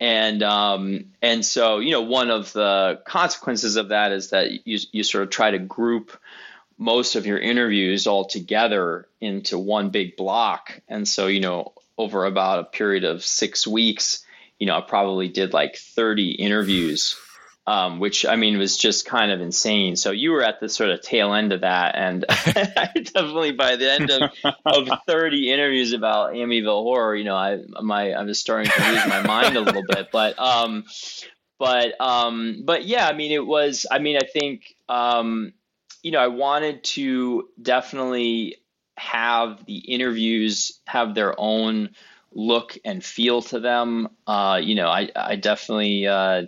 And 0.00 0.42
um, 0.42 1.12
and 1.22 1.44
so 1.44 1.78
you 1.78 1.92
know 1.92 2.02
one 2.02 2.30
of 2.30 2.52
the 2.52 3.00
consequences 3.06 3.76
of 3.76 3.90
that 3.90 4.12
is 4.12 4.30
that 4.30 4.66
you 4.66 4.78
you 4.92 5.04
sort 5.04 5.24
of 5.24 5.30
try 5.30 5.52
to 5.52 5.58
group 5.58 6.16
most 6.76 7.14
of 7.14 7.26
your 7.26 7.38
interviews 7.38 8.06
all 8.06 8.24
together 8.24 9.06
into 9.20 9.56
one 9.56 9.90
big 9.90 10.16
block. 10.16 10.80
And 10.88 11.06
so 11.06 11.28
you 11.28 11.40
know 11.40 11.72
over 11.96 12.24
about 12.24 12.58
a 12.58 12.64
period 12.64 13.04
of 13.04 13.24
six 13.24 13.66
weeks 13.66 14.24
you 14.58 14.66
know 14.66 14.76
i 14.76 14.80
probably 14.80 15.28
did 15.28 15.52
like 15.52 15.76
30 15.76 16.32
interviews 16.32 17.16
um, 17.66 17.98
which 17.98 18.26
I 18.26 18.36
mean 18.36 18.58
was 18.58 18.76
just 18.76 19.06
kind 19.06 19.30
of 19.30 19.40
insane. 19.40 19.96
So 19.96 20.10
you 20.10 20.32
were 20.32 20.42
at 20.42 20.60
the 20.60 20.68
sort 20.68 20.90
of 20.90 21.00
tail 21.00 21.32
end 21.32 21.52
of 21.52 21.62
that, 21.62 21.94
and 21.96 22.24
definitely 22.28 23.52
by 23.52 23.76
the 23.76 23.90
end 23.90 24.10
of, 24.10 24.30
of 24.66 24.88
30 25.06 25.50
interviews 25.50 25.92
about 25.92 26.34
Amityville 26.34 26.82
horror, 26.82 27.16
you 27.16 27.24
know, 27.24 27.36
I 27.36 27.60
my 27.80 28.12
I 28.12 28.22
was 28.22 28.38
starting 28.38 28.70
to 28.70 28.90
lose 28.90 29.06
my 29.06 29.22
mind 29.22 29.56
a 29.56 29.60
little 29.60 29.84
bit. 29.88 30.08
But 30.12 30.38
um, 30.38 30.84
but 31.58 31.98
um, 32.00 32.62
but 32.64 32.84
yeah, 32.84 33.08
I 33.08 33.14
mean, 33.14 33.32
it 33.32 33.46
was. 33.46 33.86
I 33.90 33.98
mean, 33.98 34.16
I 34.16 34.26
think 34.30 34.74
um, 34.88 35.54
you 36.02 36.10
know, 36.10 36.20
I 36.20 36.28
wanted 36.28 36.84
to 36.84 37.48
definitely 37.60 38.56
have 38.98 39.64
the 39.64 39.78
interviews 39.78 40.80
have 40.86 41.14
their 41.14 41.34
own 41.38 41.90
look 42.30 42.76
and 42.84 43.02
feel 43.02 43.40
to 43.40 43.58
them. 43.58 44.08
Uh, 44.26 44.60
you 44.62 44.74
know, 44.74 44.88
I 44.88 45.08
I 45.16 45.36
definitely. 45.36 46.06
Uh, 46.06 46.42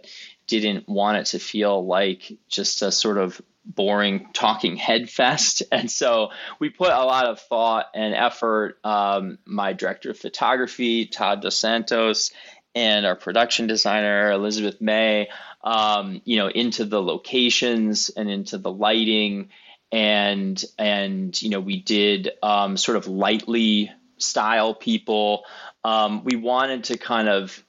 didn't 0.46 0.88
want 0.88 1.18
it 1.18 1.26
to 1.26 1.38
feel 1.38 1.84
like 1.84 2.38
just 2.48 2.82
a 2.82 2.92
sort 2.92 3.18
of 3.18 3.40
boring 3.64 4.28
talking 4.32 4.76
head 4.76 5.10
fest. 5.10 5.62
And 5.72 5.90
so 5.90 6.30
we 6.60 6.70
put 6.70 6.92
a 6.92 7.04
lot 7.04 7.26
of 7.26 7.40
thought 7.40 7.86
and 7.94 8.14
effort. 8.14 8.78
Um, 8.84 9.38
my 9.44 9.72
director 9.72 10.10
of 10.10 10.18
photography, 10.18 11.06
Todd 11.06 11.42
Dos 11.42 11.58
Santos, 11.58 12.30
and 12.74 13.04
our 13.06 13.16
production 13.16 13.66
designer, 13.66 14.30
Elizabeth 14.30 14.80
May, 14.80 15.28
um, 15.64 16.20
you 16.24 16.36
know, 16.36 16.48
into 16.48 16.84
the 16.84 17.02
locations 17.02 18.10
and 18.10 18.30
into 18.30 18.58
the 18.58 18.70
lighting. 18.70 19.48
And, 19.90 20.62
and, 20.78 21.40
you 21.40 21.50
know, 21.50 21.60
we 21.60 21.80
did 21.80 22.30
um, 22.42 22.76
sort 22.76 22.96
of 22.96 23.08
lightly 23.08 23.90
style 24.18 24.74
people. 24.74 25.44
Um, 25.84 26.24
we 26.24 26.36
wanted 26.36 26.84
to 26.84 26.98
kind 26.98 27.28
of 27.28 27.64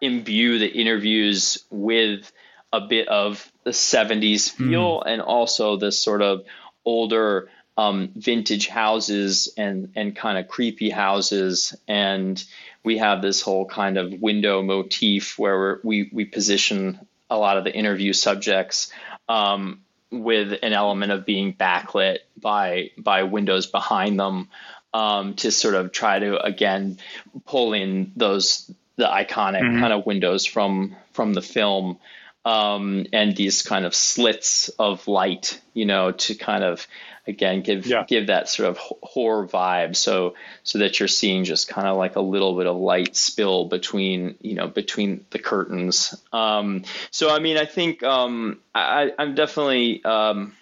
imbue 0.00 0.58
the 0.58 0.66
interviews 0.66 1.64
with 1.70 2.30
a 2.72 2.80
bit 2.80 3.08
of 3.08 3.50
the 3.64 3.70
70s 3.70 4.50
feel 4.50 5.00
mm. 5.00 5.02
and 5.06 5.22
also 5.22 5.76
this 5.76 6.00
sort 6.00 6.22
of 6.22 6.44
older 6.84 7.48
um, 7.76 8.10
vintage 8.16 8.66
houses 8.66 9.52
and 9.56 9.92
and 9.94 10.16
kind 10.16 10.36
of 10.36 10.48
creepy 10.48 10.90
houses 10.90 11.76
and 11.86 12.44
we 12.82 12.98
have 12.98 13.22
this 13.22 13.40
whole 13.40 13.66
kind 13.66 13.96
of 13.96 14.20
window 14.20 14.62
motif 14.62 15.38
where 15.38 15.80
we 15.84 16.10
we 16.12 16.24
position 16.24 16.98
a 17.30 17.38
lot 17.38 17.56
of 17.56 17.64
the 17.64 17.74
interview 17.74 18.12
subjects 18.12 18.90
um, 19.28 19.80
with 20.10 20.58
an 20.62 20.72
element 20.72 21.12
of 21.12 21.24
being 21.24 21.54
backlit 21.54 22.18
by 22.40 22.90
by 22.98 23.22
windows 23.22 23.66
behind 23.66 24.18
them 24.18 24.48
um, 24.92 25.34
to 25.34 25.50
sort 25.50 25.74
of 25.74 25.92
try 25.92 26.18
to 26.18 26.42
again 26.42 26.98
pull 27.46 27.74
in 27.74 28.12
those 28.16 28.70
the 28.98 29.06
iconic 29.06 29.62
mm-hmm. 29.62 29.80
kind 29.80 29.92
of 29.92 30.04
windows 30.04 30.44
from 30.44 30.94
from 31.12 31.32
the 31.32 31.40
film 31.40 31.98
um, 32.44 33.06
and 33.12 33.36
these 33.36 33.62
kind 33.62 33.84
of 33.84 33.94
slits 33.94 34.68
of 34.70 35.06
light, 35.06 35.60
you 35.74 35.86
know, 35.86 36.12
to 36.12 36.34
kind 36.34 36.64
of 36.64 36.86
again 37.26 37.60
give 37.60 37.86
yeah. 37.86 38.04
give 38.08 38.28
that 38.28 38.48
sort 38.48 38.70
of 38.70 38.78
horror 38.78 39.46
vibe 39.46 39.94
so 39.94 40.34
so 40.62 40.78
that 40.78 40.98
you're 40.98 41.08
seeing 41.08 41.44
just 41.44 41.68
kind 41.68 41.86
of 41.86 41.96
like 41.96 42.16
a 42.16 42.20
little 42.20 42.56
bit 42.56 42.66
of 42.66 42.76
light 42.76 43.14
spill 43.14 43.66
between 43.66 44.36
you 44.40 44.54
know 44.54 44.66
between 44.66 45.26
the 45.30 45.38
curtains 45.38 46.14
um, 46.32 46.84
so 47.10 47.28
i 47.30 47.38
mean 47.38 47.58
i 47.58 47.66
think 47.66 48.02
um, 48.02 48.58
I, 48.74 49.12
i'm 49.18 49.34
definitely 49.34 50.02
um, 50.04 50.54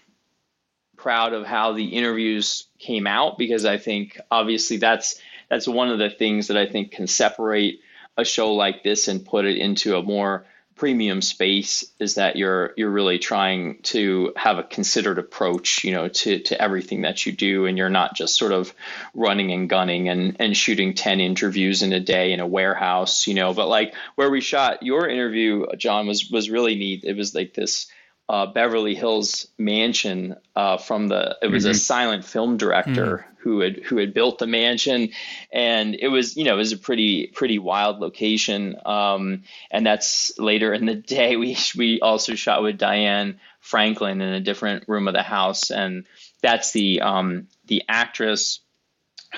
proud 0.96 1.34
of 1.34 1.46
how 1.46 1.72
the 1.72 1.84
interviews 1.84 2.66
came 2.80 3.06
out 3.06 3.38
because 3.38 3.64
i 3.64 3.78
think 3.78 4.18
obviously 4.28 4.78
that's 4.78 5.20
that's 5.48 5.68
one 5.68 5.88
of 5.88 6.00
the 6.00 6.10
things 6.10 6.48
that 6.48 6.56
i 6.56 6.66
think 6.66 6.90
can 6.90 7.06
separate 7.06 7.80
a 8.16 8.24
show 8.24 8.54
like 8.54 8.82
this 8.82 9.08
and 9.08 9.24
put 9.24 9.44
it 9.44 9.58
into 9.58 9.96
a 9.96 10.02
more 10.02 10.46
premium 10.76 11.22
space 11.22 11.90
is 11.98 12.16
that 12.16 12.36
you're 12.36 12.74
you're 12.76 12.90
really 12.90 13.18
trying 13.18 13.78
to 13.82 14.32
have 14.36 14.58
a 14.58 14.62
considered 14.62 15.18
approach 15.18 15.84
you 15.84 15.92
know 15.92 16.08
to 16.08 16.38
to 16.40 16.60
everything 16.60 17.02
that 17.02 17.24
you 17.24 17.32
do. 17.32 17.66
And 17.66 17.78
you're 17.78 17.88
not 17.88 18.14
just 18.14 18.36
sort 18.36 18.52
of 18.52 18.72
running 19.14 19.52
and 19.52 19.68
gunning 19.68 20.08
and 20.08 20.36
and 20.38 20.56
shooting 20.56 20.94
10 20.94 21.20
interviews 21.20 21.82
in 21.82 21.92
a 21.92 22.00
day 22.00 22.32
in 22.32 22.40
a 22.40 22.46
warehouse 22.46 23.26
you 23.26 23.34
know. 23.34 23.54
But 23.54 23.68
like 23.68 23.94
where 24.14 24.30
we 24.30 24.40
shot 24.40 24.82
your 24.82 25.08
interview 25.08 25.66
Jon 25.76 26.06
was 26.06 26.30
was 26.30 26.50
really 26.50 26.76
neat. 26.76 27.04
It 27.04 27.16
was 27.16 27.34
like 27.34 27.54
this 27.54 27.86
uh, 28.28 28.46
Beverly 28.46 28.94
Hills 28.94 29.48
mansion 29.58 30.36
uh, 30.54 30.78
from 30.78 31.08
the 31.08 31.38
it 31.42 31.48
was 31.48 31.64
mm-hmm. 31.64 31.72
a 31.72 31.74
silent 31.74 32.24
film 32.24 32.56
director 32.56 33.18
mm-hmm 33.18 33.36
who 33.46 33.60
had 33.60 33.76
who 33.76 33.98
had 33.98 34.12
built 34.12 34.40
the 34.40 34.46
mansion, 34.48 35.10
and 35.52 35.94
it 35.94 36.08
was 36.08 36.36
you 36.36 36.42
know 36.42 36.54
it 36.54 36.58
was 36.58 36.72
a 36.72 36.76
pretty 36.76 37.28
pretty 37.28 37.60
wild 37.60 38.00
location. 38.00 38.74
Um, 38.84 39.44
and 39.70 39.86
that's 39.86 40.36
later 40.36 40.74
in 40.74 40.84
the 40.84 40.94
day 41.16 41.36
we 41.36 41.56
we 41.76 42.00
also 42.00 42.34
shot 42.34 42.64
with 42.64 42.76
Diane 42.76 43.38
Franklin 43.60 44.20
in 44.20 44.34
a 44.34 44.40
different 44.40 44.88
room 44.88 45.06
of 45.06 45.14
the 45.14 45.22
house, 45.22 45.70
and 45.70 46.06
that's 46.42 46.72
the 46.72 47.02
um, 47.02 47.46
the 47.66 47.84
actress 47.88 48.58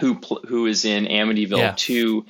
who 0.00 0.18
pl- 0.18 0.44
who 0.48 0.64
is 0.64 0.86
in 0.86 1.04
Amityville 1.04 1.58
yeah. 1.58 1.74
2, 1.76 2.24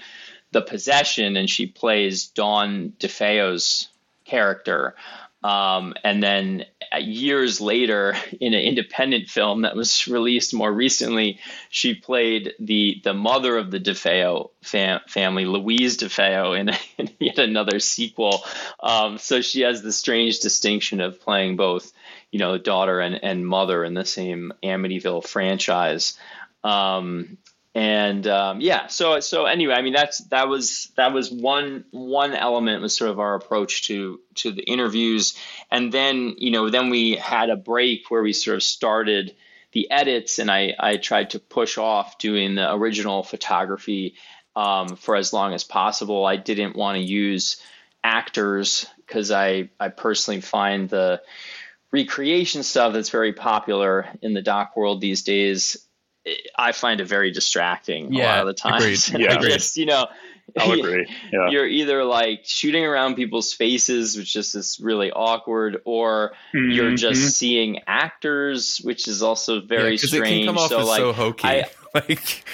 The 0.50 0.62
Possession, 0.62 1.36
and 1.36 1.48
she 1.48 1.66
plays 1.66 2.26
Dawn 2.26 2.92
DeFeo's 2.98 3.86
character. 4.24 4.96
Um, 5.42 5.94
and 6.02 6.22
then 6.22 6.64
years 6.98 7.60
later, 7.60 8.16
in 8.40 8.54
an 8.54 8.60
independent 8.60 9.28
film 9.28 9.62
that 9.62 9.76
was 9.76 10.08
released 10.08 10.54
more 10.54 10.72
recently, 10.72 11.38
she 11.70 11.94
played 11.94 12.54
the 12.58 13.00
the 13.04 13.14
mother 13.14 13.56
of 13.56 13.70
the 13.70 13.80
DeFeo 13.80 14.50
fam- 14.62 15.00
family, 15.06 15.44
Louise 15.44 15.98
DeFeo, 15.98 16.58
in, 16.58 16.70
in, 16.98 17.14
yet 17.18 17.38
another 17.38 17.78
sequel. 17.78 18.44
Um, 18.80 19.18
so 19.18 19.40
she 19.40 19.62
has 19.62 19.82
the 19.82 19.92
strange 19.92 20.40
distinction 20.40 21.00
of 21.00 21.20
playing 21.20 21.56
both, 21.56 21.92
you 22.30 22.38
know, 22.38 22.58
daughter 22.58 23.00
and, 23.00 23.22
and 23.22 23.46
mother 23.46 23.84
in 23.84 23.94
the 23.94 24.04
same 24.04 24.52
Amityville 24.62 25.26
franchise. 25.26 26.18
Um, 26.64 27.38
and 27.74 28.26
um, 28.26 28.60
yeah 28.60 28.86
so 28.86 29.20
so 29.20 29.44
anyway 29.44 29.74
i 29.74 29.82
mean 29.82 29.92
that's 29.92 30.18
that 30.28 30.48
was 30.48 30.90
that 30.96 31.12
was 31.12 31.30
one 31.30 31.84
one 31.90 32.34
element 32.34 32.82
was 32.82 32.96
sort 32.96 33.10
of 33.10 33.20
our 33.20 33.34
approach 33.34 33.86
to 33.86 34.20
to 34.34 34.50
the 34.52 34.62
interviews. 34.62 35.34
And 35.70 35.92
then 35.92 36.34
you 36.38 36.50
know 36.50 36.70
then 36.70 36.90
we 36.90 37.16
had 37.16 37.50
a 37.50 37.56
break 37.56 38.10
where 38.10 38.22
we 38.22 38.32
sort 38.32 38.56
of 38.56 38.62
started 38.62 39.34
the 39.72 39.90
edits 39.90 40.38
and 40.38 40.50
i 40.50 40.74
i 40.78 40.96
tried 40.96 41.30
to 41.30 41.38
push 41.38 41.76
off 41.76 42.18
doing 42.18 42.54
the 42.54 42.72
original 42.72 43.22
photography 43.22 44.14
um, 44.56 44.96
for 44.96 45.14
as 45.14 45.32
long 45.32 45.54
as 45.54 45.62
possible. 45.62 46.26
I 46.26 46.36
didn't 46.36 46.74
want 46.74 46.96
to 46.96 47.02
use 47.02 47.62
actors 48.02 48.86
because 48.96 49.30
i 49.30 49.68
i 49.80 49.88
personally 49.88 50.40
find 50.40 50.88
the 50.88 51.20
recreation 51.90 52.62
stuff 52.62 52.92
that's 52.92 53.10
very 53.10 53.32
popular 53.32 54.06
in 54.22 54.34
the 54.34 54.42
doc 54.42 54.76
world 54.76 55.00
these 55.00 55.22
days 55.22 55.87
I 56.56 56.72
find 56.72 57.00
it 57.00 57.06
very 57.06 57.30
distracting 57.30 58.12
yeah, 58.12 58.24
a 58.24 58.26
lot 58.26 58.40
of 58.40 58.46
the 58.48 58.54
times. 58.54 59.08
Agreed. 59.08 59.24
Yeah, 59.24 59.38
just 59.38 59.76
you 59.76 59.86
know, 59.86 60.06
I'll 60.56 60.72
agree. 60.78 61.06
Yeah. 61.32 61.50
You're 61.50 61.66
either 61.66 62.04
like 62.04 62.42
shooting 62.44 62.84
around 62.84 63.16
people's 63.16 63.52
faces, 63.52 64.16
which 64.16 64.32
just 64.32 64.54
is 64.54 64.78
really 64.80 65.10
awkward, 65.10 65.82
or 65.84 66.32
mm-hmm. 66.54 66.70
you're 66.70 66.94
just 66.94 67.36
seeing 67.36 67.80
actors, 67.86 68.78
which 68.78 69.08
is 69.08 69.22
also 69.22 69.60
very 69.60 69.92
yeah, 69.92 69.96
strange. 69.98 70.26
It 70.26 70.38
can 70.38 70.46
come 70.46 70.58
off 70.58 70.70
so 70.70 70.80
as 70.80 70.88
like, 70.88 70.98
so 70.98 71.12
hokey. 71.12 71.48
I, 71.48 71.64
like 71.94 72.44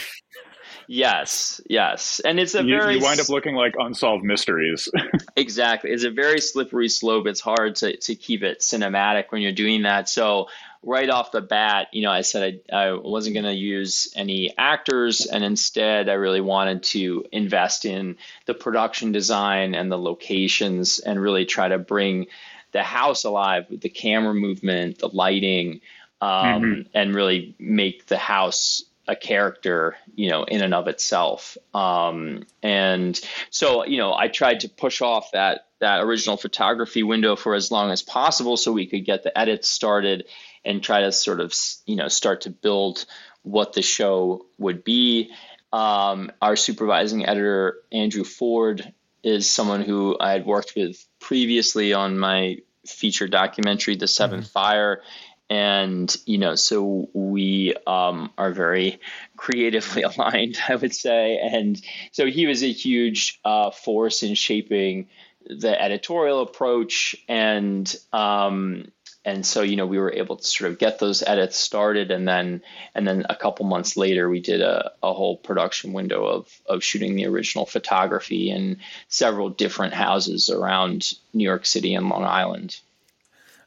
Yes, 0.86 1.60
yes, 1.68 2.20
and 2.20 2.38
it's 2.38 2.54
a 2.54 2.62
you, 2.62 2.78
very 2.78 2.96
you 2.96 3.02
wind 3.02 3.20
up 3.20 3.28
looking 3.28 3.54
like 3.54 3.74
unsolved 3.78 4.24
mysteries. 4.24 4.88
exactly, 5.36 5.90
it's 5.90 6.04
a 6.04 6.10
very 6.10 6.40
slippery 6.40 6.88
slope. 6.88 7.26
It's 7.26 7.40
hard 7.40 7.76
to 7.76 7.96
to 7.96 8.14
keep 8.14 8.42
it 8.42 8.60
cinematic 8.60 9.26
when 9.30 9.42
you're 9.42 9.52
doing 9.52 9.82
that. 9.82 10.08
So 10.08 10.48
right 10.82 11.08
off 11.08 11.32
the 11.32 11.40
bat, 11.40 11.88
you 11.92 12.02
know, 12.02 12.10
I 12.10 12.20
said 12.20 12.60
I, 12.70 12.76
I 12.76 12.92
wasn't 12.92 13.34
going 13.34 13.46
to 13.46 13.54
use 13.54 14.12
any 14.14 14.54
actors, 14.56 15.26
and 15.26 15.44
instead, 15.44 16.08
I 16.08 16.14
really 16.14 16.40
wanted 16.40 16.82
to 16.84 17.24
invest 17.32 17.84
in 17.84 18.16
the 18.46 18.54
production 18.54 19.12
design 19.12 19.74
and 19.74 19.90
the 19.90 19.98
locations, 19.98 20.98
and 20.98 21.20
really 21.20 21.46
try 21.46 21.68
to 21.68 21.78
bring 21.78 22.26
the 22.72 22.82
house 22.82 23.24
alive 23.24 23.66
with 23.70 23.80
the 23.80 23.88
camera 23.88 24.34
movement, 24.34 24.98
the 24.98 25.08
lighting, 25.08 25.80
um, 26.20 26.62
mm-hmm. 26.62 26.80
and 26.92 27.14
really 27.14 27.54
make 27.58 28.06
the 28.06 28.18
house 28.18 28.84
a 29.06 29.16
character, 29.16 29.96
you 30.14 30.30
know, 30.30 30.44
in 30.44 30.62
and 30.62 30.74
of 30.74 30.88
itself. 30.88 31.56
Um, 31.72 32.44
and 32.62 33.20
so, 33.50 33.84
you 33.84 33.98
know, 33.98 34.14
I 34.14 34.28
tried 34.28 34.60
to 34.60 34.68
push 34.68 35.02
off 35.02 35.32
that 35.32 35.66
that 35.80 36.00
original 36.02 36.36
photography 36.36 37.02
window 37.02 37.36
for 37.36 37.54
as 37.54 37.70
long 37.70 37.90
as 37.90 38.02
possible 38.02 38.56
so 38.56 38.72
we 38.72 38.86
could 38.86 39.04
get 39.04 39.22
the 39.22 39.36
edits 39.36 39.68
started 39.68 40.24
and 40.64 40.82
try 40.82 41.02
to 41.02 41.12
sort 41.12 41.40
of, 41.40 41.54
you 41.84 41.96
know, 41.96 42.08
start 42.08 42.42
to 42.42 42.50
build 42.50 43.04
what 43.42 43.74
the 43.74 43.82
show 43.82 44.46
would 44.56 44.82
be. 44.82 45.30
Um, 45.72 46.30
our 46.40 46.56
supervising 46.56 47.26
editor, 47.26 47.78
Andrew 47.92 48.24
Ford, 48.24 48.94
is 49.22 49.50
someone 49.50 49.82
who 49.82 50.16
I 50.18 50.32
had 50.32 50.46
worked 50.46 50.74
with 50.76 51.04
previously 51.18 51.92
on 51.92 52.18
my 52.18 52.58
feature 52.86 53.28
documentary, 53.28 53.96
The 53.96 54.06
7th 54.06 54.30
mm-hmm. 54.30 54.42
Fire 54.42 55.02
and 55.50 56.16
you 56.24 56.38
know 56.38 56.54
so 56.54 57.08
we 57.12 57.74
um, 57.86 58.30
are 58.38 58.52
very 58.52 58.98
creatively 59.36 60.02
aligned 60.16 60.58
i 60.68 60.74
would 60.74 60.94
say. 60.94 61.38
And 61.38 61.80
so 62.12 62.26
he 62.26 62.46
was 62.46 62.62
a 62.62 62.72
huge 62.72 63.40
uh, 63.44 63.70
force 63.70 64.22
in 64.22 64.34
shaping 64.34 65.08
the 65.46 65.80
editorial 65.80 66.40
approach. 66.42 67.16
And 67.28 67.94
um, 68.12 68.90
and 69.26 69.44
so 69.46 69.62
you 69.62 69.76
know 69.76 69.86
we 69.86 69.98
were 69.98 70.12
able 70.12 70.36
to 70.36 70.46
sort 70.46 70.70
of 70.70 70.78
get 70.78 70.98
those 70.98 71.22
edits 71.22 71.56
started. 71.56 72.10
And 72.10 72.26
then 72.26 72.62
and 72.94 73.06
then 73.06 73.26
a 73.28 73.36
couple 73.36 73.66
months 73.66 73.96
later 73.96 74.28
we 74.28 74.40
did 74.40 74.60
a, 74.60 74.92
a 75.02 75.12
whole 75.12 75.36
production 75.36 75.92
window 75.92 76.24
of 76.24 76.60
of 76.66 76.82
shooting 76.82 77.16
the 77.16 77.26
original 77.26 77.66
photography 77.66 78.50
in 78.50 78.78
several 79.08 79.50
different 79.50 79.94
houses 79.94 80.50
around 80.50 81.12
new 81.32 81.44
york 81.44 81.66
city 81.66 81.94
and 81.94 82.08
long 82.08 82.24
island 82.24 82.78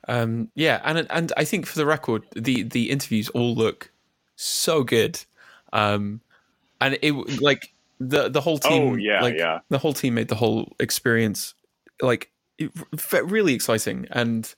um, 0.08 0.50
yeah, 0.56 0.82
and 0.84 1.06
and 1.10 1.34
I 1.38 1.44
think 1.44 1.66
for 1.66 1.78
the 1.78 1.86
record, 1.86 2.24
the 2.36 2.64
the 2.64 2.90
interviews 2.90 3.30
all 3.30 3.54
look 3.56 3.92
so 4.36 4.84
good, 4.84 5.20
um, 5.74 6.22
and 6.80 6.98
it 7.02 7.14
like 7.42 7.74
the 8.00 8.30
the 8.30 8.42
whole 8.42 8.58
team. 8.58 8.94
Oh 8.94 8.96
yeah, 8.96 9.22
like, 9.22 9.38
yeah. 9.38 9.60
The 9.70 9.78
whole 9.78 9.94
team 9.94 10.16
made 10.16 10.30
the 10.30 10.36
whole 10.36 10.74
experience 10.80 11.54
like 12.02 12.32
really 13.12 13.54
exciting, 13.54 14.08
and 14.12 14.54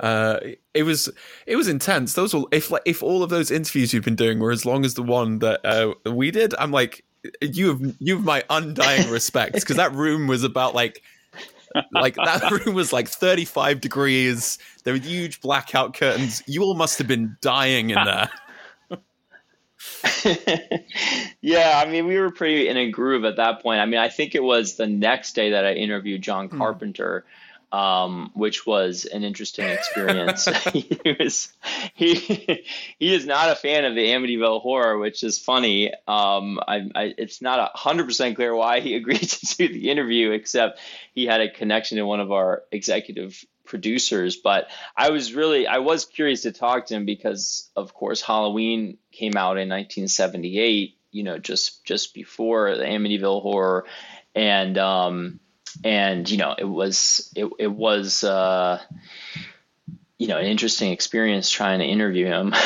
uh, 0.00 0.38
it 0.74 0.84
was 0.84 1.10
it 1.46 1.56
was 1.56 1.68
intense. 1.68 2.14
Those 2.14 2.34
were 2.34 2.44
if 2.52 2.70
like 2.70 2.82
if 2.84 3.02
all 3.02 3.22
of 3.22 3.30
those 3.30 3.50
interviews 3.50 3.92
you've 3.92 4.04
been 4.04 4.16
doing 4.16 4.38
were 4.38 4.52
as 4.52 4.64
long 4.64 4.84
as 4.84 4.94
the 4.94 5.02
one 5.02 5.40
that 5.40 5.60
uh, 5.64 5.94
we 6.10 6.30
did, 6.30 6.54
I'm 6.58 6.70
like 6.70 7.04
you 7.40 7.68
have 7.68 7.96
you 7.98 8.16
have 8.16 8.24
my 8.24 8.44
undying 8.50 9.10
respect 9.10 9.54
because 9.54 9.76
that 9.76 9.92
room 9.92 10.26
was 10.26 10.44
about 10.44 10.74
like 10.74 11.02
like 11.92 12.16
that 12.16 12.50
room 12.66 12.74
was 12.74 12.92
like 12.92 13.08
35 13.08 13.80
degrees. 13.80 14.58
There 14.84 14.94
were 14.94 15.00
huge 15.00 15.40
blackout 15.40 15.94
curtains. 15.94 16.42
You 16.46 16.62
all 16.62 16.74
must 16.74 16.98
have 16.98 17.08
been 17.08 17.36
dying 17.40 17.90
in 17.90 17.98
there. 18.04 18.30
yeah, 21.40 21.82
I 21.84 21.90
mean, 21.90 22.06
we 22.06 22.18
were 22.18 22.30
pretty 22.30 22.68
in 22.68 22.76
a 22.76 22.90
groove 22.90 23.24
at 23.24 23.36
that 23.36 23.62
point. 23.62 23.80
I 23.80 23.86
mean, 23.86 24.00
I 24.00 24.08
think 24.08 24.34
it 24.34 24.42
was 24.42 24.76
the 24.76 24.86
next 24.86 25.34
day 25.34 25.50
that 25.50 25.64
I 25.64 25.72
interviewed 25.72 26.22
John 26.22 26.48
hmm. 26.48 26.58
Carpenter. 26.58 27.24
Um, 27.74 28.30
which 28.34 28.64
was 28.64 29.04
an 29.04 29.24
interesting 29.24 29.66
experience. 29.68 30.44
he 30.72 31.16
was 31.18 31.52
he 31.94 32.14
he 32.14 33.14
is 33.14 33.26
not 33.26 33.50
a 33.50 33.56
fan 33.56 33.84
of 33.84 33.96
the 33.96 34.06
Amityville 34.06 34.62
horror, 34.62 34.96
which 34.96 35.24
is 35.24 35.40
funny. 35.40 35.92
Um, 36.06 36.60
I, 36.68 36.88
I, 36.94 37.14
it's 37.18 37.42
not 37.42 37.72
hundred 37.74 38.06
percent 38.06 38.36
clear 38.36 38.54
why 38.54 38.78
he 38.78 38.94
agreed 39.00 39.28
to 39.28 39.56
do 39.56 39.68
the 39.68 39.90
interview, 39.90 40.30
except 40.30 40.78
he 41.14 41.26
had 41.26 41.40
a 41.40 41.50
connection 41.50 41.98
to 41.98 42.06
one 42.06 42.20
of 42.20 42.30
our 42.30 42.62
executive 42.70 43.44
producers. 43.64 44.36
But 44.36 44.68
I 44.96 45.10
was 45.10 45.34
really 45.34 45.66
I 45.66 45.78
was 45.78 46.04
curious 46.04 46.42
to 46.42 46.52
talk 46.52 46.86
to 46.86 46.94
him 46.94 47.06
because, 47.06 47.68
of 47.74 47.92
course, 47.92 48.22
Halloween 48.22 48.98
came 49.10 49.36
out 49.36 49.58
in 49.58 49.68
1978. 49.68 50.96
You 51.10 51.24
know, 51.24 51.38
just 51.38 51.84
just 51.84 52.14
before 52.14 52.76
the 52.76 52.84
Amityville 52.84 53.42
horror, 53.42 53.86
and 54.36 54.78
um, 54.78 55.40
and 55.82 56.28
you 56.28 56.38
know 56.38 56.54
it 56.56 56.64
was 56.64 57.30
it, 57.34 57.50
it 57.58 57.70
was 57.70 58.22
uh, 58.24 58.80
you 60.18 60.28
know 60.28 60.38
an 60.38 60.46
interesting 60.46 60.92
experience 60.92 61.50
trying 61.50 61.80
to 61.80 61.86
interview 61.86 62.26
him. 62.26 62.54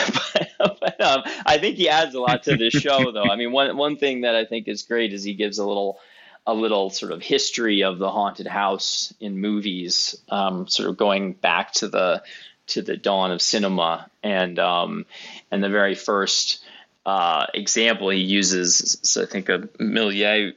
But, 0.60 0.80
but 0.80 1.00
um, 1.00 1.22
i 1.46 1.58
think 1.58 1.76
he 1.76 1.88
adds 1.88 2.16
a 2.16 2.20
lot 2.20 2.42
to 2.42 2.56
this 2.56 2.74
show 2.82 3.12
though. 3.12 3.30
I 3.30 3.36
mean 3.36 3.52
one 3.52 3.76
one 3.76 3.96
thing 3.96 4.22
that 4.22 4.34
i 4.34 4.44
think 4.44 4.66
is 4.66 4.82
great 4.82 5.12
is 5.12 5.22
he 5.22 5.34
gives 5.34 5.58
a 5.58 5.64
little 5.64 6.00
a 6.48 6.52
little 6.52 6.90
sort 6.90 7.12
of 7.12 7.22
history 7.22 7.84
of 7.84 7.98
the 7.98 8.10
haunted 8.10 8.48
house 8.48 9.14
in 9.20 9.38
movies 9.38 10.20
um, 10.30 10.66
sort 10.66 10.88
of 10.88 10.96
going 10.96 11.34
back 11.34 11.72
to 11.74 11.86
the 11.86 12.24
to 12.68 12.82
the 12.82 12.96
dawn 12.96 13.32
of 13.32 13.42
cinema. 13.42 14.08
And 14.22 14.58
um, 14.58 15.06
and 15.50 15.62
the 15.62 15.68
very 15.68 15.94
first 15.94 16.64
uh, 17.04 17.46
example 17.52 18.10
he 18.10 18.20
uses 18.20 18.80
is, 18.80 19.16
I 19.16 19.26
think 19.26 19.48
a 19.48 19.58
Méliès 19.80 20.54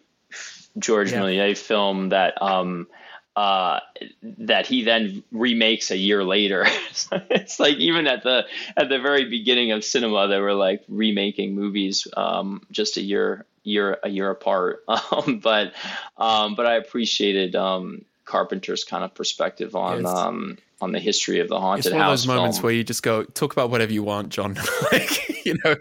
George 0.78 1.12
yeah. 1.12 1.22
Méliès 1.22 1.58
film 1.58 2.10
that 2.10 2.42
um, 2.42 2.88
uh, 3.36 3.80
that 4.22 4.66
he 4.66 4.84
then 4.84 5.24
remakes 5.32 5.92
a 5.92 5.98
year 5.98 6.24
later. 6.24 6.66
so 6.92 7.22
it's 7.30 7.60
like 7.60 7.78
even 7.78 8.08
at 8.08 8.24
the 8.24 8.46
at 8.76 8.90
the 8.90 9.00
very 9.00 9.26
beginning 9.26 9.72
of 9.72 9.84
cinema, 9.84 10.28
they 10.28 10.40
were 10.40 10.54
like 10.54 10.84
remaking 10.88 11.56
movies 11.56 12.08
um, 12.18 12.62
just 12.72 12.98
a 12.98 13.02
year 13.02 13.46
year 13.64 13.98
a 14.04 14.10
year 14.10 14.30
apart. 14.30 14.84
Um, 15.12 15.40
but 15.40 15.74
um, 16.18 16.56
but 16.56 16.66
I 16.66 16.76
appreciated 16.76 17.56
um, 17.56 18.06
Carpenter's 18.26 18.84
kind 18.84 19.04
of 19.04 19.14
perspective 19.14 19.76
on 19.76 20.04
yes. 20.04 20.14
um, 20.14 20.58
on 20.80 20.92
the 20.92 21.00
history 21.00 21.40
of 21.40 21.48
the 21.48 21.60
haunted 21.60 21.88
it's 21.88 21.94
one 21.94 22.02
house. 22.02 22.24
Of 22.24 22.28
those 22.28 22.36
moments 22.36 22.64
where 22.64 22.74
you 22.74 22.84
just 22.84 23.04
go 23.04 23.24
talk 23.24 23.54
about 23.54 23.70
whatever 23.70 23.92
you 23.92 24.04
want, 24.04 24.30
John. 24.30 24.58
like 24.92 25.46
you 25.46 25.58
know, 25.64 25.76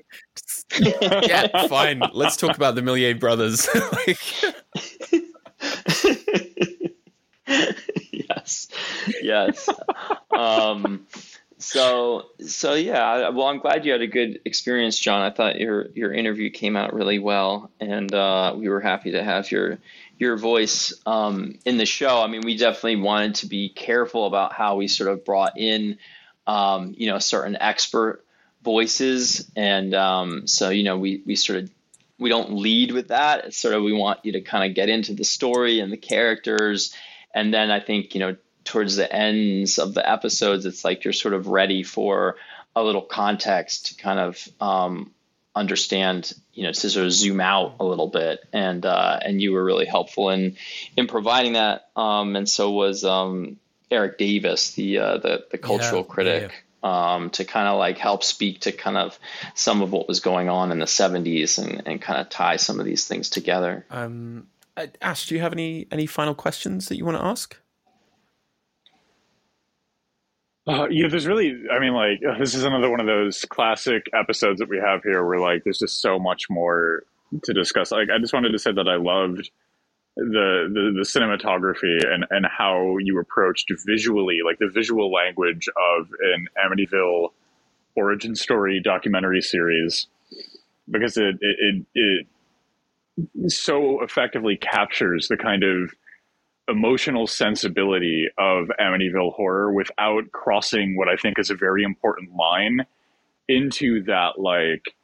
yeah, 0.81 1.67
fine. 1.69 2.03
Let's 2.13 2.37
talk 2.37 2.57
about 2.57 2.75
the 2.75 2.83
Méliès 2.83 3.19
brothers. 3.19 3.69
yes, 4.07 4.55
yes. 9.31 9.69
Um, 10.31 11.07
so 11.61 12.27
so 12.47 12.73
yeah. 12.73 13.29
Well, 13.29 13.47
I'm 13.47 13.59
glad 13.59 13.85
you 13.85 13.93
had 13.93 14.01
a 14.01 14.07
good 14.07 14.41
experience, 14.47 14.99
Jon. 14.99 15.21
I 15.21 15.31
thought 15.31 15.61
your 15.61 15.89
your 15.95 16.13
interview 16.13 16.51
came 16.51 16.75
out 16.75 16.95
really 16.95 17.19
well, 17.19 17.71
and 17.79 18.13
uh, 18.13 18.55
we 18.57 18.69
were 18.69 18.81
happy 18.81 19.13
to 19.13 19.23
have 19.23 19.51
your 19.51 19.79
your 20.19 20.39
voice 20.39 20.95
um, 21.05 21.59
in 21.67 21.77
the 21.77 21.87
show. 21.87 22.23
I 22.23 22.29
mean, 22.29 22.43
we 22.45 22.57
definitely 22.57 22.97
wanted 22.97 23.35
to 23.37 23.47
be 23.47 23.69
careful 23.69 24.27
about 24.27 24.55
how 24.55 24.77
we 24.77 24.89
sort 24.89 25.11
of 25.11 25.25
brought 25.25 25.59
in, 25.59 25.99
um, 26.47 26.95
you 26.97 27.11
know, 27.11 27.19
certain 27.19 27.57
expert 27.61 28.25
voices, 28.63 29.51
and 29.55 29.95
um, 29.95 30.47
so 30.47 30.71
you 30.71 30.83
know, 30.83 30.99
we 30.99 31.23
we 31.27 31.37
sort 31.37 31.59
of 31.59 31.71
we 32.19 32.31
don't 32.31 32.55
lead 32.55 32.93
with 32.93 33.09
that. 33.09 33.47
It's 33.47 33.59
sort 33.59 33.75
of 33.75 33.83
we 33.83 33.93
want 33.93 34.25
you 34.25 34.33
to 34.33 34.41
kind 34.41 34.69
of 34.69 34.75
get 34.75 34.89
into 34.89 35.13
the 35.13 35.25
story 35.25 35.81
and 35.81 35.93
the 35.93 35.99
characters, 35.99 36.95
and 37.35 37.53
then 37.53 37.71
I 37.71 37.81
think 37.81 38.15
you 38.15 38.21
know 38.21 38.37
towards 38.65 38.97
the 38.97 39.11
ends 39.13 39.79
of 39.79 39.95
the 39.95 40.09
episodes, 40.09 40.67
it's 40.67 40.85
like 40.85 41.05
you're 41.05 41.13
sort 41.13 41.35
of 41.35 41.47
ready 41.47 41.83
for 41.83 42.37
a 42.75 42.83
little 42.83 43.03
context 43.03 43.87
to 43.87 43.95
kind 43.97 44.19
of 44.19 44.49
um, 44.61 45.13
understand, 45.55 46.33
you 46.53 46.65
know, 46.65 46.73
to 46.73 46.91
sort 46.91 47.07
of 47.07 47.13
zoom 47.13 47.41
out 47.41 47.77
a 47.81 47.85
little 47.85 48.09
bit, 48.09 48.41
and 48.53 48.85
uh, 48.87 49.19
and 49.23 49.41
you 49.41 49.53
were 49.53 49.65
really 49.65 49.87
helpful 49.87 50.31
in 50.31 50.57
in 50.97 51.07
providing 51.07 51.55
that, 51.55 51.89
um, 51.97 52.37
and 52.37 52.49
so 52.49 52.71
was 52.71 53.05
um, 53.05 53.59
Erik 53.91 54.19
Davis, 54.19 54.73
the 54.73 54.99
uh, 54.99 55.19
the, 55.19 55.45
the 55.51 55.59
cultural 55.59 56.03
yeah, 56.03 56.15
critic. 56.15 56.43
Yeah. 56.43 56.57
Um, 56.83 57.29
to 57.33 57.45
kind 57.45 57.69
of 57.69 57.79
like 57.79 57.99
help 57.99 58.25
speak 58.25 58.61
to 58.61 58.73
kind 58.73 58.97
of 58.97 59.19
some 59.55 59.83
of 59.83 59.93
what 59.93 60.09
was 60.09 60.21
going 60.21 60.49
on 60.49 60.73
in 60.73 60.79
the 60.79 60.87
70s 60.87 61.59
and, 61.59 61.83
and 61.87 62.01
kind 62.01 62.19
of 62.19 62.31
tie 62.31 62.57
some 62.57 62.81
of 62.81 62.87
these 62.87 63.07
things 63.07 63.29
together. 63.29 63.85
Um, 63.91 64.47
Ash, 65.03 65.29
do 65.29 65.35
you 65.35 65.43
have 65.43 65.53
any 65.53 65.87
any 65.91 66.07
final 66.07 66.35
questions 66.35 66.89
that 66.89 66.97
you 66.97 67.05
want 67.05 67.19
to 67.19 67.25
ask? 67.25 67.59
Uh, 70.67 70.87
yeah, 70.91 71.09
there's 71.09 71.27
really, 71.27 71.55
I 71.73 71.79
mean, 71.81 71.95
like, 71.95 72.21
this 72.39 72.55
is 72.55 72.65
another 72.65 72.91
one 72.91 73.01
of 73.01 73.07
those 73.07 73.45
classic 73.47 74.07
episodes 74.13 74.61
that 74.61 74.69
we 74.69 74.79
have 74.79 75.03
here 75.03 75.25
where, 75.25 75.39
like, 75.39 75.65
there's 75.65 75.79
just 75.79 76.01
so 76.01 76.19
much 76.19 76.51
more 76.51 77.03
to 77.45 77.53
discuss. 77.53 77.91
Like, 77.91 78.09
I 78.15 78.19
just 78.19 78.33
wanted 78.33 78.53
to 78.53 78.59
say 78.59 78.73
that 78.73 78.87
I 78.87 78.97
loved 78.97 79.51
the, 80.17 80.69
the, 80.73 80.93
the 80.97 81.05
cinematography 81.05 82.05
and, 82.07 82.27
and 82.31 82.47
how 82.47 82.99
you 82.99 83.19
approached 83.19 83.73
visually, 83.87 84.41
like, 84.45 84.59
the 84.59 84.69
visual 84.69 85.11
language 85.11 85.69
of 85.69 86.09
an 86.35 86.47
Amityville 86.63 87.31
origin 87.97 88.37
story 88.37 88.81
documentary 88.83 89.41
series 89.41 90.07
because 90.91 91.17
it, 91.17 91.37
it, 91.41 91.87
it, 91.95 92.27
it 93.35 93.51
so 93.51 94.03
effectively 94.03 94.57
captures 94.57 95.29
the 95.29 95.37
kind 95.37 95.65
of 95.65 95.93
emotional 96.71 97.27
sensibility 97.27 98.27
of 98.39 98.69
Amityville 98.81 99.35
horror 99.35 99.73
without 99.73 100.31
crossing 100.33 100.97
what 100.97 101.09
I 101.09 101.17
think 101.17 101.39
is 101.39 101.51
a 101.51 101.55
very 101.55 101.83
important 101.85 102.35
line 102.35 102.87
into 103.49 104.05
that 104.05 104.39
like 104.39 104.95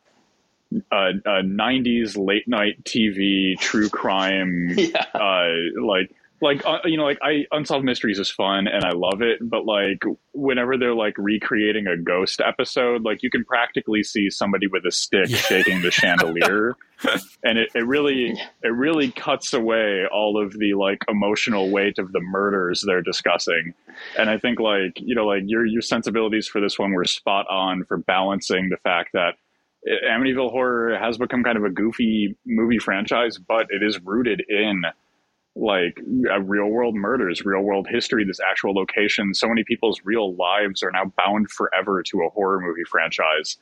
uh, 0.93 1.13
uh, 1.25 1.43
90s 1.43 2.17
late 2.17 2.47
night 2.49 2.83
TV 2.85 3.59
true 3.59 3.89
crime 3.89 4.71
yeah. 4.77 5.05
uh, 5.15 5.49
like 5.83 6.11
like 6.41 6.65
uh, 6.67 6.79
you 6.85 6.97
know 6.97 7.05
like 7.05 7.19
i 7.23 7.45
unsolved 7.53 7.85
mysteries 7.85 8.19
is 8.19 8.31
fun 8.31 8.67
and 8.67 8.85
i 8.85 8.91
love 8.91 9.23
it 9.23 9.39
but 9.43 9.65
like 9.65 10.03
whenever 10.33 10.77
they're 10.77 10.95
like 10.95 11.17
recreating 11.19 11.87
a 11.87 11.97
ghost 11.97 12.41
episode 12.41 13.03
like 13.03 13.23
you 13.23 13.31
can 13.31 13.45
practically 13.45 14.03
see 14.03 14.31
somebody 14.31 14.67
with 14.67 14.85
a 14.85 14.91
stick 14.91 15.29
yeah. 15.29 15.37
shaking 15.39 15.81
the 15.83 15.91
chandelier 15.91 16.77
and 17.45 17.59
it, 17.59 17.69
it 17.75 17.87
really 17.87 18.39
it 18.63 18.73
really 18.73 19.11
cuts 19.11 19.53
away 19.53 20.05
all 20.13 20.43
of 20.43 20.53
the 20.59 20.75
like 20.75 21.03
emotional 21.09 21.71
weight 21.71 21.99
of 21.99 22.13
the 22.13 22.21
murders 22.21 22.85
they're 22.87 23.03
discussing 23.03 23.75
and 24.19 24.29
i 24.29 24.39
think 24.39 24.61
like 24.61 24.93
you 24.97 25.15
know 25.15 25.27
like 25.27 25.43
your 25.47 25.65
your 25.65 25.83
sensibilities 25.83 26.47
for 26.47 26.61
this 26.61 26.79
one 26.79 26.93
were 26.93 27.05
spot 27.05 27.47
on 27.49 27.85
for 27.85 27.97
balancing 27.97 28.69
the 28.69 28.79
fact 28.79 29.11
that 29.13 29.35
Amityville 30.05 30.51
horror 30.51 30.99
has 30.99 31.17
become 31.17 31.45
kind 31.45 31.57
of 31.57 31.63
a 31.63 31.71
goofy 31.71 32.37
movie 32.45 32.79
franchise 32.79 33.39
but 33.39 33.67
it 33.71 33.83
is 33.83 34.01
rooted 34.03 34.43
in 34.49 34.83
like 35.57 35.99
uh, 36.31 36.41
real 36.41 36.67
world 36.67 36.95
murders, 36.95 37.45
real 37.45 37.63
world 37.63 37.89
history, 37.89 38.25
this 38.25 38.41
actual 38.41 38.75
location. 38.75 39.35
So 39.35 39.49
many 39.49 39.65
people's 39.65 40.01
real 40.05 40.35
lives 40.35 40.83
are 40.83 40.91
now 40.91 41.13
bound 41.17 41.51
forever 41.51 42.03
to 42.05 42.23
a 42.23 42.29
horror 42.29 42.61
movie 42.61 42.85
franchise. 42.85 43.57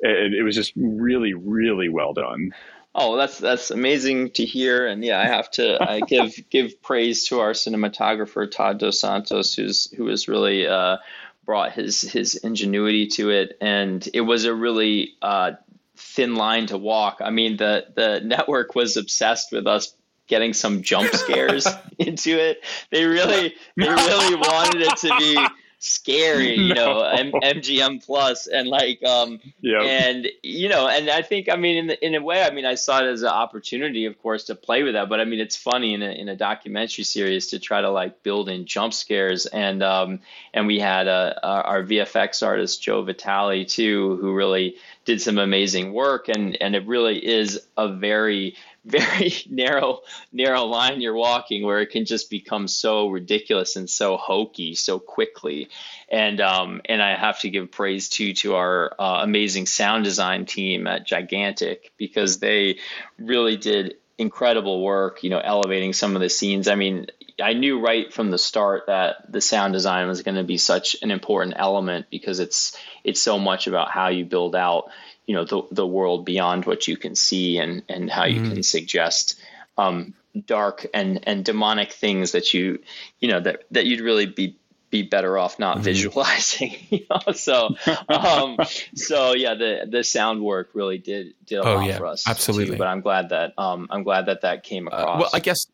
It, 0.00 0.34
it 0.34 0.42
was 0.42 0.54
just 0.54 0.72
really, 0.76 1.34
really 1.34 1.88
well 1.88 2.12
done. 2.12 2.52
Oh, 2.94 3.16
that's 3.16 3.38
that's 3.38 3.70
amazing 3.70 4.30
to 4.32 4.44
hear, 4.44 4.86
and 4.86 5.04
yeah, 5.04 5.20
I 5.20 5.26
have 5.26 5.50
to 5.52 5.82
I 5.82 6.00
give 6.08 6.32
give 6.48 6.80
praise 6.80 7.26
to 7.28 7.40
our 7.40 7.52
cinematographer 7.52 8.50
Todd 8.50 8.78
Dos 8.78 9.00
Santos, 9.00 9.54
who's 9.54 9.90
who 9.90 10.06
has 10.06 10.28
really 10.28 10.66
uh, 10.66 10.98
brought 11.44 11.72
his 11.72 12.00
his 12.00 12.36
ingenuity 12.36 13.08
to 13.08 13.30
it, 13.30 13.58
and 13.60 14.08
it 14.14 14.22
was 14.22 14.44
a 14.44 14.54
really 14.54 15.14
uh, 15.20 15.52
thin 15.96 16.36
line 16.36 16.68
to 16.68 16.78
walk. 16.78 17.18
I 17.20 17.30
mean, 17.30 17.56
the 17.56 17.86
the 17.94 18.20
network 18.20 18.74
was 18.74 18.96
obsessed 18.96 19.52
with 19.52 19.66
us 19.66 19.92
getting 20.26 20.52
some 20.52 20.82
jump 20.82 21.12
scares 21.14 21.66
into 21.98 22.38
it. 22.38 22.62
They 22.90 23.04
really, 23.04 23.54
they 23.76 23.88
really 23.88 24.34
wanted 24.36 24.82
it 24.82 24.96
to 24.98 25.16
be 25.18 25.46
scary, 25.78 26.58
you 26.58 26.74
know, 26.74 27.00
M- 27.00 27.32
MGM 27.32 28.04
plus 28.04 28.46
and 28.46 28.66
like, 28.68 29.02
um, 29.04 29.40
yep. 29.60 29.82
and 29.82 30.28
you 30.42 30.68
know, 30.68 30.88
and 30.88 31.08
I 31.10 31.22
think, 31.22 31.48
I 31.50 31.56
mean, 31.56 31.76
in 31.76 31.86
the, 31.88 32.06
in 32.06 32.14
a 32.14 32.22
way, 32.22 32.42
I 32.42 32.50
mean, 32.50 32.64
I 32.64 32.74
saw 32.74 33.02
it 33.02 33.06
as 33.06 33.22
an 33.22 33.28
opportunity, 33.28 34.06
of 34.06 34.20
course, 34.20 34.44
to 34.44 34.54
play 34.54 34.82
with 34.82 34.94
that. 34.94 35.08
But 35.08 35.20
I 35.20 35.24
mean, 35.24 35.40
it's 35.40 35.56
funny 35.56 35.94
in 35.94 36.02
a 36.02 36.10
in 36.10 36.28
a 36.28 36.36
documentary 36.36 37.04
series 37.04 37.48
to 37.48 37.58
try 37.58 37.80
to 37.80 37.90
like 37.90 38.22
build 38.22 38.48
in 38.48 38.66
jump 38.66 38.94
scares, 38.94 39.46
and 39.46 39.82
um, 39.82 40.20
and 40.52 40.66
we 40.66 40.80
had 40.80 41.08
a, 41.08 41.38
a 41.42 41.62
our 41.62 41.82
VFX 41.82 42.44
artist 42.44 42.82
Joe 42.82 43.02
Vitale 43.02 43.64
too, 43.64 44.16
who 44.20 44.34
really 44.34 44.76
did 45.04 45.20
some 45.20 45.38
amazing 45.38 45.92
work, 45.92 46.28
and 46.28 46.60
and 46.60 46.74
it 46.74 46.86
really 46.86 47.24
is 47.24 47.60
a 47.76 47.88
very 47.88 48.56
very 48.86 49.32
narrow 49.50 50.00
narrow 50.32 50.64
line 50.64 51.00
you're 51.00 51.14
walking 51.14 51.64
where 51.64 51.80
it 51.80 51.90
can 51.90 52.04
just 52.04 52.30
become 52.30 52.68
so 52.68 53.08
ridiculous 53.08 53.76
and 53.76 53.90
so 53.90 54.16
hokey 54.16 54.74
so 54.74 54.98
quickly. 54.98 55.68
And 56.08 56.40
um, 56.40 56.80
and 56.84 57.02
I 57.02 57.16
have 57.16 57.40
to 57.40 57.50
give 57.50 57.70
praise 57.70 58.08
to 58.10 58.32
to 58.34 58.54
our 58.54 58.94
uh, 58.98 59.22
amazing 59.22 59.66
sound 59.66 60.04
design 60.04 60.46
team 60.46 60.86
at 60.86 61.06
Gigantic 61.06 61.92
because 61.96 62.38
they 62.38 62.78
really 63.18 63.56
did 63.56 63.96
incredible 64.18 64.82
work 64.82 65.22
you 65.22 65.30
know 65.30 65.40
elevating 65.40 65.92
some 65.92 66.14
of 66.14 66.22
the 66.22 66.30
scenes. 66.30 66.68
I 66.68 66.76
mean 66.76 67.06
I 67.42 67.52
knew 67.52 67.80
right 67.80 68.10
from 68.12 68.30
the 68.30 68.38
start 68.38 68.84
that 68.86 69.30
the 69.30 69.42
sound 69.42 69.74
design 69.74 70.08
was 70.08 70.22
going 70.22 70.36
to 70.36 70.44
be 70.44 70.56
such 70.56 70.96
an 71.02 71.10
important 71.10 71.56
element 71.58 72.06
because 72.10 72.40
it's 72.40 72.76
it's 73.04 73.20
so 73.20 73.38
much 73.38 73.66
about 73.66 73.90
how 73.90 74.08
you 74.08 74.24
build 74.24 74.56
out 74.56 74.90
you 75.26 75.34
know 75.34 75.44
the 75.44 75.62
the 75.70 75.86
world 75.86 76.24
beyond 76.24 76.64
what 76.64 76.86
you 76.88 76.96
can 76.96 77.14
see 77.14 77.58
and 77.58 77.82
and 77.88 78.10
how 78.10 78.24
you 78.24 78.40
mm. 78.40 78.52
can 78.52 78.62
suggest 78.62 79.38
um, 79.78 80.14
dark 80.44 80.86
and 80.92 81.20
and 81.26 81.44
demonic 81.44 81.92
things 81.92 82.32
that 82.32 82.52
you 82.52 82.80
you 83.20 83.28
know 83.28 83.40
that 83.40 83.64
that 83.70 83.86
you'd 83.86 84.00
really 84.00 84.26
be 84.26 84.56
be 84.90 85.02
better 85.02 85.36
off 85.36 85.58
not 85.58 85.76
mm-hmm. 85.76 85.84
visualizing 85.84 86.76
you 86.90 87.06
know? 87.10 87.32
So 87.32 87.70
um 88.08 88.58
so 88.94 89.34
yeah 89.34 89.54
the 89.54 89.86
the 89.90 90.04
sound 90.04 90.42
work 90.42 90.70
really 90.74 90.98
did 90.98 91.34
did 91.44 91.58
a 91.58 91.62
oh, 91.62 91.74
lot 91.76 91.86
yeah, 91.86 91.98
for 91.98 92.06
us 92.06 92.26
absolutely. 92.28 92.74
too, 92.74 92.78
but 92.78 92.86
i'm 92.86 93.00
glad 93.00 93.30
that 93.30 93.52
um 93.58 93.88
i'm 93.90 94.04
glad 94.04 94.26
that 94.26 94.42
that 94.42 94.62
came 94.62 94.86
across. 94.86 95.16
uh, 95.16 95.18
well 95.20 95.30
i 95.34 95.40
guess 95.40 95.66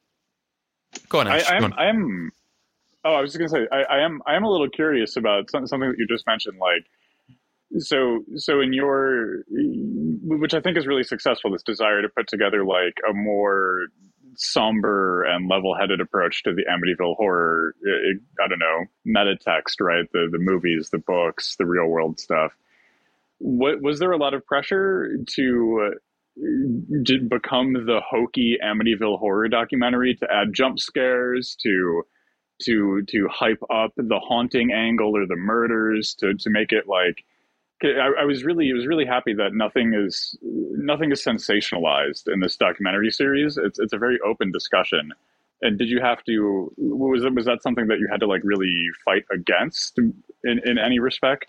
go 1.08 1.20
on, 1.20 1.28
Ash, 1.28 1.48
I, 1.48 1.56
am 1.56 1.74
i'm 1.76 2.32
oh 3.04 3.14
i 3.14 3.20
was 3.20 3.32
just 3.32 3.38
gonna 3.38 3.48
say 3.50 3.68
I, 3.70 3.82
I 3.82 3.98
am 4.00 4.22
i 4.26 4.34
am 4.34 4.44
a 4.44 4.50
little 4.50 4.70
curious 4.70 5.16
about 5.16 5.50
something 5.50 5.80
that 5.80 5.98
you 5.98 6.06
just 6.08 6.26
mentioned 6.26 6.58
like 6.58 6.86
so 7.78 8.20
so 8.36 8.60
in 8.60 8.72
your 8.72 9.44
which 9.48 10.54
i 10.54 10.60
think 10.60 10.76
is 10.76 10.86
really 10.86 11.02
successful 11.02 11.50
this 11.50 11.62
desire 11.62 12.02
to 12.02 12.08
put 12.08 12.26
together 12.28 12.64
like 12.64 12.98
a 13.08 13.12
more 13.14 13.86
somber 14.34 15.24
and 15.24 15.48
level-headed 15.48 16.00
approach 16.00 16.42
to 16.42 16.54
the 16.54 16.62
amityville 16.70 17.16
horror 17.16 17.74
i 18.44 18.48
don't 18.48 18.58
know 18.58 18.84
meta 19.04 19.36
text 19.36 19.80
right? 19.80 20.06
The 20.12 20.28
the 20.30 20.38
movies 20.38 20.90
the 20.90 20.98
books 20.98 21.56
the 21.56 21.66
real 21.66 21.86
world 21.86 22.18
stuff. 22.18 22.52
What 23.38 23.82
was 23.82 23.98
there 23.98 24.12
a 24.12 24.16
lot 24.16 24.34
of 24.34 24.46
pressure 24.46 25.16
to 25.34 25.90
uh, 26.38 27.14
become 27.28 27.72
the 27.72 28.00
hokey 28.08 28.56
amityville 28.64 29.18
horror 29.18 29.48
documentary 29.48 30.14
to 30.16 30.26
add 30.32 30.54
jump 30.54 30.78
scares 30.78 31.56
to 31.62 32.02
to 32.62 33.02
to 33.08 33.28
hype 33.30 33.62
up 33.70 33.92
the 33.96 34.20
haunting 34.20 34.72
angle 34.72 35.16
or 35.16 35.26
the 35.26 35.36
murders 35.36 36.14
to 36.20 36.34
to 36.34 36.50
make 36.50 36.72
it 36.72 36.86
like 36.86 37.24
I, 37.84 38.22
I, 38.22 38.24
was 38.24 38.44
really, 38.44 38.70
I 38.70 38.74
was 38.74 38.86
really 38.86 39.06
happy 39.06 39.34
that 39.34 39.54
nothing 39.54 39.94
is, 39.94 40.36
nothing 40.42 41.12
is 41.12 41.22
sensationalized 41.24 42.32
in 42.32 42.40
this 42.40 42.56
documentary 42.56 43.10
series. 43.10 43.58
It's, 43.58 43.78
it's 43.78 43.92
a 43.92 43.98
very 43.98 44.18
open 44.26 44.52
discussion. 44.52 45.12
And 45.62 45.78
did 45.78 45.88
you 45.88 46.00
have 46.00 46.24
to? 46.24 46.72
Was 46.76 47.22
it, 47.22 47.34
was 47.34 47.44
that 47.46 47.62
something 47.62 47.86
that 47.86 47.98
you 48.00 48.08
had 48.10 48.20
to 48.20 48.26
like 48.26 48.40
really 48.42 48.88
fight 49.04 49.24
against 49.32 49.96
in, 49.98 50.12
in 50.64 50.76
any 50.78 50.98
respect? 50.98 51.46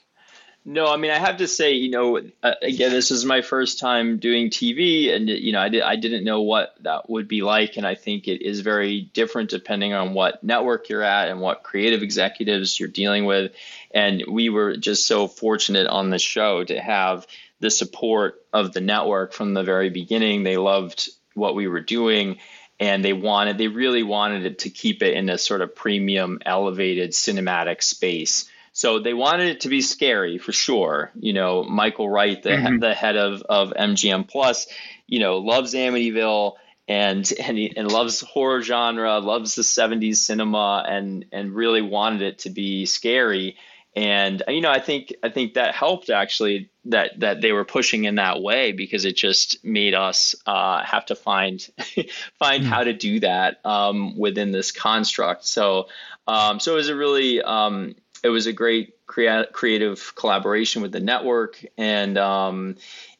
No, 0.65 0.87
I 0.87 0.95
mean 0.95 1.11
I 1.11 1.19
have 1.19 1.37
to 1.37 1.47
say, 1.47 1.73
you 1.73 1.89
know, 1.89 2.21
uh, 2.41 2.53
again, 2.61 2.91
this 2.91 3.11
is 3.11 3.25
my 3.25 3.41
first 3.41 3.79
time 3.79 4.17
doing 4.17 4.49
TV, 4.49 5.13
and 5.13 5.27
you 5.27 5.51
know, 5.51 5.59
I 5.59 5.67
did 5.67 5.81
I 5.81 5.97
didn't 5.97 6.23
know 6.23 6.41
what 6.41 6.73
that 6.81 7.09
would 7.09 7.27
be 7.27 7.41
like, 7.41 7.75
and 7.75 7.85
I 7.85 7.95
think 7.95 8.29
it 8.29 8.41
is 8.41 8.61
very 8.61 9.01
different 9.01 9.49
depending 9.49 9.93
on 9.93 10.13
what 10.13 10.41
network 10.41 10.87
you're 10.87 11.03
at 11.03 11.27
and 11.27 11.41
what 11.41 11.63
creative 11.63 12.01
executives 12.01 12.79
you're 12.79 12.87
dealing 12.87 13.25
with, 13.25 13.51
and 13.91 14.23
we 14.25 14.49
were 14.49 14.77
just 14.77 15.05
so 15.05 15.27
fortunate 15.27 15.87
on 15.87 16.09
the 16.11 16.19
show 16.19 16.63
to 16.63 16.79
have 16.79 17.27
the 17.59 17.69
support 17.69 18.41
of 18.53 18.71
the 18.71 18.81
network 18.81 19.33
from 19.33 19.53
the 19.53 19.63
very 19.63 19.89
beginning. 19.89 20.43
They 20.43 20.57
loved 20.57 21.09
what 21.33 21.55
we 21.55 21.67
were 21.67 21.81
doing 21.81 22.37
and 22.79 23.03
they 23.03 23.13
wanted 23.13 23.57
they 23.57 23.67
really 23.67 24.03
wanted 24.03 24.45
it 24.45 24.59
to 24.59 24.69
keep 24.69 25.01
it 25.01 25.15
in 25.15 25.29
a 25.29 25.37
sort 25.37 25.61
of 25.61 25.75
premium 25.75 26.39
elevated 26.45 27.11
cinematic 27.11 27.81
space 27.81 28.49
so 28.73 28.97
they 28.97 29.13
wanted 29.13 29.49
it 29.49 29.61
to 29.61 29.69
be 29.69 29.81
scary 29.81 30.39
for 30.39 30.51
sure. 30.51 31.11
You 31.15 31.33
know, 31.33 31.63
Michael 31.63 32.09
Wright, 32.09 32.41
the, 32.41 32.49
mm-hmm. 32.49 32.79
the 32.79 32.95
head 32.95 33.15
of, 33.15 33.43
of 33.43 33.71
MGM 33.71 34.27
Plus, 34.27 34.67
you 35.07 35.19
know, 35.19 35.37
loves 35.37 35.75
Amityville 35.75 36.53
and 36.87 37.31
and, 37.39 37.57
he, 37.57 37.71
and 37.77 37.89
loves 37.89 38.21
horror 38.21 38.61
genre, 38.61 39.19
loves 39.19 39.53
the 39.53 39.61
70s 39.61 40.17
cinema 40.17 40.83
and 40.87 41.25
and 41.31 41.53
really 41.53 41.83
wanted 41.83 42.23
it 42.23 42.39
to 42.39 42.49
be 42.49 42.87
scary. 42.87 43.57
And 43.95 44.41
you 44.47 44.61
know, 44.61 44.71
I 44.71 44.79
think 44.79 45.13
I 45.21 45.29
think 45.29 45.53
that 45.53 45.75
helped 45.75 46.09
actually 46.09 46.71
that 46.85 47.19
that 47.19 47.41
they 47.41 47.51
were 47.51 47.65
pushing 47.65 48.05
in 48.05 48.15
that 48.15 48.41
way 48.41 48.71
because 48.71 49.05
it 49.05 49.15
just 49.15 49.63
made 49.63 49.93
us 49.93 50.33
uh, 50.47 50.83
have 50.83 51.05
to 51.05 51.15
find 51.15 51.61
find 52.39 52.63
mm. 52.63 52.67
how 52.67 52.83
to 52.83 52.93
do 52.93 53.19
that 53.19 53.63
um, 53.63 54.17
within 54.17 54.51
this 54.51 54.71
construct. 54.71 55.45
So 55.45 55.89
um, 56.27 56.59
so 56.59 56.73
it 56.73 56.77
was 56.77 56.89
a 56.89 56.95
really 56.95 57.41
um, 57.41 57.95
it 58.23 58.29
was 58.29 58.47
a 58.47 58.53
great 58.53 58.95
crea- 59.05 59.47
creative 59.51 60.13
collaboration 60.15 60.81
with 60.81 60.91
the 60.91 60.99
network 60.99 61.63
and 61.77 62.17
um, 62.17 62.77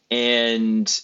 and 0.10 1.02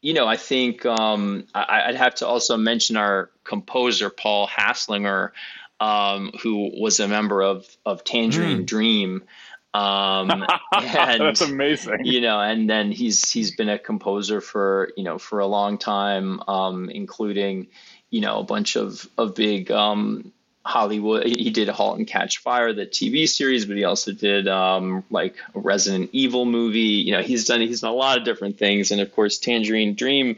you 0.00 0.14
know 0.14 0.26
I 0.26 0.36
think 0.36 0.86
um, 0.86 1.46
I, 1.54 1.88
would 1.88 1.96
have 1.96 2.16
to 2.16 2.26
also 2.26 2.56
mention 2.56 2.96
our 2.96 3.30
composer 3.44 4.08
Paul 4.10 4.48
Haslinger 4.48 5.32
um, 5.80 6.30
who 6.42 6.70
was 6.78 7.00
a 7.00 7.08
member 7.08 7.42
of 7.42 7.66
of 7.84 8.04
Tangerine 8.04 8.62
mm. 8.62 8.66
Dream. 8.66 9.24
Um, 9.72 10.30
and, 10.74 11.20
That's 11.20 11.40
amazing. 11.40 12.04
You 12.04 12.20
know, 12.20 12.40
and 12.40 12.68
then 12.68 12.92
he's 12.92 13.30
he's 13.30 13.56
been 13.56 13.68
a 13.68 13.78
composer 13.78 14.40
for 14.40 14.90
you 14.96 15.04
know 15.04 15.18
for 15.18 15.40
a 15.40 15.46
long 15.46 15.78
time, 15.78 16.42
um, 16.46 16.90
including 16.90 17.68
you 18.10 18.20
know 18.20 18.38
a 18.38 18.44
bunch 18.44 18.76
of 18.76 19.08
of 19.16 19.34
big 19.34 19.70
um, 19.70 20.32
Hollywood. 20.64 21.26
He 21.26 21.50
did 21.50 21.68
*Halt 21.68 21.98
and 21.98 22.06
Catch 22.06 22.38
Fire*, 22.38 22.72
the 22.72 22.86
TV 22.86 23.28
series, 23.28 23.64
but 23.64 23.76
he 23.76 23.84
also 23.84 24.12
did 24.12 24.46
um, 24.46 25.04
like 25.10 25.36
a 25.54 25.58
Resident 25.58 26.10
Evil 26.12 26.44
movie. 26.44 26.80
You 26.80 27.12
know, 27.12 27.22
he's 27.22 27.46
done 27.46 27.60
he's 27.60 27.80
done 27.80 27.92
a 27.92 27.96
lot 27.96 28.18
of 28.18 28.24
different 28.24 28.58
things, 28.58 28.90
and 28.90 29.00
of 29.00 29.14
course, 29.14 29.38
*Tangerine 29.38 29.94
Dream* 29.94 30.36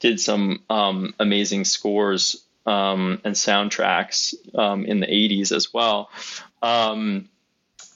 did 0.00 0.20
some 0.20 0.62
um, 0.70 1.14
amazing 1.18 1.64
scores 1.64 2.44
um, 2.64 3.20
and 3.24 3.34
soundtracks 3.34 4.34
um, 4.56 4.84
in 4.84 5.00
the 5.00 5.06
'80s 5.06 5.50
as 5.50 5.74
well. 5.74 6.10
Um, 6.62 7.28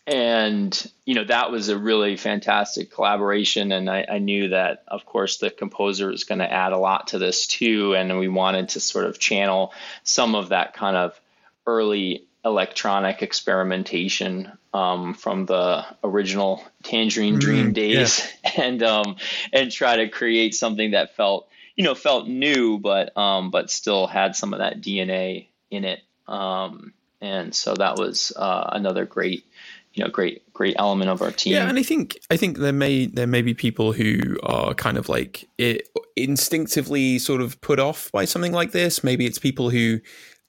and 0.07 0.91
you 1.05 1.15
know 1.15 1.25
that 1.25 1.53
was 1.53 1.69
a 1.69 1.79
really 1.79 2.17
fantastic 2.17 2.91
collaboration 2.91 3.71
and 3.71 3.89
I, 3.89 4.05
I, 4.11 4.19
knew 4.19 4.49
that 4.49 4.83
of 4.89 5.07
course 5.07 5.37
the 5.37 5.51
composer 5.51 6.09
was 6.09 6.25
going 6.25 6.41
to 6.41 6.53
add 6.53 6.73
a 6.73 6.79
lot 6.79 7.09
to 7.09 7.19
this 7.19 7.47
too 7.47 7.95
and 7.95 8.19
we 8.19 8.27
wanted 8.27 8.71
to 8.71 8.81
sort 8.81 9.05
of 9.05 9.19
channel 9.19 9.73
some 10.03 10.35
of 10.35 10.49
that 10.49 10.75
kind 10.75 10.97
of 10.97 11.21
early 11.71 12.27
electronic 12.45 13.23
experimentation 13.23 14.51
um, 14.73 15.15
from 15.15 15.47
the 15.47 15.85
original 16.03 16.65
Tangerine 16.83 17.37
mm, 17.37 17.41
Dream 17.41 17.73
days, 17.73 18.27
yeah. 18.45 18.51
and 18.63 18.83
um, 18.83 19.17
and 19.53 19.71
try 19.71 19.97
to 19.97 20.09
create 20.09 20.55
something 20.55 20.93
that 20.93 21.17
felt 21.17 21.49
you 21.77 21.85
know 21.85 21.95
felt 21.95 22.27
new, 22.29 22.79
but 22.79 23.17
um, 23.17 23.51
but 23.51 23.71
still 23.71 24.07
had 24.07 24.35
some 24.35 24.53
of 24.53 24.59
that 24.59 24.81
DNA 24.81 25.47
in 25.71 25.85
it. 25.85 26.01
Um, 26.27 26.93
and 27.21 27.55
so 27.55 27.75
that 27.75 27.97
was 27.97 28.33
uh, 28.37 28.71
another 28.73 29.05
great 29.05 29.45
you 29.95 30.05
know 30.05 30.11
great 30.11 30.53
great 30.53 30.77
element 30.79 31.11
of 31.11 31.21
our 31.21 31.33
team 31.33 31.55
yeah 31.55 31.69
and 31.69 31.77
i 31.77 31.83
think 31.83 32.17
i 32.31 32.37
think 32.37 32.59
there 32.59 32.73
may 32.73 33.07
there 33.07 33.27
may 33.27 33.43
be 33.43 33.55
people 33.55 33.93
who 33.93 34.39
are 34.45 34.73
kind 34.73 34.97
of 34.97 35.09
like 35.09 35.49
it, 35.59 35.89
instinctively 36.15 37.19
sort 37.19 37.41
of 37.41 37.61
put 37.61 37.81
off 37.81 38.11
by 38.13 38.25
something 38.25 38.53
like 38.53 38.71
this 38.71 39.03
maybe 39.03 39.27
it's 39.27 39.39
people 39.39 39.69
who 39.71 39.99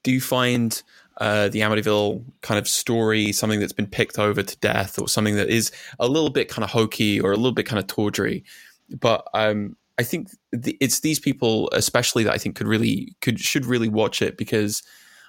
do 0.03 0.19
find 0.21 0.83
uh, 1.21 1.49
the 1.49 1.59
Amityville 1.59 2.23
kind 2.41 2.57
of 2.57 2.67
story, 2.67 3.31
something 3.31 3.59
that's 3.59 3.71
been 3.71 3.85
picked 3.85 4.17
over 4.17 4.41
to 4.41 4.57
death, 4.57 4.99
or 4.99 5.07
something 5.07 5.35
that 5.35 5.49
is 5.49 5.71
a 5.99 6.07
little 6.07 6.31
bit 6.31 6.49
kind 6.49 6.63
of 6.63 6.71
hokey 6.71 7.19
or 7.21 7.31
a 7.31 7.35
little 7.35 7.51
bit 7.51 7.67
kind 7.67 7.77
of 7.77 7.85
tawdry. 7.85 8.43
But 8.89 9.27
um, 9.35 9.77
I 9.99 10.03
think 10.03 10.29
it's 10.51 11.01
these 11.01 11.19
people, 11.19 11.69
especially, 11.73 12.23
that 12.23 12.33
I 12.33 12.39
think 12.39 12.55
could 12.55 12.67
really 12.67 13.15
could 13.21 13.39
should 13.39 13.67
really 13.67 13.87
watch 13.87 14.23
it 14.23 14.35
because 14.35 14.81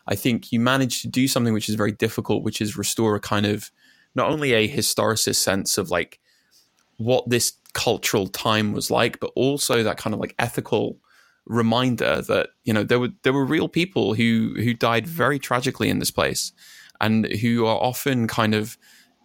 I 0.07 0.15
think 0.15 0.51
you 0.51 0.61
manage 0.61 1.03
to 1.03 1.09
do 1.09 1.29
something 1.29 1.53
which 1.53 1.69
is 1.69 1.75
very 1.75 1.93
difficult, 1.93 2.43
which 2.43 2.63
is 2.63 2.79
restore 2.79 3.15
a 3.15 3.21
kind 3.21 3.45
of 3.45 3.71
not 4.15 4.31
only 4.31 4.55
a 4.55 4.75
historicist 4.75 5.37
sense 5.37 5.77
of 5.77 5.91
like 5.91 6.21
what 6.97 7.29
this 7.29 7.53
cultural 7.75 8.29
time 8.29 8.73
was 8.73 8.91
like, 8.91 9.21
but 9.21 9.31
also 9.37 9.83
that 9.83 9.99
kind 9.99 10.15
of 10.15 10.21
like 10.21 10.35
ethical 10.39 10.97
reminder 11.47 12.23
that 12.23 12.51
you 12.65 12.73
know 12.73 12.85
there 12.85 13.01
were 13.01 13.11
there 13.23 13.33
were 13.33 13.45
real 13.45 13.69
people 13.69 14.15
who 14.15 14.55
who 14.57 14.75
died 14.75 15.07
very 15.07 15.39
tragically 15.39 15.89
in 15.89 15.99
this 15.99 16.11
place 16.11 16.53
and 17.01 17.27
who 17.27 17.67
are 17.67 17.79
often 17.79 18.29
kind 18.29 18.55
of 18.55 18.79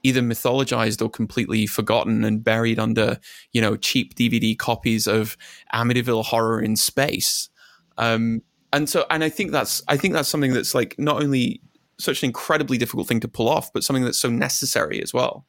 either 0.03 0.21
mythologized 0.21 1.01
or 1.01 1.09
completely 1.09 1.67
forgotten 1.67 2.23
and 2.23 2.43
buried 2.43 2.79
under 2.79 3.19
you 3.51 3.61
know 3.61 3.75
cheap 3.75 4.15
DVD 4.15 4.57
copies 4.57 5.07
of 5.07 5.37
Amityville 5.73 6.25
horror 6.25 6.61
in 6.61 6.75
space. 6.75 7.49
Um, 7.97 8.41
and 8.73 8.89
so 8.89 9.05
and 9.09 9.23
I 9.23 9.29
think 9.29 9.51
that's 9.51 9.81
I 9.87 9.97
think 9.97 10.13
that's 10.13 10.29
something 10.29 10.53
that's 10.53 10.75
like 10.75 10.95
not 10.97 11.21
only 11.21 11.61
such 11.99 12.21
an 12.21 12.27
incredibly 12.27 12.77
difficult 12.77 13.07
thing 13.07 13.19
to 13.19 13.27
pull 13.27 13.49
off 13.49 13.73
but 13.73 13.83
something 13.83 14.03
that's 14.03 14.19
so 14.19 14.29
necessary 14.29 15.01
as 15.01 15.13
well 15.13 15.47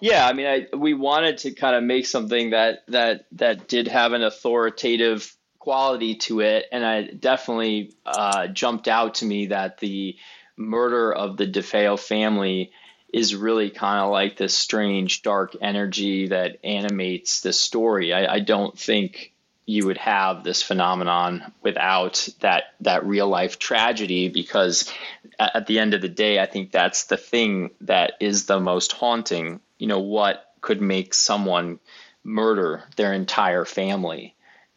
yeah, 0.00 0.26
I 0.26 0.32
mean, 0.32 0.46
I, 0.46 0.76
we 0.76 0.94
wanted 0.94 1.38
to 1.38 1.52
kind 1.52 1.74
of 1.74 1.82
make 1.82 2.06
something 2.06 2.50
that 2.50 2.84
that 2.88 3.26
that 3.32 3.68
did 3.68 3.88
have 3.88 4.12
an 4.12 4.22
authoritative 4.22 5.34
quality 5.58 6.14
to 6.16 6.40
it, 6.40 6.66
and 6.70 6.84
I 6.84 7.02
definitely 7.02 7.94
uh, 8.06 8.46
jumped 8.48 8.86
out 8.88 9.16
to 9.16 9.26
me 9.26 9.46
that 9.46 9.78
the 9.78 10.16
murder 10.56 11.12
of 11.12 11.36
the 11.36 11.46
DeFeo 11.46 11.98
family 11.98 12.72
is 13.12 13.34
really 13.34 13.70
kind 13.70 14.04
of 14.04 14.10
like 14.10 14.36
this 14.36 14.56
strange 14.56 15.22
dark 15.22 15.56
energy 15.60 16.28
that 16.28 16.58
animates 16.62 17.40
the 17.40 17.52
story. 17.52 18.12
I, 18.12 18.34
I 18.34 18.40
don't 18.40 18.78
think 18.78 19.32
you 19.66 19.86
would 19.86 19.98
have 19.98 20.44
this 20.44 20.62
phenomenon 20.62 21.52
without 21.62 22.28
that 22.40 22.64
that 22.80 23.04
real 23.04 23.28
life 23.28 23.58
tragedy 23.58 24.28
because 24.28 24.92
at 25.38 25.66
the 25.66 25.78
end 25.78 25.92
of 25.92 26.00
the 26.00 26.08
day 26.08 26.38
I 26.40 26.46
think 26.46 26.70
that's 26.70 27.04
the 27.04 27.18
thing 27.18 27.70
that 27.82 28.14
is 28.20 28.46
the 28.46 28.60
most 28.60 28.92
haunting 28.92 29.60
you 29.78 29.86
know 29.86 30.00
what 30.00 30.44
could 30.60 30.80
make 30.80 31.14
someone 31.14 31.78
murder 32.24 32.84
their 32.96 33.12
entire 33.12 33.64
family 33.64 34.34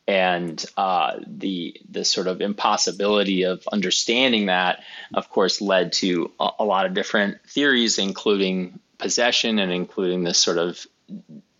and 0.07 0.65
uh, 0.77 1.19
the 1.25 1.79
the 1.89 2.03
sort 2.03 2.27
of 2.27 2.41
impossibility 2.41 3.43
of 3.43 3.65
understanding 3.71 4.47
that, 4.47 4.83
of 5.13 5.29
course, 5.29 5.61
led 5.61 5.93
to 5.93 6.31
a, 6.39 6.49
a, 6.59 6.65
lot 6.65 6.85
of 6.85 6.93
different 6.93 7.37
theories, 7.47 7.97
including 7.97 8.79
possession 8.97 9.59
and 9.59 9.71
including 9.71 10.23
this 10.23 10.37
sort 10.37 10.57
of 10.57 10.85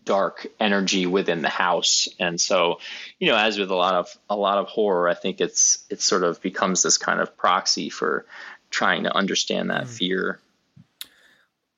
dark 0.04 0.48
energy 0.60 1.06
within 1.06 1.42
the 1.42 1.50
house. 1.50 2.08
And 2.20 2.42
so, 2.42 2.80
you 3.20 3.28
know, 3.28 3.38
as 3.38 3.60
with 3.60 3.70
a 3.70 3.76
lot 3.76 3.96
of 3.96 4.18
a 4.30 4.36
lot 4.36 4.58
of 4.58 4.68
horror, 4.68 5.08
I 5.08 5.14
think 5.14 5.40
it's 5.40 5.86
it 5.90 6.02
sort 6.02 6.24
of 6.24 6.42
becomes 6.42 6.84
this 6.84 6.98
kind 6.98 7.22
of 7.22 7.38
proxy 7.38 7.90
for 7.90 8.26
trying 8.70 9.04
to 9.04 9.16
understand 9.16 9.70
that 9.70 9.86
mm. 9.86 9.90
fear. 9.90 10.40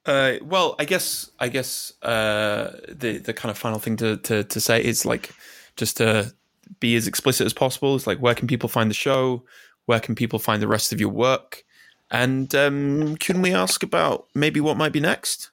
Uh, 0.05 0.33
well, 0.41 0.75
I 0.79 0.85
guess 0.85 1.29
I 1.39 1.47
guess 1.47 1.93
uh, 2.01 2.71
the 2.89 3.19
the 3.19 3.33
kind 3.33 3.49
of 3.49 3.57
final 3.57 3.79
thing 3.79 3.95
to, 3.97 4.17
to, 4.17 4.43
to 4.43 4.59
say 4.59 4.83
is 4.83 5.05
like 5.05 5.31
just 5.77 5.97
to 5.97 6.33
be 6.79 6.95
as 6.95 7.07
explicit 7.07 7.45
as 7.45 7.53
possible. 7.53 7.95
It's 7.95 8.07
like 8.07 8.19
where 8.19 8.35
can 8.35 8.47
people 8.47 8.69
find 8.69 8.89
the 8.89 8.95
show? 8.95 9.43
Where 9.85 9.99
can 9.99 10.15
people 10.15 10.39
find 10.39 10.61
the 10.61 10.67
rest 10.67 10.91
of 10.91 10.99
your 10.99 11.09
work? 11.09 11.63
And 12.11 12.53
um, 12.53 13.17
can 13.17 13.41
we 13.41 13.53
ask 13.53 13.81
about 13.81 14.27
maybe 14.35 14.59
what 14.59 14.77
might 14.77 14.91
be 14.91 14.99
next? 14.99 15.49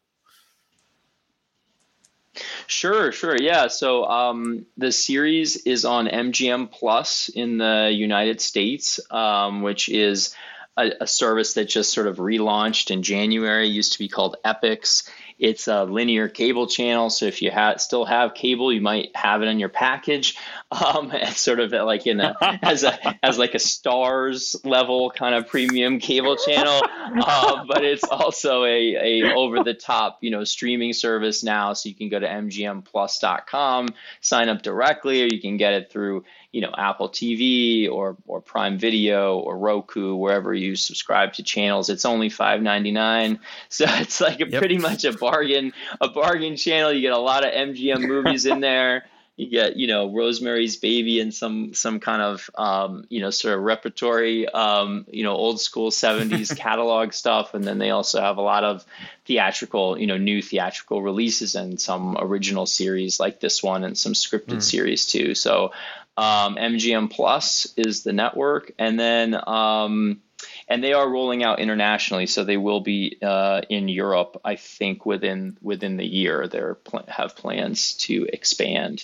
Sure, 2.67 3.13
sure, 3.13 3.37
yeah. 3.41 3.67
So 3.69 4.05
um, 4.05 4.67
the 4.77 4.93
series 4.93 5.57
is 5.67 5.85
on 5.85 6.07
MGM 6.07 6.71
Plus 6.71 7.29
in 7.29 7.59
the 7.59 7.91
United 7.93 8.41
States, 8.41 9.01
um, 9.11 9.63
which 9.63 9.89
is 9.89 10.35
a, 10.83 11.03
a, 11.03 11.07
service 11.07 11.55
that 11.55 11.69
just 11.69 11.93
sort 11.93 12.07
of 12.07 12.17
relaunched 12.17 12.91
in 12.91 13.03
January. 13.03 13.69
Used 13.69 13.93
to 13.93 13.99
be 13.99 14.09
called 14.09 14.37
Epix. 14.45 15.09
It's 15.39 15.69
a 15.69 15.85
linear 15.85 16.29
cable 16.29 16.67
channel, 16.67 17.09
so 17.09 17.25
if 17.25 17.41
you 17.41 17.51
ha- 17.51 17.79
still 17.79 18.05
have 18.05 18.35
cable, 18.35 18.71
you 18.71 18.83
might 18.83 19.17
have 19.17 19.41
it 19.41 19.47
in 19.47 19.59
your 19.59 19.71
package. 19.71 20.37
Um, 20.73 21.11
it's 21.13 21.41
sort 21.41 21.59
of 21.59 21.73
like 21.73 22.07
in 22.07 22.21
a 22.21 22.37
as 22.63 22.85
a 22.85 23.27
as 23.27 23.39
like 23.39 23.55
a 23.55 23.59
stars 23.59 24.55
level 24.63 25.11
kind 25.11 25.35
of 25.35 25.49
premium 25.49 25.99
cable 25.99 26.37
channel, 26.37 26.81
uh, 27.21 27.65
but 27.67 27.85
it's 27.85 28.05
also 28.05 28.63
a, 28.63 29.23
a 29.23 29.35
over 29.35 29.65
the 29.65 29.75
top 29.75 30.19
you 30.21 30.31
know 30.31 30.45
streaming 30.45 30.93
service 30.93 31.43
now. 31.43 31.73
So 31.73 31.89
you 31.89 31.97
can 31.97 32.09
go 32.09 32.21
to 32.21 32.27
mgmplus.com, 32.29 33.89
sign 34.21 34.49
up 34.49 34.63
directly, 34.63 35.25
or 35.25 35.27
you 35.27 35.41
can 35.41 35.57
get 35.57 35.73
it 35.73 35.91
through 35.91 36.23
you 36.53 36.61
know 36.61 36.73
Apple 36.77 37.09
TV 37.09 37.91
or 37.91 38.17
or 38.27 38.41
Prime 38.41 38.79
Video 38.79 39.39
or 39.39 39.57
Roku, 39.57 40.15
wherever 40.17 40.53
you 40.53 40.77
subscribe 40.77 41.35
to 41.35 41.43
channels. 41.43 41.91
It's 41.91 42.05
only 42.05 42.29
five 42.29 42.63
ninety 42.63 42.91
nine, 42.93 43.41
so 43.69 43.85
it's 43.89 44.21
like 44.21 44.41
a 44.41 44.49
yep. 44.49 44.61
pretty 44.61 44.79
much 44.79 45.05
a 45.05 45.13
bargain 45.13 45.73
a 46.01 46.09
bargain 46.09 46.57
channel. 46.57 46.93
You 46.93 47.01
get 47.01 47.13
a 47.13 47.19
lot 47.19 47.47
of 47.47 47.53
MGM 47.53 48.07
movies 48.07 48.47
in 48.47 48.61
there. 48.61 49.07
You 49.37 49.49
get 49.49 49.77
you 49.77 49.87
know 49.87 50.13
Rosemary's 50.13 50.77
Baby 50.77 51.19
and 51.19 51.33
some 51.33 51.73
some 51.73 51.99
kind 51.99 52.21
of 52.21 52.51
um, 52.59 53.07
you 53.09 53.23
know 53.23 53.31
sort 53.31 53.55
of 53.55 53.63
repertory 53.63 54.47
um, 54.47 55.07
you 55.11 55.25
know 55.25 55.33
old 55.33 55.63
school 55.63 55.91
'70s 55.91 56.55
catalog 56.59 57.15
stuff, 57.15 57.55
and 57.55 57.65
then 57.65 57.79
they 57.79 57.89
also 57.89 58.21
have 58.21 58.37
a 58.37 58.43
lot 58.43 58.65
of 58.65 58.85
theatrical 59.25 59.99
you 59.99 60.07
know 60.07 60.19
new 60.19 60.43
theatrical 60.43 61.01
releases 61.01 61.55
and 61.55 61.81
some 61.81 62.19
original 62.21 62.67
series 62.67 63.19
like 63.19 63.41
this 63.41 63.63
one 63.63 63.83
and 63.83 63.97
some 63.97 64.13
scripted 64.13 64.57
mm. 64.57 64.63
series 64.63 65.07
too. 65.07 65.35
So 65.35 65.73
um, 66.21 66.57
MGM 66.57 67.11
Plus 67.11 67.73
is 67.79 68.03
the 68.03 68.13
network, 68.13 68.73
and 68.79 69.01
then 69.01 69.35
um, 69.47 70.21
and 70.69 70.85
they 70.85 70.93
are 70.93 71.09
rolling 71.09 71.43
out 71.43 71.61
internationally, 71.61 72.27
so 72.27 72.45
they 72.45 72.59
will 72.59 72.81
be 72.81 73.17
uh, 73.23 73.63
in 73.71 73.89
Europe. 73.89 74.39
I 74.45 74.57
think 74.57 75.07
within 75.07 75.57
within 75.63 75.97
the 75.97 76.05
year, 76.05 76.47
they 76.47 76.61
pl- 76.85 77.07
have 77.09 77.37
plans 77.37 77.95
to 78.05 78.27
expand. 78.31 79.03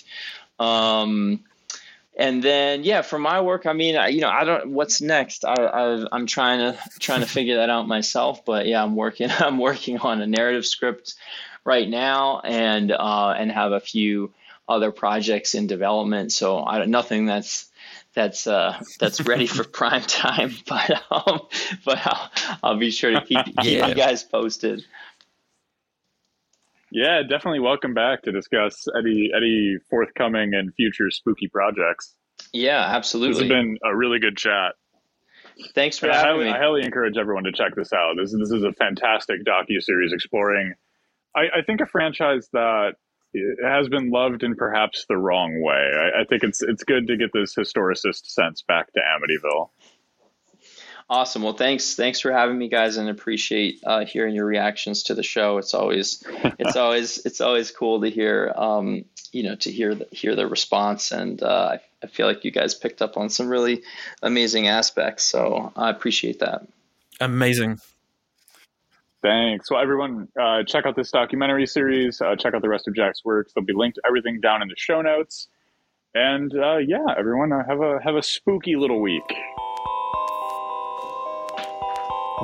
Um, 0.59 1.43
and 2.15 2.43
then 2.43 2.83
yeah, 2.83 3.01
for 3.01 3.17
my 3.17 3.41
work, 3.41 3.65
I 3.65 3.73
mean, 3.73 3.97
I, 3.97 4.09
you 4.09 4.21
know, 4.21 4.29
I 4.29 4.43
don't. 4.43 4.69
What's 4.69 5.01
next? 5.01 5.43
I, 5.43 6.05
am 6.11 6.27
trying 6.27 6.59
to 6.59 6.77
trying 6.99 7.21
to 7.21 7.27
figure 7.27 7.55
that 7.55 7.71
out 7.71 7.87
myself. 7.87 8.45
But 8.45 8.67
yeah, 8.67 8.83
I'm 8.83 8.95
working. 8.95 9.31
I'm 9.39 9.57
working 9.57 9.97
on 9.97 10.21
a 10.21 10.27
narrative 10.27 10.67
script 10.67 11.15
right 11.65 11.89
now, 11.89 12.41
and 12.41 12.91
uh, 12.91 13.33
and 13.35 13.51
have 13.51 13.71
a 13.71 13.79
few 13.79 14.31
other 14.67 14.91
projects 14.91 15.55
in 15.55 15.67
development. 15.67 16.31
So 16.31 16.63
I, 16.63 16.85
nothing 16.85 17.25
that's 17.25 17.69
that's 18.13 18.47
uh, 18.47 18.79
that's 18.99 19.21
ready 19.21 19.47
for 19.47 19.63
prime 19.63 20.01
time, 20.01 20.51
but 20.67 20.91
um, 21.11 21.41
but 21.85 21.99
I'll, 22.05 22.31
I'll, 22.63 22.77
be 22.77 22.91
sure 22.91 23.11
to 23.11 23.21
keep, 23.21 23.45
keep 23.45 23.55
yeah. 23.63 23.87
you 23.87 23.95
guys 23.95 24.23
posted. 24.23 24.83
Yeah, 26.91 27.21
definitely 27.21 27.59
welcome 27.59 27.93
back 27.93 28.23
to 28.23 28.31
discuss 28.31 28.87
any 28.97 29.31
any 29.35 29.77
forthcoming 29.89 30.53
and 30.53 30.73
future 30.73 31.11
spooky 31.11 31.47
projects. 31.47 32.15
Yeah, 32.53 32.79
absolutely. 32.81 33.33
This 33.33 33.41
has 33.41 33.49
been 33.49 33.77
a 33.83 33.95
really 33.95 34.19
good 34.19 34.37
chat. 34.37 34.73
Thanks 35.73 35.97
for 35.97 36.07
having 36.07 36.19
I 36.19 36.27
highly, 36.27 36.45
me. 36.45 36.51
I 36.51 36.57
highly 36.57 36.83
encourage 36.83 37.17
everyone 37.17 37.43
to 37.43 37.51
check 37.51 37.75
this 37.75 37.91
out. 37.93 38.15
This 38.17 38.31
this 38.31 38.51
is 38.51 38.63
a 38.63 38.71
fantastic 38.73 39.43
docu 39.43 39.81
series 39.81 40.13
exploring. 40.13 40.73
I, 41.35 41.59
I 41.59 41.61
think 41.65 41.81
a 41.81 41.85
franchise 41.85 42.47
that 42.53 42.91
it 42.91 42.95
has 43.63 43.87
been 43.89 44.09
loved 44.09 44.43
in 44.43 44.55
perhaps 44.55 45.05
the 45.07 45.17
wrong 45.17 45.61
way. 45.61 45.91
I, 45.95 46.21
I, 46.21 46.23
think 46.25 46.43
it's 46.43 46.61
it's 46.61 46.83
good 46.83 47.07
to 47.07 47.17
get 47.17 47.31
this 47.33 47.55
historicist 47.55 48.25
sense 48.25 48.61
back 48.61 48.91
to 48.93 48.99
Amityville. 48.99 49.69
Awesome. 51.09 51.41
Well, 51.41 51.53
thanks 51.53 51.95
thanks 51.95 52.19
for 52.19 52.31
having 52.31 52.57
me, 52.57 52.67
guys, 52.67 52.97
and 52.97 53.07
appreciate 53.07 53.81
uh, 53.85 54.05
hearing 54.05 54.35
your 54.35 54.45
reactions 54.45 55.03
to 55.03 55.15
the 55.15 55.23
show. 55.23 55.57
It's 55.57 55.73
always 55.73 56.23
it's 56.59 56.75
always 56.75 57.25
it's 57.25 57.39
always 57.39 57.71
cool 57.71 58.01
to 58.01 58.09
hear 58.09 58.51
um, 58.55 59.05
you 59.31 59.43
know 59.43 59.55
to 59.55 59.71
hear 59.71 59.95
the, 59.95 60.07
hear 60.11 60.35
the 60.35 60.47
response, 60.47 61.11
and 61.11 61.41
uh, 61.41 61.75
I, 61.75 61.79
I 62.03 62.07
feel 62.07 62.27
like 62.27 62.43
you 62.43 62.51
guys 62.51 62.75
picked 62.75 63.01
up 63.01 63.15
on 63.15 63.29
some 63.29 63.47
really 63.47 63.83
amazing 64.21 64.67
aspects. 64.67 65.23
So 65.23 65.71
I 65.75 65.89
appreciate 65.89 66.39
that. 66.39 66.67
Amazing. 67.21 67.79
Thanks. 69.21 69.71
Well, 69.71 69.81
everyone, 69.81 70.27
uh, 70.39 70.63
check 70.63 70.85
out 70.85 70.95
this 70.95 71.11
documentary 71.11 71.65
series. 71.65 72.21
Uh, 72.21 72.35
check 72.35 72.53
out 72.53 72.61
the 72.61 72.69
rest 72.69 72.87
of 72.87 72.95
Jack's 72.95 73.25
works. 73.25 73.51
They'll 73.53 73.65
be 73.65 73.73
linked 73.73 73.99
everything 74.05 74.39
down 74.41 74.61
in 74.61 74.67
the 74.67 74.75
show 74.77 75.01
notes. 75.01 75.47
And 76.13 76.53
uh, 76.55 76.77
yeah, 76.77 77.05
everyone, 77.17 77.51
uh, 77.51 77.63
have 77.67 77.81
a 77.81 77.99
have 78.03 78.15
a 78.15 78.23
spooky 78.23 78.75
little 78.75 79.01
week. 79.01 79.23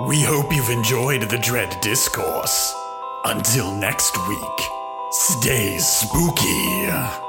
We 0.07 0.21
hope 0.21 0.51
you've 0.51 0.69
enjoyed 0.69 1.21
the 1.29 1.37
Dread 1.37 1.79
Discourse. 1.81 2.73
Until 3.25 3.73
next 3.75 4.17
week, 4.27 4.67
stay 5.11 5.77
spooky. 5.77 7.22